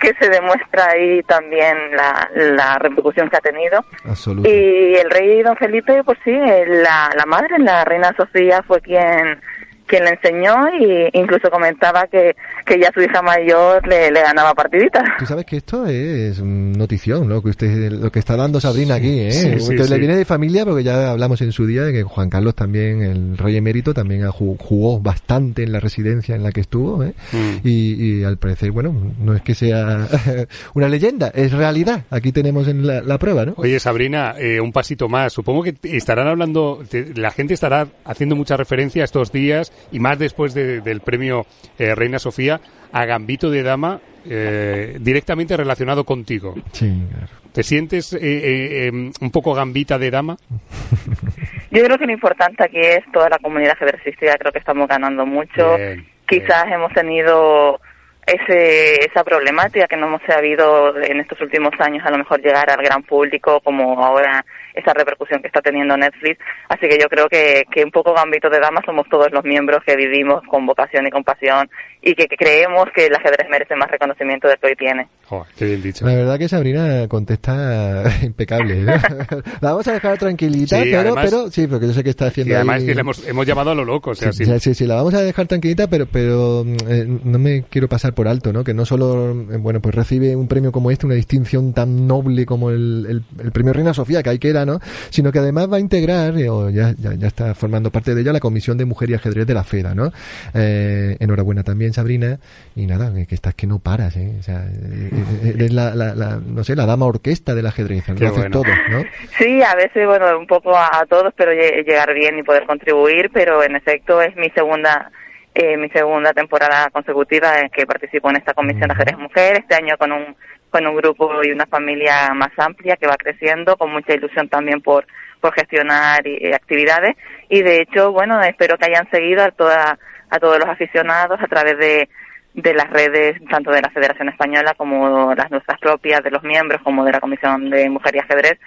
que 0.00 0.14
se 0.18 0.30
demuestra 0.30 0.88
ahí 0.90 1.22
también 1.22 1.76
la, 1.96 2.30
la 2.34 2.78
repercusión 2.78 3.28
que 3.28 3.36
ha 3.36 3.40
tenido. 3.40 3.84
Absoluto. 4.04 4.48
Y 4.48 4.94
el 4.96 5.10
rey 5.10 5.42
don 5.42 5.56
Felipe, 5.56 6.02
pues 6.04 6.18
sí, 6.24 6.30
eh, 6.30 6.64
la, 6.66 7.10
la 7.16 7.24
madre, 7.26 7.58
la 7.58 7.84
reina 7.84 8.14
Sofía, 8.16 8.62
fue 8.66 8.80
quien 8.80 9.40
quien 9.86 10.04
le 10.04 10.10
enseñó 10.10 10.54
y 10.80 11.08
incluso 11.18 11.50
comentaba 11.50 12.06
que, 12.06 12.34
que 12.66 12.78
ya 12.78 12.90
su 12.92 13.00
hija 13.02 13.22
mayor 13.22 13.86
le, 13.86 14.10
le 14.10 14.22
ganaba 14.22 14.54
partiditas. 14.54 15.02
Tú 15.18 15.26
sabes 15.26 15.44
que 15.44 15.58
esto 15.58 15.86
es 15.86 16.40
notición, 16.42 17.28
¿no? 17.28 17.42
Que 17.42 17.50
usted, 17.50 17.90
lo 17.92 18.10
que 18.10 18.18
está 18.18 18.36
dando 18.36 18.60
Sabrina 18.60 18.96
aquí, 18.96 19.20
¿eh? 19.20 19.30
Sí, 19.32 19.60
sí, 19.60 19.78
sí. 19.78 19.88
le 19.90 19.98
viene 19.98 20.16
de 20.16 20.24
familia 20.24 20.64
porque 20.64 20.82
ya 20.84 21.10
hablamos 21.10 21.40
en 21.42 21.52
su 21.52 21.66
día 21.66 21.82
de 21.82 21.92
que 21.92 22.02
Juan 22.02 22.30
Carlos 22.30 22.54
también, 22.54 23.02
el 23.02 23.38
rey 23.38 23.56
emérito, 23.56 23.94
también 23.94 24.28
jugó 24.30 25.00
bastante 25.00 25.62
en 25.62 25.72
la 25.72 25.80
residencia 25.80 26.34
en 26.34 26.42
la 26.42 26.52
que 26.52 26.60
estuvo, 26.62 27.02
¿eh? 27.04 27.14
Mm. 27.32 27.66
Y, 27.66 28.20
y 28.20 28.24
al 28.24 28.36
parecer, 28.38 28.70
bueno, 28.70 28.94
no 29.20 29.34
es 29.34 29.42
que 29.42 29.54
sea 29.54 30.06
una 30.74 30.88
leyenda, 30.88 31.30
es 31.34 31.52
realidad. 31.52 32.02
Aquí 32.10 32.32
tenemos 32.32 32.68
en 32.68 32.86
la, 32.86 33.02
la 33.02 33.18
prueba, 33.18 33.44
¿no? 33.44 33.54
Oye, 33.56 33.78
Sabrina, 33.80 34.34
eh, 34.38 34.60
un 34.60 34.72
pasito 34.72 35.08
más. 35.08 35.32
Supongo 35.32 35.62
que 35.62 35.74
estarán 35.82 36.26
hablando, 36.28 36.82
te- 36.88 37.14
la 37.14 37.30
gente 37.30 37.54
estará 37.54 37.86
haciendo 38.04 38.36
mucha 38.36 38.56
referencia 38.56 39.04
estos 39.04 39.32
días 39.32 39.72
y 39.92 39.98
más 40.00 40.18
después 40.18 40.54
de- 40.54 40.80
del 40.80 41.00
premio 41.00 41.46
eh, 41.78 41.94
Reina 41.94 42.18
Sofía 42.18 42.60
a 42.92 43.04
Gambito 43.04 43.50
de 43.50 43.62
Dama 43.62 44.00
eh, 44.28 44.96
directamente 45.00 45.56
relacionado 45.56 46.04
contigo. 46.04 46.54
Sí, 46.72 47.02
claro. 47.10 47.26
¿Te 47.52 47.62
sientes 47.62 48.12
eh, 48.14 48.18
eh, 48.22 48.86
em, 48.88 49.12
un 49.20 49.30
poco 49.30 49.54
gambita 49.54 49.96
de 49.98 50.10
dama? 50.10 50.36
Yo 51.70 51.84
creo 51.84 51.98
que 51.98 52.06
lo 52.06 52.12
importante 52.12 52.64
aquí 52.64 52.80
es 52.80 53.00
toda 53.12 53.28
la 53.28 53.38
comunidad 53.38 53.72
ajedrecística, 53.74 54.36
creo 54.38 54.50
que 54.52 54.58
estamos 54.58 54.88
ganando 54.88 55.24
mucho. 55.26 55.76
Bien, 55.76 56.04
Quizás 56.26 56.64
hemos 56.72 56.92
tenido 56.94 57.80
ese, 58.26 58.94
esa 59.04 59.22
problemática 59.22 59.86
que 59.86 59.96
no 59.96 60.06
hemos 60.06 60.22
sabido 60.26 60.96
en 61.02 61.20
estos 61.20 61.40
últimos 61.42 61.72
años 61.78 62.02
a 62.06 62.10
lo 62.10 62.18
mejor 62.18 62.40
llegar 62.40 62.70
al 62.70 62.82
gran 62.82 63.02
público 63.02 63.60
como 63.60 64.02
ahora 64.02 64.44
esa 64.74 64.92
repercusión 64.92 65.40
que 65.40 65.46
está 65.46 65.60
teniendo 65.62 65.96
Netflix. 65.96 66.38
Así 66.68 66.88
que 66.88 66.98
yo 66.98 67.08
creo 67.08 67.28
que, 67.28 67.64
que 67.70 67.84
un 67.84 67.90
poco 67.90 68.12
Gambito 68.12 68.50
de 68.50 68.60
Dama 68.60 68.82
somos 68.84 69.08
todos 69.08 69.30
los 69.32 69.44
miembros 69.44 69.82
que 69.84 69.96
vivimos 69.96 70.42
con 70.48 70.66
vocación 70.66 71.06
y 71.06 71.10
con 71.10 71.24
pasión 71.24 71.70
y 72.04 72.14
que, 72.14 72.26
que 72.26 72.36
creemos 72.36 72.86
que 72.94 73.06
el 73.06 73.14
ajedrez 73.14 73.46
merece 73.50 73.74
más 73.76 73.90
reconocimiento 73.90 74.48
del 74.48 74.58
que 74.58 74.66
hoy 74.66 74.76
tiene. 74.76 75.08
Qué 75.56 75.64
bien 75.64 75.82
dicho. 75.82 76.06
La 76.06 76.14
verdad 76.14 76.38
que 76.38 76.48
Sabrina 76.48 77.08
contesta 77.08 78.04
impecable. 78.22 78.82
¿no? 78.82 78.92
la 79.60 79.70
vamos 79.70 79.88
a 79.88 79.92
dejar 79.92 80.18
tranquilita, 80.18 80.76
Sí, 80.76 80.82
pero, 80.90 80.98
además- 81.00 81.24
pero 81.24 81.50
sí, 81.50 81.66
porque 81.66 81.86
yo 81.88 81.92
sé 81.92 82.04
que 82.04 82.10
está 82.10 82.26
haciendo 82.26 82.52
Y 82.52 82.56
además 82.56 82.80
ahí- 82.80 82.86
que 82.86 82.94
le 82.94 83.00
hemos, 83.00 83.26
hemos 83.26 83.46
llamado 83.46 83.70
a 83.70 83.74
lo 83.74 83.84
loco. 83.84 84.10
O 84.10 84.14
sea, 84.14 84.32
Sí, 84.32 84.44
sí. 84.44 84.52
sí, 84.52 84.60
sí, 84.60 84.74
sí, 84.74 84.86
la 84.86 84.96
vamos 84.96 85.14
a 85.14 85.22
dejar 85.22 85.46
tranquilita, 85.46 85.86
pero 85.88 86.06
pero 86.06 86.62
mm, 86.64 86.76
eh, 86.88 87.18
no 87.24 87.38
me 87.38 87.62
quiero 87.64 87.88
pasar 87.88 88.12
por 88.14 88.28
alto, 88.28 88.52
¿no? 88.52 88.62
Que 88.64 88.74
no 88.74 88.84
solo, 88.84 89.30
eh, 89.32 89.56
bueno, 89.56 89.80
pues 89.80 89.94
recibe 89.94 90.36
un 90.36 90.46
premio 90.46 90.70
como 90.70 90.90
este, 90.90 91.06
una 91.06 91.14
distinción 91.14 91.72
tan 91.72 92.06
noble 92.06 92.44
como 92.46 92.70
el, 92.70 93.06
el, 93.08 93.24
el 93.42 93.50
premio 93.52 93.72
Reina 93.72 93.94
Sofía, 93.94 94.22
que 94.22 94.30
ahí 94.30 94.38
queda, 94.38 94.64
¿no? 94.66 94.78
Sino 95.10 95.32
que 95.32 95.38
además 95.38 95.72
va 95.72 95.78
a 95.78 95.80
integrar, 95.80 96.36
eh, 96.38 96.48
o 96.50 96.68
ya, 96.70 96.94
ya, 96.98 97.14
ya 97.14 97.26
está 97.26 97.54
formando 97.54 97.90
parte 97.90 98.14
de 98.14 98.20
ella, 98.20 98.32
la 98.32 98.40
Comisión 98.40 98.76
de 98.76 98.84
Mujer 98.84 99.08
y 99.10 99.14
Ajedrez 99.14 99.46
de 99.46 99.54
la 99.54 99.64
FEDA, 99.64 99.94
¿no? 99.94 100.12
Eh, 100.52 101.16
enhorabuena 101.18 101.62
también, 101.62 101.92
Sabrina, 101.94 102.38
y 102.76 102.86
nada, 102.86 103.10
que, 103.26 103.34
estás 103.34 103.54
que 103.54 103.66
no 103.66 103.78
paras, 103.78 104.16
¿eh? 104.16 104.32
O 104.38 104.42
sea, 104.42 104.64
eh, 104.66 105.10
eh, 105.12 105.52
eres 105.54 105.72
la, 105.72 105.94
la, 105.94 106.14
la, 106.14 106.38
no 106.44 106.62
sé, 106.64 106.76
la 106.76 106.84
dama 106.86 107.06
orquesta 107.06 107.54
del 107.54 107.66
ajedrez, 107.66 108.06
lo 108.08 108.14
haces 108.14 108.32
bueno. 108.32 108.50
todo, 108.62 108.72
¿no? 108.90 109.02
Sí, 109.38 109.62
a 109.62 109.74
veces, 109.74 110.06
bueno, 110.06 110.38
un 110.38 110.46
poco 110.46 110.76
a, 110.76 111.00
a 111.00 111.06
todos, 111.06 111.32
pero 111.36 111.52
lle- 111.52 111.84
llegar 111.84 112.12
bien 112.14 112.38
y 112.38 112.42
poder 112.42 112.66
contribuir, 112.66 113.30
pero 113.32 113.62
en 113.62 113.76
efecto 113.76 114.20
es 114.20 114.36
mi 114.36 114.50
segunda 114.50 115.10
eh, 115.56 115.76
mi 115.76 115.88
segunda 115.90 116.32
temporada 116.32 116.90
consecutiva 116.90 117.60
en 117.60 117.68
que 117.70 117.86
participo 117.86 118.28
en 118.28 118.36
esta 118.36 118.54
comisión 118.54 118.88
de 118.88 118.94
ajedrez 118.94 119.16
mujer, 119.18 119.58
este 119.58 119.76
año 119.76 119.96
con 119.96 120.10
un, 120.10 120.34
con 120.68 120.84
un 120.84 120.96
grupo 120.96 121.30
y 121.44 121.52
una 121.52 121.64
familia 121.66 122.34
más 122.34 122.50
amplia 122.58 122.96
que 122.96 123.06
va 123.06 123.16
creciendo, 123.16 123.76
con 123.76 123.92
mucha 123.92 124.14
ilusión 124.14 124.48
también 124.48 124.80
por, 124.80 125.06
por 125.40 125.54
gestionar 125.54 126.26
y- 126.26 126.52
actividades 126.52 127.14
y 127.48 127.62
de 127.62 127.82
hecho, 127.82 128.10
bueno, 128.10 128.42
espero 128.42 128.76
que 128.76 128.86
hayan 128.86 129.08
seguido 129.12 129.44
a 129.44 129.52
toda, 129.52 129.96
a 130.34 130.38
todos 130.40 130.58
los 130.58 130.68
aficionados 130.68 131.40
a 131.40 131.46
través 131.46 131.78
de, 131.78 132.08
de 132.54 132.74
las 132.74 132.90
redes 132.90 133.40
tanto 133.48 133.70
de 133.70 133.82
la 133.82 133.90
Federación 133.90 134.28
Española 134.28 134.74
como 134.76 135.34
las 135.34 135.50
nuestras 135.50 135.78
propias, 135.78 136.22
de 136.22 136.30
los 136.30 136.42
miembros, 136.42 136.82
como 136.82 137.04
de 137.04 137.12
la 137.12 137.20
Comisión 137.20 137.70
de 137.70 137.88
Mujer 137.88 138.16
y 138.16 138.18
Ajedrez, 138.18 138.58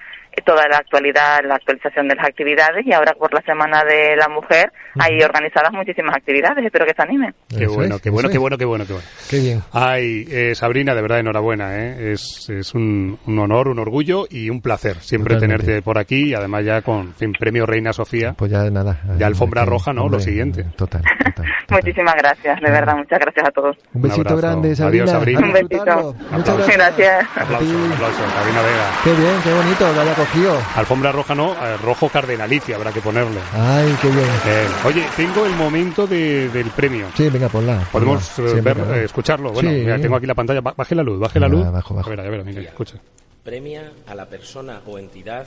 toda 0.45 0.67
la 0.69 0.77
actualidad, 0.77 1.39
la 1.45 1.55
actualización 1.55 2.07
de 2.07 2.15
las 2.15 2.25
actividades 2.25 2.85
y 2.85 2.93
ahora 2.93 3.13
por 3.13 3.33
la 3.33 3.41
Semana 3.41 3.83
de 3.83 4.15
la 4.15 4.27
Mujer 4.29 4.71
hay 4.99 5.21
organizadas 5.23 5.71
muchísimas 5.73 6.15
actividades, 6.15 6.65
espero 6.65 6.85
que 6.85 6.93
se 6.95 7.01
animen. 7.03 7.33
Qué 7.49 7.63
Eso 7.65 7.73
bueno, 7.75 7.95
es, 7.95 8.01
qué 8.01 8.09
bueno, 8.09 8.29
qué 8.29 8.37
bueno, 8.37 8.57
qué 8.57 8.65
bueno, 8.65 8.85
qué 8.85 8.93
bueno. 8.93 9.07
Qué 9.29 9.39
bien. 9.39 9.61
Ay, 9.71 10.25
eh, 10.29 10.55
Sabrina, 10.55 10.95
de 10.95 11.01
verdad, 11.01 11.19
enhorabuena, 11.19 11.75
¿eh? 11.77 12.13
Es, 12.13 12.49
es 12.49 12.73
un, 12.73 13.17
un 13.25 13.39
honor, 13.39 13.67
un 13.67 13.79
orgullo 13.79 14.25
y 14.29 14.49
un 14.49 14.61
placer 14.61 14.97
siempre 14.97 15.35
Totalmente. 15.35 15.63
tenerte 15.65 15.81
por 15.83 15.97
aquí 15.97 16.29
y 16.29 16.33
además 16.33 16.65
ya 16.65 16.81
con 16.81 17.13
fin, 17.13 17.31
premio 17.33 17.65
Reina 17.65 17.93
Sofía. 17.93 18.33
Pues 18.37 18.51
ya 18.51 18.69
nada. 18.69 18.99
Ya 19.17 19.27
alfombra 19.27 19.61
Aquí, 19.61 19.69
roja, 19.71 19.93
¿no? 19.93 20.07
Lo 20.09 20.19
siguiente. 20.19 20.63
Total, 20.75 21.01
total. 21.01 21.33
total. 21.35 21.45
Muchísimas 21.69 22.15
gracias, 22.15 22.59
de 22.61 22.71
verdad, 22.71 22.95
muchas 22.95 23.19
gracias 23.19 23.47
a 23.47 23.51
todos. 23.51 23.77
Un 23.93 24.01
besito 24.01 24.21
abrazo. 24.21 24.37
grande, 24.37 24.67
Adiós, 24.69 24.77
Sabrina. 24.77 25.07
Sabrina. 25.07 25.39
A 25.39 25.43
Un 25.45 25.53
besito. 25.53 26.13
Muchas 26.13 26.49
Aplausos. 26.49 26.67
gracias. 26.67 26.87
Gracias. 26.87 27.37
A 27.37 27.41
Aplauso, 27.41 27.65
ti. 27.65 27.93
aplauso, 27.93 28.29
Sabrina 28.29 28.61
Vega. 28.61 28.87
Qué 29.03 29.11
bien, 29.13 29.35
qué 29.43 29.53
bonito, 29.53 29.85
que 30.17 30.26
cogido. 30.27 30.57
Alfombra 30.75 31.11
roja 31.11 31.35
no, 31.35 31.53
eh, 31.53 31.77
rojo 31.77 32.09
cardenalicia 32.09 32.75
habrá 32.75 32.91
que 32.91 33.01
ponerle. 33.01 33.39
Ay, 33.53 33.95
qué 34.01 34.09
bien. 34.09 34.25
Eh, 34.45 34.67
oye, 34.85 35.05
tengo 35.15 35.45
el 35.45 35.53
momento 35.55 36.05
de- 36.07 36.49
del 36.49 36.69
premio. 36.71 37.07
Sí, 37.15 37.29
venga, 37.29 37.49
ponla. 37.49 37.87
Podemos 37.91 38.27
ponla. 38.29 38.51
eh, 38.51 38.55
Sí, 38.55 38.61
ver, 38.61 38.75
venga, 38.77 38.97
eh, 38.97 39.03
escucharlo. 39.05 39.51
Bueno, 39.51 39.69
Sí. 39.69 39.75
mira, 39.77 39.99
tengo 39.99 40.15
aquí 40.15 40.25
la 40.25 40.35
pantalla. 40.35 40.61
Ba- 40.61 40.73
Baje 40.77 40.95
la 40.95 41.03
luz, 41.03 41.19
baje 41.19 41.39
la 41.39 41.47
luz. 41.47 41.71
bajo, 41.71 41.93
bajo. 41.93 42.07
A 42.07 42.15
ver, 42.15 42.19
a 42.19 42.29
ver, 42.29 42.43
mira, 42.43 42.61
escucha. 42.61 42.95
Premia 43.43 43.91
a 44.07 44.13
la 44.15 44.25
persona 44.25 44.81
o 44.85 44.97
entidad 44.99 45.45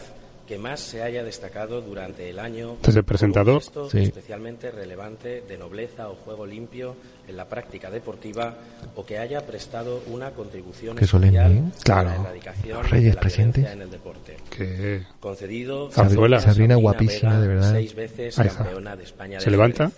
que 0.51 0.59
más 0.59 0.81
se 0.81 1.01
haya 1.01 1.23
destacado 1.23 1.81
durante 1.81 2.29
el 2.29 2.41
año. 2.41 2.73
Este 2.73 2.91
es 2.91 2.97
el 2.97 3.05
presentador. 3.05 3.61
Gesto 3.63 3.89
Sí. 3.89 3.99
especialmente 4.01 4.73
relevante 4.73 5.43
de 5.49 5.57
nobleza 5.57 6.09
o 6.09 6.17
juego 6.17 6.45
limpio 6.45 6.97
en 7.29 7.37
la 7.37 7.45
práctica 7.49 7.89
deportiva 7.89 8.57
o 8.97 9.07
que 9.07 9.17
haya 9.19 9.47
prestado 9.47 10.03
una 10.09 10.33
contribución 10.33 10.97
Qué 10.97 11.05
especial 11.05 11.53
¿eh? 11.53 11.63
a 11.79 11.83
Claro. 11.85 12.09
la 12.09 12.15
erradicación 12.17 12.79
Los 12.79 12.91
reyes 12.91 13.11
de 13.11 13.15
la 13.15 13.21
presentes. 13.21 13.63
violencia 13.63 13.73
en 13.77 13.83
el 13.83 13.91
deporte. 13.93 14.37
Que 14.51 15.03
Concedido 15.21 15.89
Zarzuela. 15.93 16.39
a 16.39 16.41
Sabrina, 16.41 16.75
guapísima, 16.75 17.31
Vega, 17.35 17.41
de 17.43 17.47
verdad. 17.49 17.73
Seis 17.73 17.95
veces 17.95 18.37
Ahí 18.41 18.49
está. 18.49 18.65
campeona 18.65 18.97
de 18.97 19.05
España 19.05 19.39
de 19.39 19.45
se 19.45 19.51
levanta, 19.53 19.93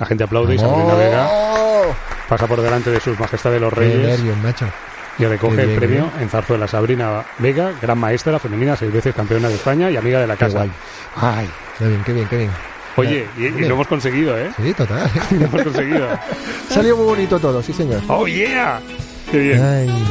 la 0.00 0.06
gente 0.06 0.24
aplaude 0.24 0.56
y. 0.56 0.58
Sabrina 0.58 0.94
Vega 0.94 1.30
pasa 2.28 2.48
por 2.48 2.60
delante 2.60 2.90
de 2.90 2.98
sus 2.98 3.16
majestades 3.20 3.60
los 3.60 3.72
Qué 3.72 3.78
reyes 3.78 3.98
nervios, 4.18 4.36
macho. 4.38 4.66
Y 5.18 5.24
recoge 5.24 5.56
Qué 5.56 5.62
el 5.62 5.78
premio 5.78 6.04
¿eh? 6.04 6.22
en 6.22 6.28
zarzuela. 6.28 6.66
Sabrina 6.68 7.24
Vega, 7.38 7.72
gran 7.80 7.98
maestra 7.98 8.38
femenina, 8.38 8.76
seis 8.76 8.92
veces 8.92 9.14
campeona 9.14 9.48
de 9.48 9.54
España 9.54 9.90
y 9.90 9.96
amiga 9.96 10.20
de 10.20 10.26
la 10.26 10.34
Qué 10.34 10.46
casa. 10.46 10.58
guay. 10.58 10.70
Ay, 11.16 11.48
Qué 11.78 11.88
bien, 11.88 12.02
qué 12.04 12.12
bien, 12.12 12.28
qué 12.28 12.36
bien. 12.36 12.50
oye, 12.96 13.26
y, 13.36 13.48
lo 13.50 13.74
hemos 13.74 13.86
conseguido, 13.88 14.38
¿eh? 14.38 14.50
Sí, 14.62 14.72
total. 14.74 15.10
Lo 15.32 15.46
hemos 15.46 15.62
conseguido. 15.62 16.06
Salió 16.68 16.96
muy 16.96 17.06
bonito 17.06 17.38
todo, 17.38 17.62
sí, 17.62 17.72
señor. 17.72 18.00
¡Oh, 18.08 18.26
yeah! 18.26 18.80
Qué 19.30 19.38
bien. 19.38 19.62
Ay. 19.62 20.04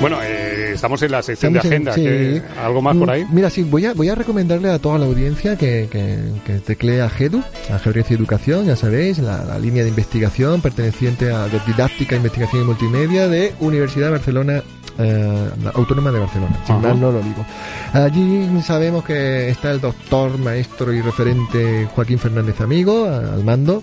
Bueno, 0.00 0.18
eh, 0.22 0.47
estamos 0.78 1.02
en 1.02 1.10
la 1.12 1.22
sección 1.22 1.52
de 1.52 1.58
en- 1.60 1.66
agenda. 1.66 1.92
sí. 1.94 2.02
¿qué- 2.02 2.42
¿Algo 2.62 2.80
más 2.82 2.96
por 2.96 3.10
ahí? 3.10 3.24
Mm, 3.24 3.34
Mira, 3.34 3.50
sí, 3.50 3.62
voy 3.62 3.84
a, 3.86 3.94
voy 3.94 4.08
a 4.08 4.14
recomendarle 4.14 4.70
a 4.70 4.78
toda 4.78 4.98
la 4.98 5.06
audiencia 5.06 5.56
que, 5.56 5.88
que, 5.90 6.18
que 6.46 6.54
teclee 6.60 7.00
AGEDU, 7.02 7.42
Ajedrez 7.72 8.10
y 8.10 8.14
Educación, 8.14 8.66
ya 8.66 8.76
sabéis, 8.76 9.18
la, 9.18 9.44
la 9.44 9.58
línea 9.58 9.82
de 9.82 9.88
investigación 9.90 10.60
perteneciente 10.60 11.30
a 11.32 11.46
de 11.48 11.60
Didáctica, 11.66 12.16
Investigación 12.16 12.62
y 12.62 12.64
Multimedia 12.64 13.28
de 13.28 13.52
Universidad 13.60 14.06
de 14.06 14.12
Barcelona, 14.12 14.62
eh, 14.98 15.50
Autónoma 15.74 16.10
de 16.10 16.18
Barcelona, 16.18 16.58
si 16.66 16.72
mal 16.72 17.00
no 17.00 17.12
lo 17.12 17.20
digo. 17.20 17.44
Allí 17.92 18.48
sabemos 18.62 19.04
que 19.04 19.48
está 19.48 19.70
el 19.70 19.80
doctor, 19.80 20.38
maestro 20.38 20.92
y 20.92 21.00
referente 21.00 21.88
Joaquín 21.94 22.18
Fernández 22.18 22.60
Amigo 22.60 23.06
al 23.06 23.44
mando 23.44 23.82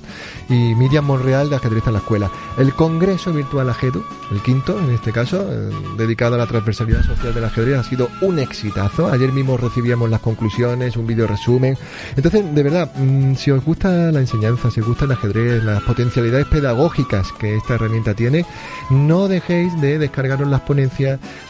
y 0.49 0.76
Miriam 0.76 1.05
Monreal 1.05 1.49
de 1.49 1.55
Ajedrez 1.55 1.88
a 1.88 1.91
la 1.91 1.99
Escuela. 1.99 2.30
El 2.57 2.74
Congreso 2.74 3.34
Virtual 3.34 3.70
AGEDU, 3.70 4.03
el 4.32 4.41
quinto 4.41 4.78
en 4.80 4.93
este 4.93 5.11
caso, 5.11 5.47
eh, 5.51 5.70
dedicado 5.97 6.36
a 6.36 6.38
la 6.38 6.47
transversalidad 6.47 7.03
social 7.03 7.34
del 7.34 7.45
ajedrez, 7.45 7.80
ha 7.80 7.84
sido 7.84 8.09
un 8.22 8.39
exitazo. 8.39 9.07
Ayer 9.07 9.32
mismo 9.32 9.57
recibíamos 9.57 10.09
las 10.09 10.20
conclusiones, 10.20 10.97
un 10.97 11.07
vídeo 11.07 11.28
resumen. 11.28 11.78
Entonces, 12.16 12.43
de 12.53 12.63
verdad, 12.63 12.91
mm, 12.95 13.36
si 13.36 13.51
os 13.51 13.63
gusta 13.63 14.11
la 14.11 14.20
enseñanza, 14.20 14.72
si 14.72 14.82
os 14.82 14.88
gusta 14.88 15.05
el 15.05 15.11
ajedrez, 15.11 15.63
las 15.63 15.82
potencialidades 15.84 16.47
pedagógicas 16.47 17.32
que 17.39 17.55
esta 17.55 17.76
herramienta 17.76 18.13
tiene, 18.13 18.45
no 18.89 19.28
dejéis 19.28 19.80
de 19.82 19.99
descargaros 19.99 20.47
las 20.47 20.61
ponencias, 20.61 21.05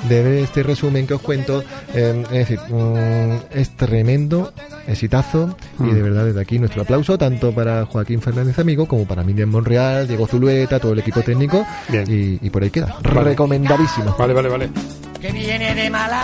de 0.10 0.24
ver 0.24 0.43
este 0.43 0.64
resumen 0.64 1.08
que 1.08 1.14
os 1.16 1.22
cuento. 1.22 1.64
Eh, 1.93 2.24
es 2.32 2.49
decir, 2.49 2.60
mm, 2.70 3.32
es 3.58 3.70
tremendo, 3.76 4.53
exitazo, 4.88 5.56
y 5.80 5.84
Mm. 5.84 5.93
de 5.95 6.01
verdad 6.01 6.26
desde 6.26 6.41
aquí 6.41 6.60
nuestro 6.60 6.82
aplauso 6.84 7.18
tanto 7.18 7.51
para 7.51 7.86
Joaquín 7.86 8.22
Fernández 8.22 8.58
Amigo 8.60 8.88
como 8.88 9.06
para 9.06 9.24
Miriam 9.24 9.49
Monreal, 9.49 10.08
Diego 10.08 10.28
Zulueta, 10.28 10.80
todo 10.80 10.93
el 10.93 10.99
equipo 10.99 11.22
técnico, 11.22 11.66
Bien. 11.89 12.03
y, 12.08 12.39
y 12.45 12.49
por 12.49 12.64
ahí 12.64 12.70
queda. 12.70 12.97
Vale. 13.03 13.30
Recomendadísimo. 13.32 14.16
Vale, 14.18 14.34
vale, 14.34 14.49
vale. 14.49 14.70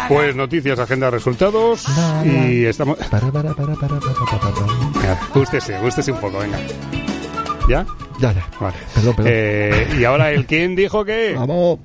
Pues 0.07 0.35
noticias, 0.35 0.77
agenda, 0.77 1.09
resultados 1.09 1.85
y 2.25 2.65
estamos... 2.65 2.97
Para, 3.09 3.31
para, 3.31 3.53
para, 3.53 3.73
para, 3.73 3.75
para, 3.75 3.99
para, 3.99 4.39
para. 4.39 4.67
Venga, 5.01 5.19
gústese, 5.33 5.79
gústese 5.79 6.11
un 6.11 6.19
poco, 6.19 6.37
venga. 6.39 6.59
¿Ya? 7.67 7.85
Ya, 8.19 8.33
ya. 8.33 8.45
Vale. 8.59 8.75
Perdón, 8.93 9.15
perdón. 9.15 9.33
Eh, 9.35 9.87
y 9.99 10.03
ahora 10.03 10.31
el 10.31 10.45
quién 10.45 10.75
dijo 10.75 11.03
que... 11.03 11.33
Vamos. 11.35 11.79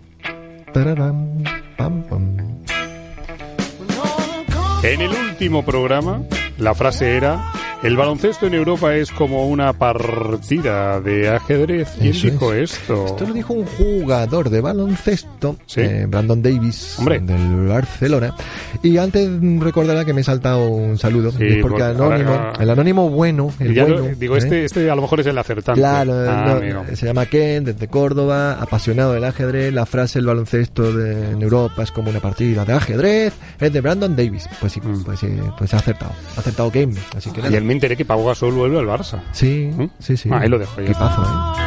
En 4.83 5.01
el 5.01 5.11
último 5.11 5.65
programa, 5.65 6.23
la 6.59 6.75
frase 6.75 7.17
era: 7.17 7.51
El 7.83 7.97
baloncesto 7.97 8.47
en 8.47 8.55
Europa 8.55 8.95
es 8.97 9.11
como 9.13 9.47
una 9.49 9.73
partida 9.75 11.01
de 11.01 11.29
ajedrez. 11.29 11.91
¿Quién 11.99 12.11
Eso 12.11 12.27
dijo 12.31 12.53
es. 12.53 12.73
esto? 12.73 13.07
Esto 13.07 13.27
lo 13.27 13.35
dijo 13.35 13.53
un 13.53 13.67
jugador 13.67 14.51
de 14.51 14.61
baloncesto, 14.61 15.57
Sí. 15.67 15.83
eh, 15.83 16.07
Brandon 16.09 16.43
Davis, 16.43 16.97
Hombre. 16.99 17.21
del 17.21 17.67
Barcelona. 17.69 18.35
Y 18.83 18.97
antes 18.97 19.29
recordará 19.61 20.05
que 20.05 20.13
me 20.15 20.23
he 20.23 20.25
saltado 20.25 20.69
un 20.69 20.99
saludo, 20.99 21.31
Sí, 21.33 21.45
y 21.45 21.47
es 21.47 21.57
porque 21.63 21.77
porque 21.79 21.83
anónimo, 21.85 22.31
ahora- 22.33 22.53
el 22.59 22.71
anónimo 22.71 23.11
bueno, 23.11 23.53
el 23.61 23.75
lo- 23.75 24.03
digo, 24.17 24.35
¿eh? 24.35 24.39
este, 24.39 24.65
este 24.65 24.91
a 24.91 24.95
lo 24.97 25.03
mejor 25.03 25.21
es 25.21 25.27
el 25.27 25.39
acertante. 25.39 25.81
Claro, 25.81 26.15
Ah, 26.29 26.59
no, 26.63 26.97
se 26.97 27.07
llama 27.07 27.27
Ken, 27.27 27.65
desde 27.65 27.87
Córdoba, 27.89 28.55
apasionado 28.61 29.13
del 29.13 29.25
ajedrez. 29.25 29.73
La 29.73 29.87
frase 29.87 30.19
el 30.19 30.27
baloncesto 30.27 30.93
de, 30.93 31.31
en 31.33 31.43
Europa 31.43 31.83
es 31.83 31.93
como 31.93 32.11
una 32.11 32.21
partida 32.21 32.65
de 32.65 32.73
ajedrez. 32.73 33.35
Es 33.61 33.73
de 33.73 33.81
Brandon 33.81 34.17
Davis. 34.17 34.49
Pues 34.61 34.73
sí, 34.73 34.81
Mm. 34.83 35.05
pues, 35.05 35.21
sí, 35.21 35.29
pues 35.59 35.73
ha 35.75 35.77
acertado. 35.77 36.13
Ha 36.37 36.41
acertado 36.41 36.71
Game. 36.71 36.95
Así 37.15 37.31
que 37.31 37.41
Y 37.41 37.43
nada. 37.45 37.66
Me 37.67 37.75
enteré 37.75 37.97
que 37.97 38.05
Pau 38.07 38.25
Gasol 38.25 38.55
vuelve 38.55 38.79
al 38.79 38.87
Barça. 38.87 39.21
Sí, 39.33 39.71
¿Mm? 39.77 39.85
sí, 39.99 40.17
sí. 40.17 40.31
Ah, 40.33 40.39
ahí 40.41 40.49
lo 40.49 40.59
dejo, 40.59 40.81
ya 40.81 40.87
Qué 40.87 40.93
pazo, 40.95 41.23
¿eh? 41.23 41.63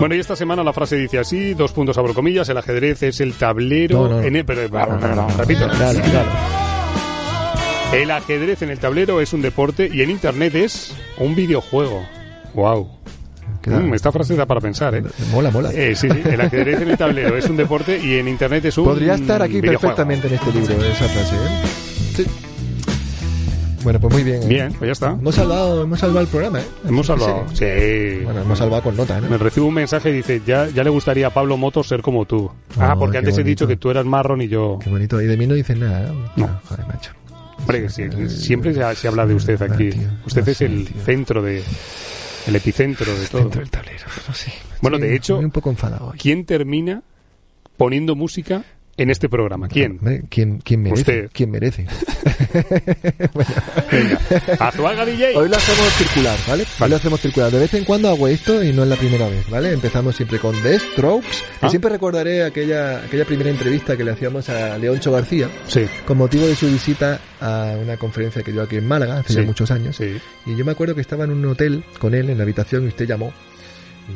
Bueno, 0.00 0.14
y 0.14 0.18
esta 0.20 0.34
semana 0.34 0.64
la 0.64 0.72
frase 0.72 0.96
dice 0.96 1.18
así: 1.18 1.52
dos 1.54 1.72
puntos 1.72 1.98
abro 1.98 2.14
comillas, 2.14 2.48
el 2.48 2.56
ajedrez 2.56 3.02
es 3.02 3.20
el 3.20 3.34
tablero. 3.34 4.04
No, 4.04 4.08
no, 4.08 4.20
no. 4.20 4.22
en 4.22 4.36
el- 4.36 4.44
pero, 4.44 4.62
repito. 5.36 5.68
Claro, 5.68 6.00
claro. 6.00 6.30
El 7.92 8.10
ajedrez 8.10 8.62
en 8.62 8.70
el 8.70 8.78
tablero 8.78 9.20
es 9.20 9.32
un 9.34 9.42
deporte 9.42 9.90
y 9.92 10.00
en 10.00 10.10
internet 10.10 10.54
es 10.54 10.94
un 11.18 11.34
videojuego. 11.34 12.02
Wow. 12.54 12.88
Mm, 13.66 13.94
esta 13.94 14.10
frase 14.10 14.34
da 14.34 14.46
para 14.46 14.60
pensar, 14.60 14.94
¿eh? 14.94 15.02
Mola, 15.30 15.50
mola. 15.50 15.70
Eh, 15.72 15.94
sí, 15.94 16.08
sí, 16.10 16.20
el 16.24 16.40
ajedrez 16.40 16.80
en 16.80 16.90
el 16.90 16.96
tablero 16.96 17.36
es 17.36 17.48
un 17.48 17.56
deporte 17.56 17.96
y 18.02 18.14
en 18.18 18.26
internet 18.28 18.64
es 18.64 18.78
un 18.78 18.84
Podría 18.86 19.14
estar 19.14 19.40
aquí 19.42 19.60
videojuego. 19.60 19.80
perfectamente 19.94 20.26
en 20.28 20.34
este 20.34 20.52
libro, 20.52 20.84
esa 20.84 21.04
frase, 21.04 21.36
¿eh? 21.36 21.62
Sí. 22.16 22.26
Bueno, 23.82 23.98
pues 24.00 24.12
muy 24.14 24.22
bien. 24.22 24.42
¿eh? 24.42 24.46
Bien, 24.46 24.72
pues 24.74 24.88
ya 24.88 24.92
está. 24.92 25.10
Hemos 25.10 25.34
salvado, 25.34 25.82
hemos 25.82 25.98
salvado 25.98 26.20
el 26.20 26.26
programa, 26.28 26.60
¿eh? 26.60 26.64
Hemos 26.88 27.06
salvado. 27.06 27.44
sí. 27.52 27.56
Sí. 27.64 28.24
Bueno, 28.24 28.42
hemos 28.42 28.58
salvado 28.58 28.82
con 28.82 28.96
nota, 28.96 29.20
¿no? 29.20 29.28
Me 29.28 29.38
recibo 29.38 29.66
un 29.66 29.74
mensaje 29.74 30.10
y 30.10 30.12
dice, 30.12 30.40
ya, 30.46 30.68
ya 30.68 30.84
le 30.84 30.90
gustaría 30.90 31.26
a 31.26 31.30
Pablo 31.30 31.56
Motos 31.56 31.88
ser 31.88 32.02
como 32.02 32.24
tú. 32.24 32.50
ah, 32.78 32.94
porque 32.98 33.18
antes 33.18 33.36
he 33.38 33.42
dicho 33.44 33.66
que 33.66 33.76
tú 33.76 33.90
eras 33.90 34.04
marrón 34.06 34.40
y 34.42 34.48
yo... 34.48 34.78
Qué 34.82 34.90
bonito. 34.90 35.20
Y 35.20 35.26
de 35.26 35.36
mí 35.36 35.46
no 35.46 35.54
dicen 35.54 35.80
nada, 35.80 36.08
¿eh? 36.08 36.12
No. 36.36 36.60
Joder, 36.68 36.86
macho. 36.86 37.12
Hombre, 37.58 37.82
que 37.82 37.88
sí, 37.90 38.04
siempre 38.28 38.74
se, 38.74 38.94
se 38.96 39.08
habla 39.08 39.24
de 39.26 39.34
usted 39.34 39.60
Ah, 39.62 39.66
aquí. 39.72 39.90
tío. 39.90 40.08
Usted 40.26 40.42
Ah, 40.46 40.50
es 40.50 40.60
el 40.62 40.84
tío. 40.86 41.02
centro 41.02 41.42
de... 41.42 41.62
El 42.46 42.56
epicentro 42.56 43.14
de 43.16 43.26
todo. 43.28 43.40
Dentro 43.42 43.60
del 43.60 43.70
tablero, 43.70 44.04
no 44.26 44.34
sé. 44.34 44.52
Bueno, 44.80 44.98
de 44.98 45.14
hecho- 45.14 45.34
Estoy 45.34 45.44
un 45.44 45.50
poco 45.52 45.70
enfadado 45.70 46.08
hoy. 46.08 46.18
¿Quién 46.18 46.44
termina 46.44 47.02
poniendo 47.76 48.16
música 48.16 48.64
en 48.96 49.10
este 49.10 49.28
programa? 49.28 49.68
¿Quién? 49.68 49.98
¿Quién, 50.28 50.58
quién 50.58 50.82
merece? 50.82 51.00
Usted. 51.00 51.30
¿Quién 51.32 51.50
merece? 51.50 51.86
Venga. 53.90 54.18
Azuaga 54.58 55.04
DJ. 55.04 55.36
Hoy 55.36 55.48
lo 55.48 55.56
hacemos 55.56 55.92
circular, 55.94 56.38
¿vale? 56.48 56.64
Hoy 56.80 56.88
lo 56.90 56.96
hacemos 56.96 57.20
circular. 57.20 57.50
De 57.50 57.58
vez 57.58 57.74
en 57.74 57.84
cuando 57.84 58.08
hago 58.08 58.28
esto 58.28 58.62
y 58.62 58.72
no 58.72 58.82
es 58.82 58.88
la 58.88 58.96
primera 58.96 59.28
vez, 59.28 59.48
¿vale? 59.50 59.72
Empezamos 59.72 60.16
siempre 60.16 60.38
con 60.38 60.54
The 60.62 60.78
Strokes. 60.78 61.28
Y 61.62 61.66
Ah. 61.66 61.68
siempre 61.70 61.90
recordaré 61.90 62.44
aquella, 62.44 62.98
aquella 63.04 63.24
primera 63.24 63.50
entrevista 63.50 63.96
que 63.96 64.04
le 64.04 64.10
hacíamos 64.12 64.48
a 64.48 64.76
Leoncho 64.78 65.12
García 65.12 65.48
Sí, 65.66 65.86
con 66.06 66.18
motivo 66.18 66.46
de 66.46 66.54
su 66.56 66.66
visita 66.66 67.20
a 67.40 67.74
una 67.80 67.96
conferencia 67.96 68.42
que 68.42 68.52
dio 68.52 68.62
aquí 68.62 68.76
en 68.76 68.86
Málaga 68.86 69.18
hace 69.20 69.32
Sí. 69.34 69.40
ya 69.40 69.46
muchos 69.46 69.70
años. 69.70 69.96
sí. 69.96 70.18
Y 70.46 70.56
yo 70.56 70.64
me 70.64 70.72
acuerdo 70.72 70.94
que 70.94 71.00
estaba 71.00 71.24
en 71.24 71.30
un 71.30 71.44
hotel 71.46 71.84
con 71.98 72.14
él 72.14 72.30
en 72.30 72.36
la 72.38 72.42
habitación 72.44 72.84
y 72.84 72.88
usted 72.88 73.06
llamó. 73.06 73.32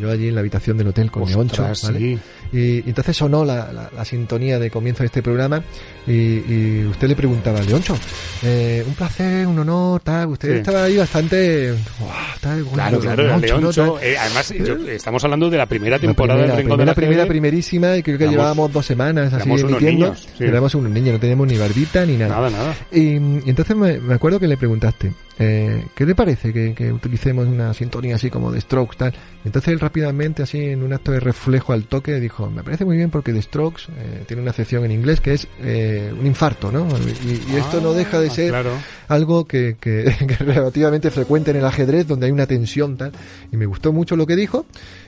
Yo 0.01 0.11
allí 0.11 0.28
en 0.28 0.34
la 0.34 0.41
habitación 0.41 0.76
del 0.76 0.89
hotel 0.89 1.11
con 1.11 1.22
Ostras, 1.22 1.82
¿vale? 1.84 1.99
sí. 1.99 2.18
Y, 2.53 2.59
y 2.59 2.84
entonces 2.87 3.16
sonó 3.16 3.45
la, 3.45 3.72
la- 3.72 3.91
la 3.95 4.05
sintonía 4.05 4.59
de 4.59 4.70
comienzo 4.70 5.03
de 5.03 5.07
este 5.07 5.22
programa 5.22 5.62
y, 6.07 6.12
y 6.12 6.87
usted 6.91 7.09
le 7.09 7.16
preguntaba, 7.16 7.61
Leoncho, 7.62 7.97
eh, 8.43 8.84
un 8.87 8.95
placer, 8.95 9.47
un 9.47 9.59
honor, 9.59 10.01
tal. 10.03 10.28
Usted 10.28 10.53
Sí. 10.53 10.59
estaba 10.59 10.84
ahí 10.84 10.97
bastante... 10.97 11.72
"Guau, 11.99 12.11
tal, 12.41 12.62
bueno, 12.64 12.74
Claro, 12.74 12.99
claro, 13.01 13.22
era 13.24 13.39
Leoncho, 13.39 13.55
¿no? 13.55 13.61
Leoncho. 13.61 13.93
Tal". 13.95 14.05
eh, 14.05 14.18
además, 14.18 14.53
yo- 14.57 14.89
estamos 14.89 15.24
hablando 15.24 15.51
de 15.51 15.57
la 15.59 15.66
primera 15.66 15.97
La 15.97 16.01
temporada 16.01 16.39
primera, 16.41 16.57
del 16.57 16.64
Rincón 16.64 16.76
primera, 16.78 16.93
de 16.95 17.01
la 17.01 17.07
primera, 17.09 17.26
primerísima 17.26 17.97
y 17.97 18.03
creo 18.03 18.18
que 18.18 18.24
Éramos- 18.24 18.37
llevábamos 18.39 18.72
dos 18.72 18.87
semanas 18.87 19.32
así 19.32 19.49
emitiendo. 19.51 19.80
niños, 19.80 20.28
sí. 20.39 20.45
Éramos 20.45 20.74
unos 20.74 20.91
niños, 20.93 21.14
no 21.14 21.20
teníamos 21.20 21.47
ni 21.49 21.57
barbita 21.59 22.05
ni 22.07 22.16
nada. 22.16 22.34
Nada, 22.37 22.51
nada. 22.51 22.76
Y, 22.93 23.16
y 23.16 23.43
entonces 23.47 23.76
me, 23.76 23.99
me 23.99 24.14
acuerdo 24.14 24.39
que 24.39 24.47
le 24.47 24.57
preguntaste, 24.57 25.12
eh, 25.39 25.84
¿qué 25.95 26.07
le 26.07 26.14
parece 26.14 26.53
que, 26.53 26.74
que 26.74 26.93
utilicemos 26.93 27.47
una 27.47 27.74
sintonía 27.74 28.14
así 28.16 28.30
como 28.30 28.53
de 28.53 28.61
Strokes 28.61 28.97
tal? 28.97 29.14
Entonces 29.45 29.76
él 29.77 29.81
rápidamente, 29.81 30.43
así 30.43 30.59
en 30.61 30.83
un 30.83 30.93
acto 30.93 31.12
de 31.12 31.20
reflejo 31.20 31.72
al 31.72 31.85
toque, 31.85 32.18
dijo, 32.20 32.51
me 32.51 32.62
parece 32.62 32.85
muy 32.85 32.97
bien 32.97 33.11
porque 33.11 33.33
The 33.33 33.43
Strokes 33.43 33.85
eh, 33.97 34.24
tiene 34.27 34.43
una 34.43 34.51
acepción 34.51 34.85
en 34.85 34.91
inglés 34.93 35.20
que 35.20 35.35
es 35.35 35.47
eh, 35.62 36.12
un 36.18 36.27
infarto, 36.27 36.72
¿no? 36.72 36.87
Y, 37.24 37.53
y 37.53 37.57
esto 37.57 37.81
no 37.81 37.93
deja 37.93 38.18
de 38.20 38.27
Ah, 38.29 38.31
ser 38.31 38.49
Claro. 38.51 38.70
algo 39.09 39.45
que, 39.45 39.77
que, 39.81 40.05
que 40.27 40.33
es 40.35 40.39
relativamente 40.41 41.11
frecuente 41.11 41.51
en 41.53 41.59
el 41.59 41.64
ajedrez, 41.64 42.07
donde 42.09 42.27
hay 42.27 42.33
una 42.33 42.47
tensión 42.47 42.97
tal. 42.97 43.12
Y 43.53 43.57
me 43.57 43.66
gustó 43.66 43.93
mucho 43.93 44.16
lo 44.16 44.27
que 44.27 44.35
dijo, 44.37 44.66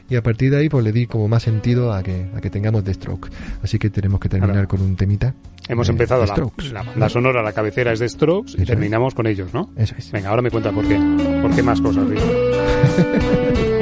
y 0.08 0.16
a 0.16 0.22
partir 0.22 0.50
de 0.50 0.58
ahí 0.58 0.68
pues 0.68 0.84
le 0.84 0.92
di 0.92 1.06
como 1.06 1.26
más 1.28 1.42
sentido 1.42 1.92
a 1.92 2.02
que, 2.02 2.28
a 2.34 2.40
que 2.40 2.50
tengamos 2.50 2.84
The 2.84 2.94
Strokes. 2.94 3.30
Así 3.62 3.78
que 3.78 3.90
tenemos 3.90 4.20
que 4.20 4.28
terminar 4.28 4.54
Claro. 4.54 4.68
con 4.68 4.82
un 4.82 4.94
temita. 4.96 5.34
Hemos 5.68 5.86
de 5.88 5.92
empezado 5.92 6.22
The 6.22 6.28
la, 6.28 6.34
Strokes. 6.34 6.68
la 6.72 6.82
banda 6.82 7.08
sonora, 7.08 7.42
la 7.42 7.52
cabecera 7.52 7.92
es 7.92 7.98
de 7.98 8.08
Strokes 8.08 8.52
y 8.52 8.54
Eso 8.54 8.62
es. 8.62 8.68
terminamos 8.68 9.14
con 9.14 9.26
ellos, 9.26 9.52
¿no? 9.52 9.70
Eso 9.76 9.94
es. 9.98 10.10
Venga, 10.12 10.30
ahora 10.30 10.42
me 10.42 10.50
cuenta 10.50 10.72
por 10.72 10.86
qué. 10.86 10.96
¿Por 11.42 11.54
qué 11.54 11.62
más 11.62 11.80
cosas? 11.80 12.04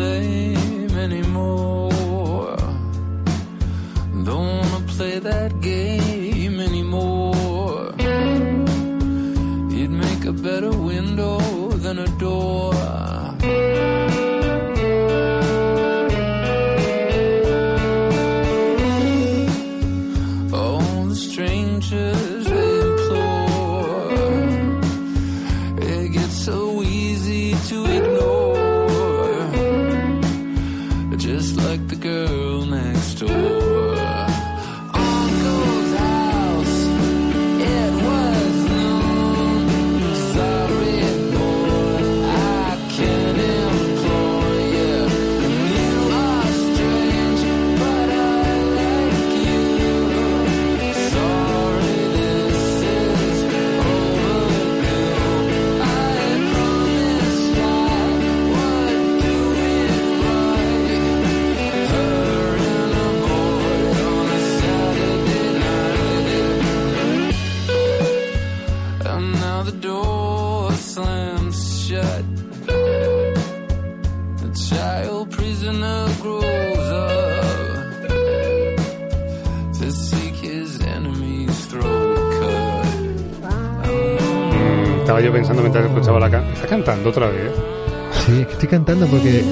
say. 0.00 0.59
Door 70.70 70.78
slams 70.78 71.86
shut. 71.86 72.24
The 74.42 74.50
child 74.68 75.30
prisoner 75.30 76.08
grows 76.22 76.88
up 76.90 78.08
to 79.78 79.90
seek 79.92 80.34
his 80.36 80.80
enemy's 80.80 81.66
throat 81.66 82.32
cut. 82.38 82.86
Mm, 83.86 85.00
Estaba 85.00 85.20
yo 85.20 85.32
pensando 85.32 85.62
mientras 85.62 85.84
escuchaba 85.86 86.20
la 86.20 86.30
canción. 86.30 86.54
¿Está 86.54 86.66
cantando 86.68 87.10
otra 87.10 87.28
vez? 87.28 87.52
Sí, 88.26 88.40
es 88.40 88.46
que 88.46 88.52
estoy 88.52 88.68
cantando 88.68 89.06
porque 89.06 89.42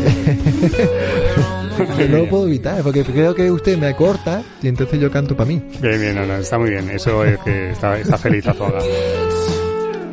que 1.96 2.08
no 2.08 2.18
lo 2.18 2.28
puedo 2.28 2.46
evitar, 2.46 2.82
porque 2.82 3.04
creo 3.04 3.34
que 3.34 3.50
usted 3.50 3.78
me 3.78 3.94
corta 3.94 4.42
y 4.62 4.68
entonces 4.68 5.00
yo 5.00 5.10
canto 5.10 5.36
para 5.36 5.48
mí. 5.48 5.62
Bien, 5.80 6.00
bien, 6.00 6.14
no, 6.14 6.26
no, 6.26 6.36
está 6.36 6.58
muy 6.58 6.70
bien. 6.70 6.88
Eso 6.90 7.24
es 7.24 7.38
que 7.40 7.70
está, 7.70 7.98
está 7.98 8.18
feliz 8.18 8.46
Azuaga. 8.46 8.80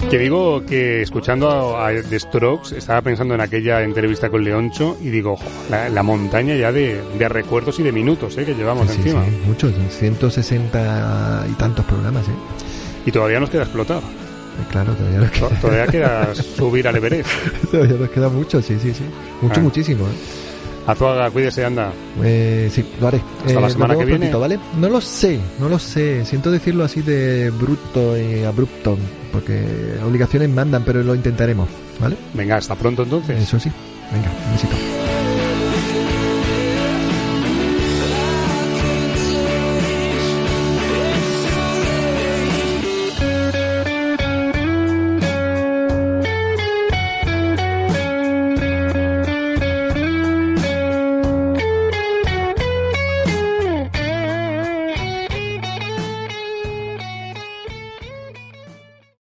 Que 0.10 0.20
digo 0.20 0.64
que 0.66 1.02
escuchando 1.02 1.50
a, 1.76 1.88
a 1.88 1.92
The 2.02 2.20
Strokes 2.20 2.78
estaba 2.78 3.02
pensando 3.02 3.34
en 3.34 3.42
aquella 3.42 3.82
entrevista 3.84 4.30
con 4.30 4.44
Leoncho 4.44 4.98
y 5.02 5.10
digo, 5.10 5.36
jo, 5.36 5.44
la, 5.70 5.90
la 5.90 6.04
montaña 6.04 6.56
ya 6.56 6.72
de, 6.72 7.02
de 7.18 7.28
recuerdos 7.30 7.80
y 7.80 7.84
de 7.84 7.92
minutos 7.92 8.38
eh, 8.38 8.46
que 8.46 8.54
llevamos 8.54 8.88
Sí, 8.92 8.98
encima. 9.02 9.26
sí, 9.26 9.32
muchos, 9.48 9.74
160 9.90 11.48
y 11.50 11.54
tantos 11.54 11.84
programas, 11.86 12.24
¿eh? 12.28 12.32
Y 13.08 13.12
todavía 13.12 13.40
nos 13.40 13.50
queda 13.50 13.64
explotar. 13.64 13.98
Eh, 13.98 14.66
Claro, 14.72 14.94
todavía 14.94 15.20
nos 15.20 15.32
queda, 15.32 15.50
Todavía 15.60 15.88
queda 15.88 16.36
subir 16.56 16.88
al 16.88 16.96
Everest. 16.96 17.30
todavía 17.72 17.98
nos 17.98 18.10
queda 18.10 18.30
mucho, 18.30 18.62
sí, 18.62 18.78
sí, 18.82 18.94
sí. 18.94 19.04
Mucho, 19.42 19.60
Ah. 19.60 19.64
muchísimo, 19.64 20.06
¿eh? 20.06 20.45
Azuaga, 20.88 21.32
cuídese, 21.32 21.66
anda. 21.66 21.92
Eh, 22.24 22.70
sí, 22.72 22.86
lo 23.00 23.08
haré. 23.08 23.22
Hasta 23.40 23.54
la 23.56 23.62
nos 23.62 23.74
semana 23.74 23.94
que 23.96 24.06
viene. 24.06 24.20
prontito, 24.20 24.40
¿vale? 24.40 24.60
No 24.78 24.90
lo 24.90 25.02
sé, 25.02 25.40
no 25.60 25.68
lo 25.68 25.80
sé. 25.80 26.26
Siento 26.26 26.52
decirlo 26.52 26.84
así 26.84 27.02
de 27.02 27.50
bruto 27.50 28.18
y 28.18 28.44
abrupto, 28.44 28.98
porque 29.32 29.66
obligaciones 30.06 30.50
mandan, 30.50 30.84
pero 30.84 31.02
lo 31.04 31.16
intentaremos, 31.16 31.68
¿vale? 32.00 32.16
Venga, 32.34 32.58
hasta 32.58 32.76
pronto 32.76 33.04
entonces. 33.04 33.42
Eso 33.42 33.60
sí. 33.60 33.72
Venga, 34.12 34.30
un 34.46 34.52
besito. 34.54 34.76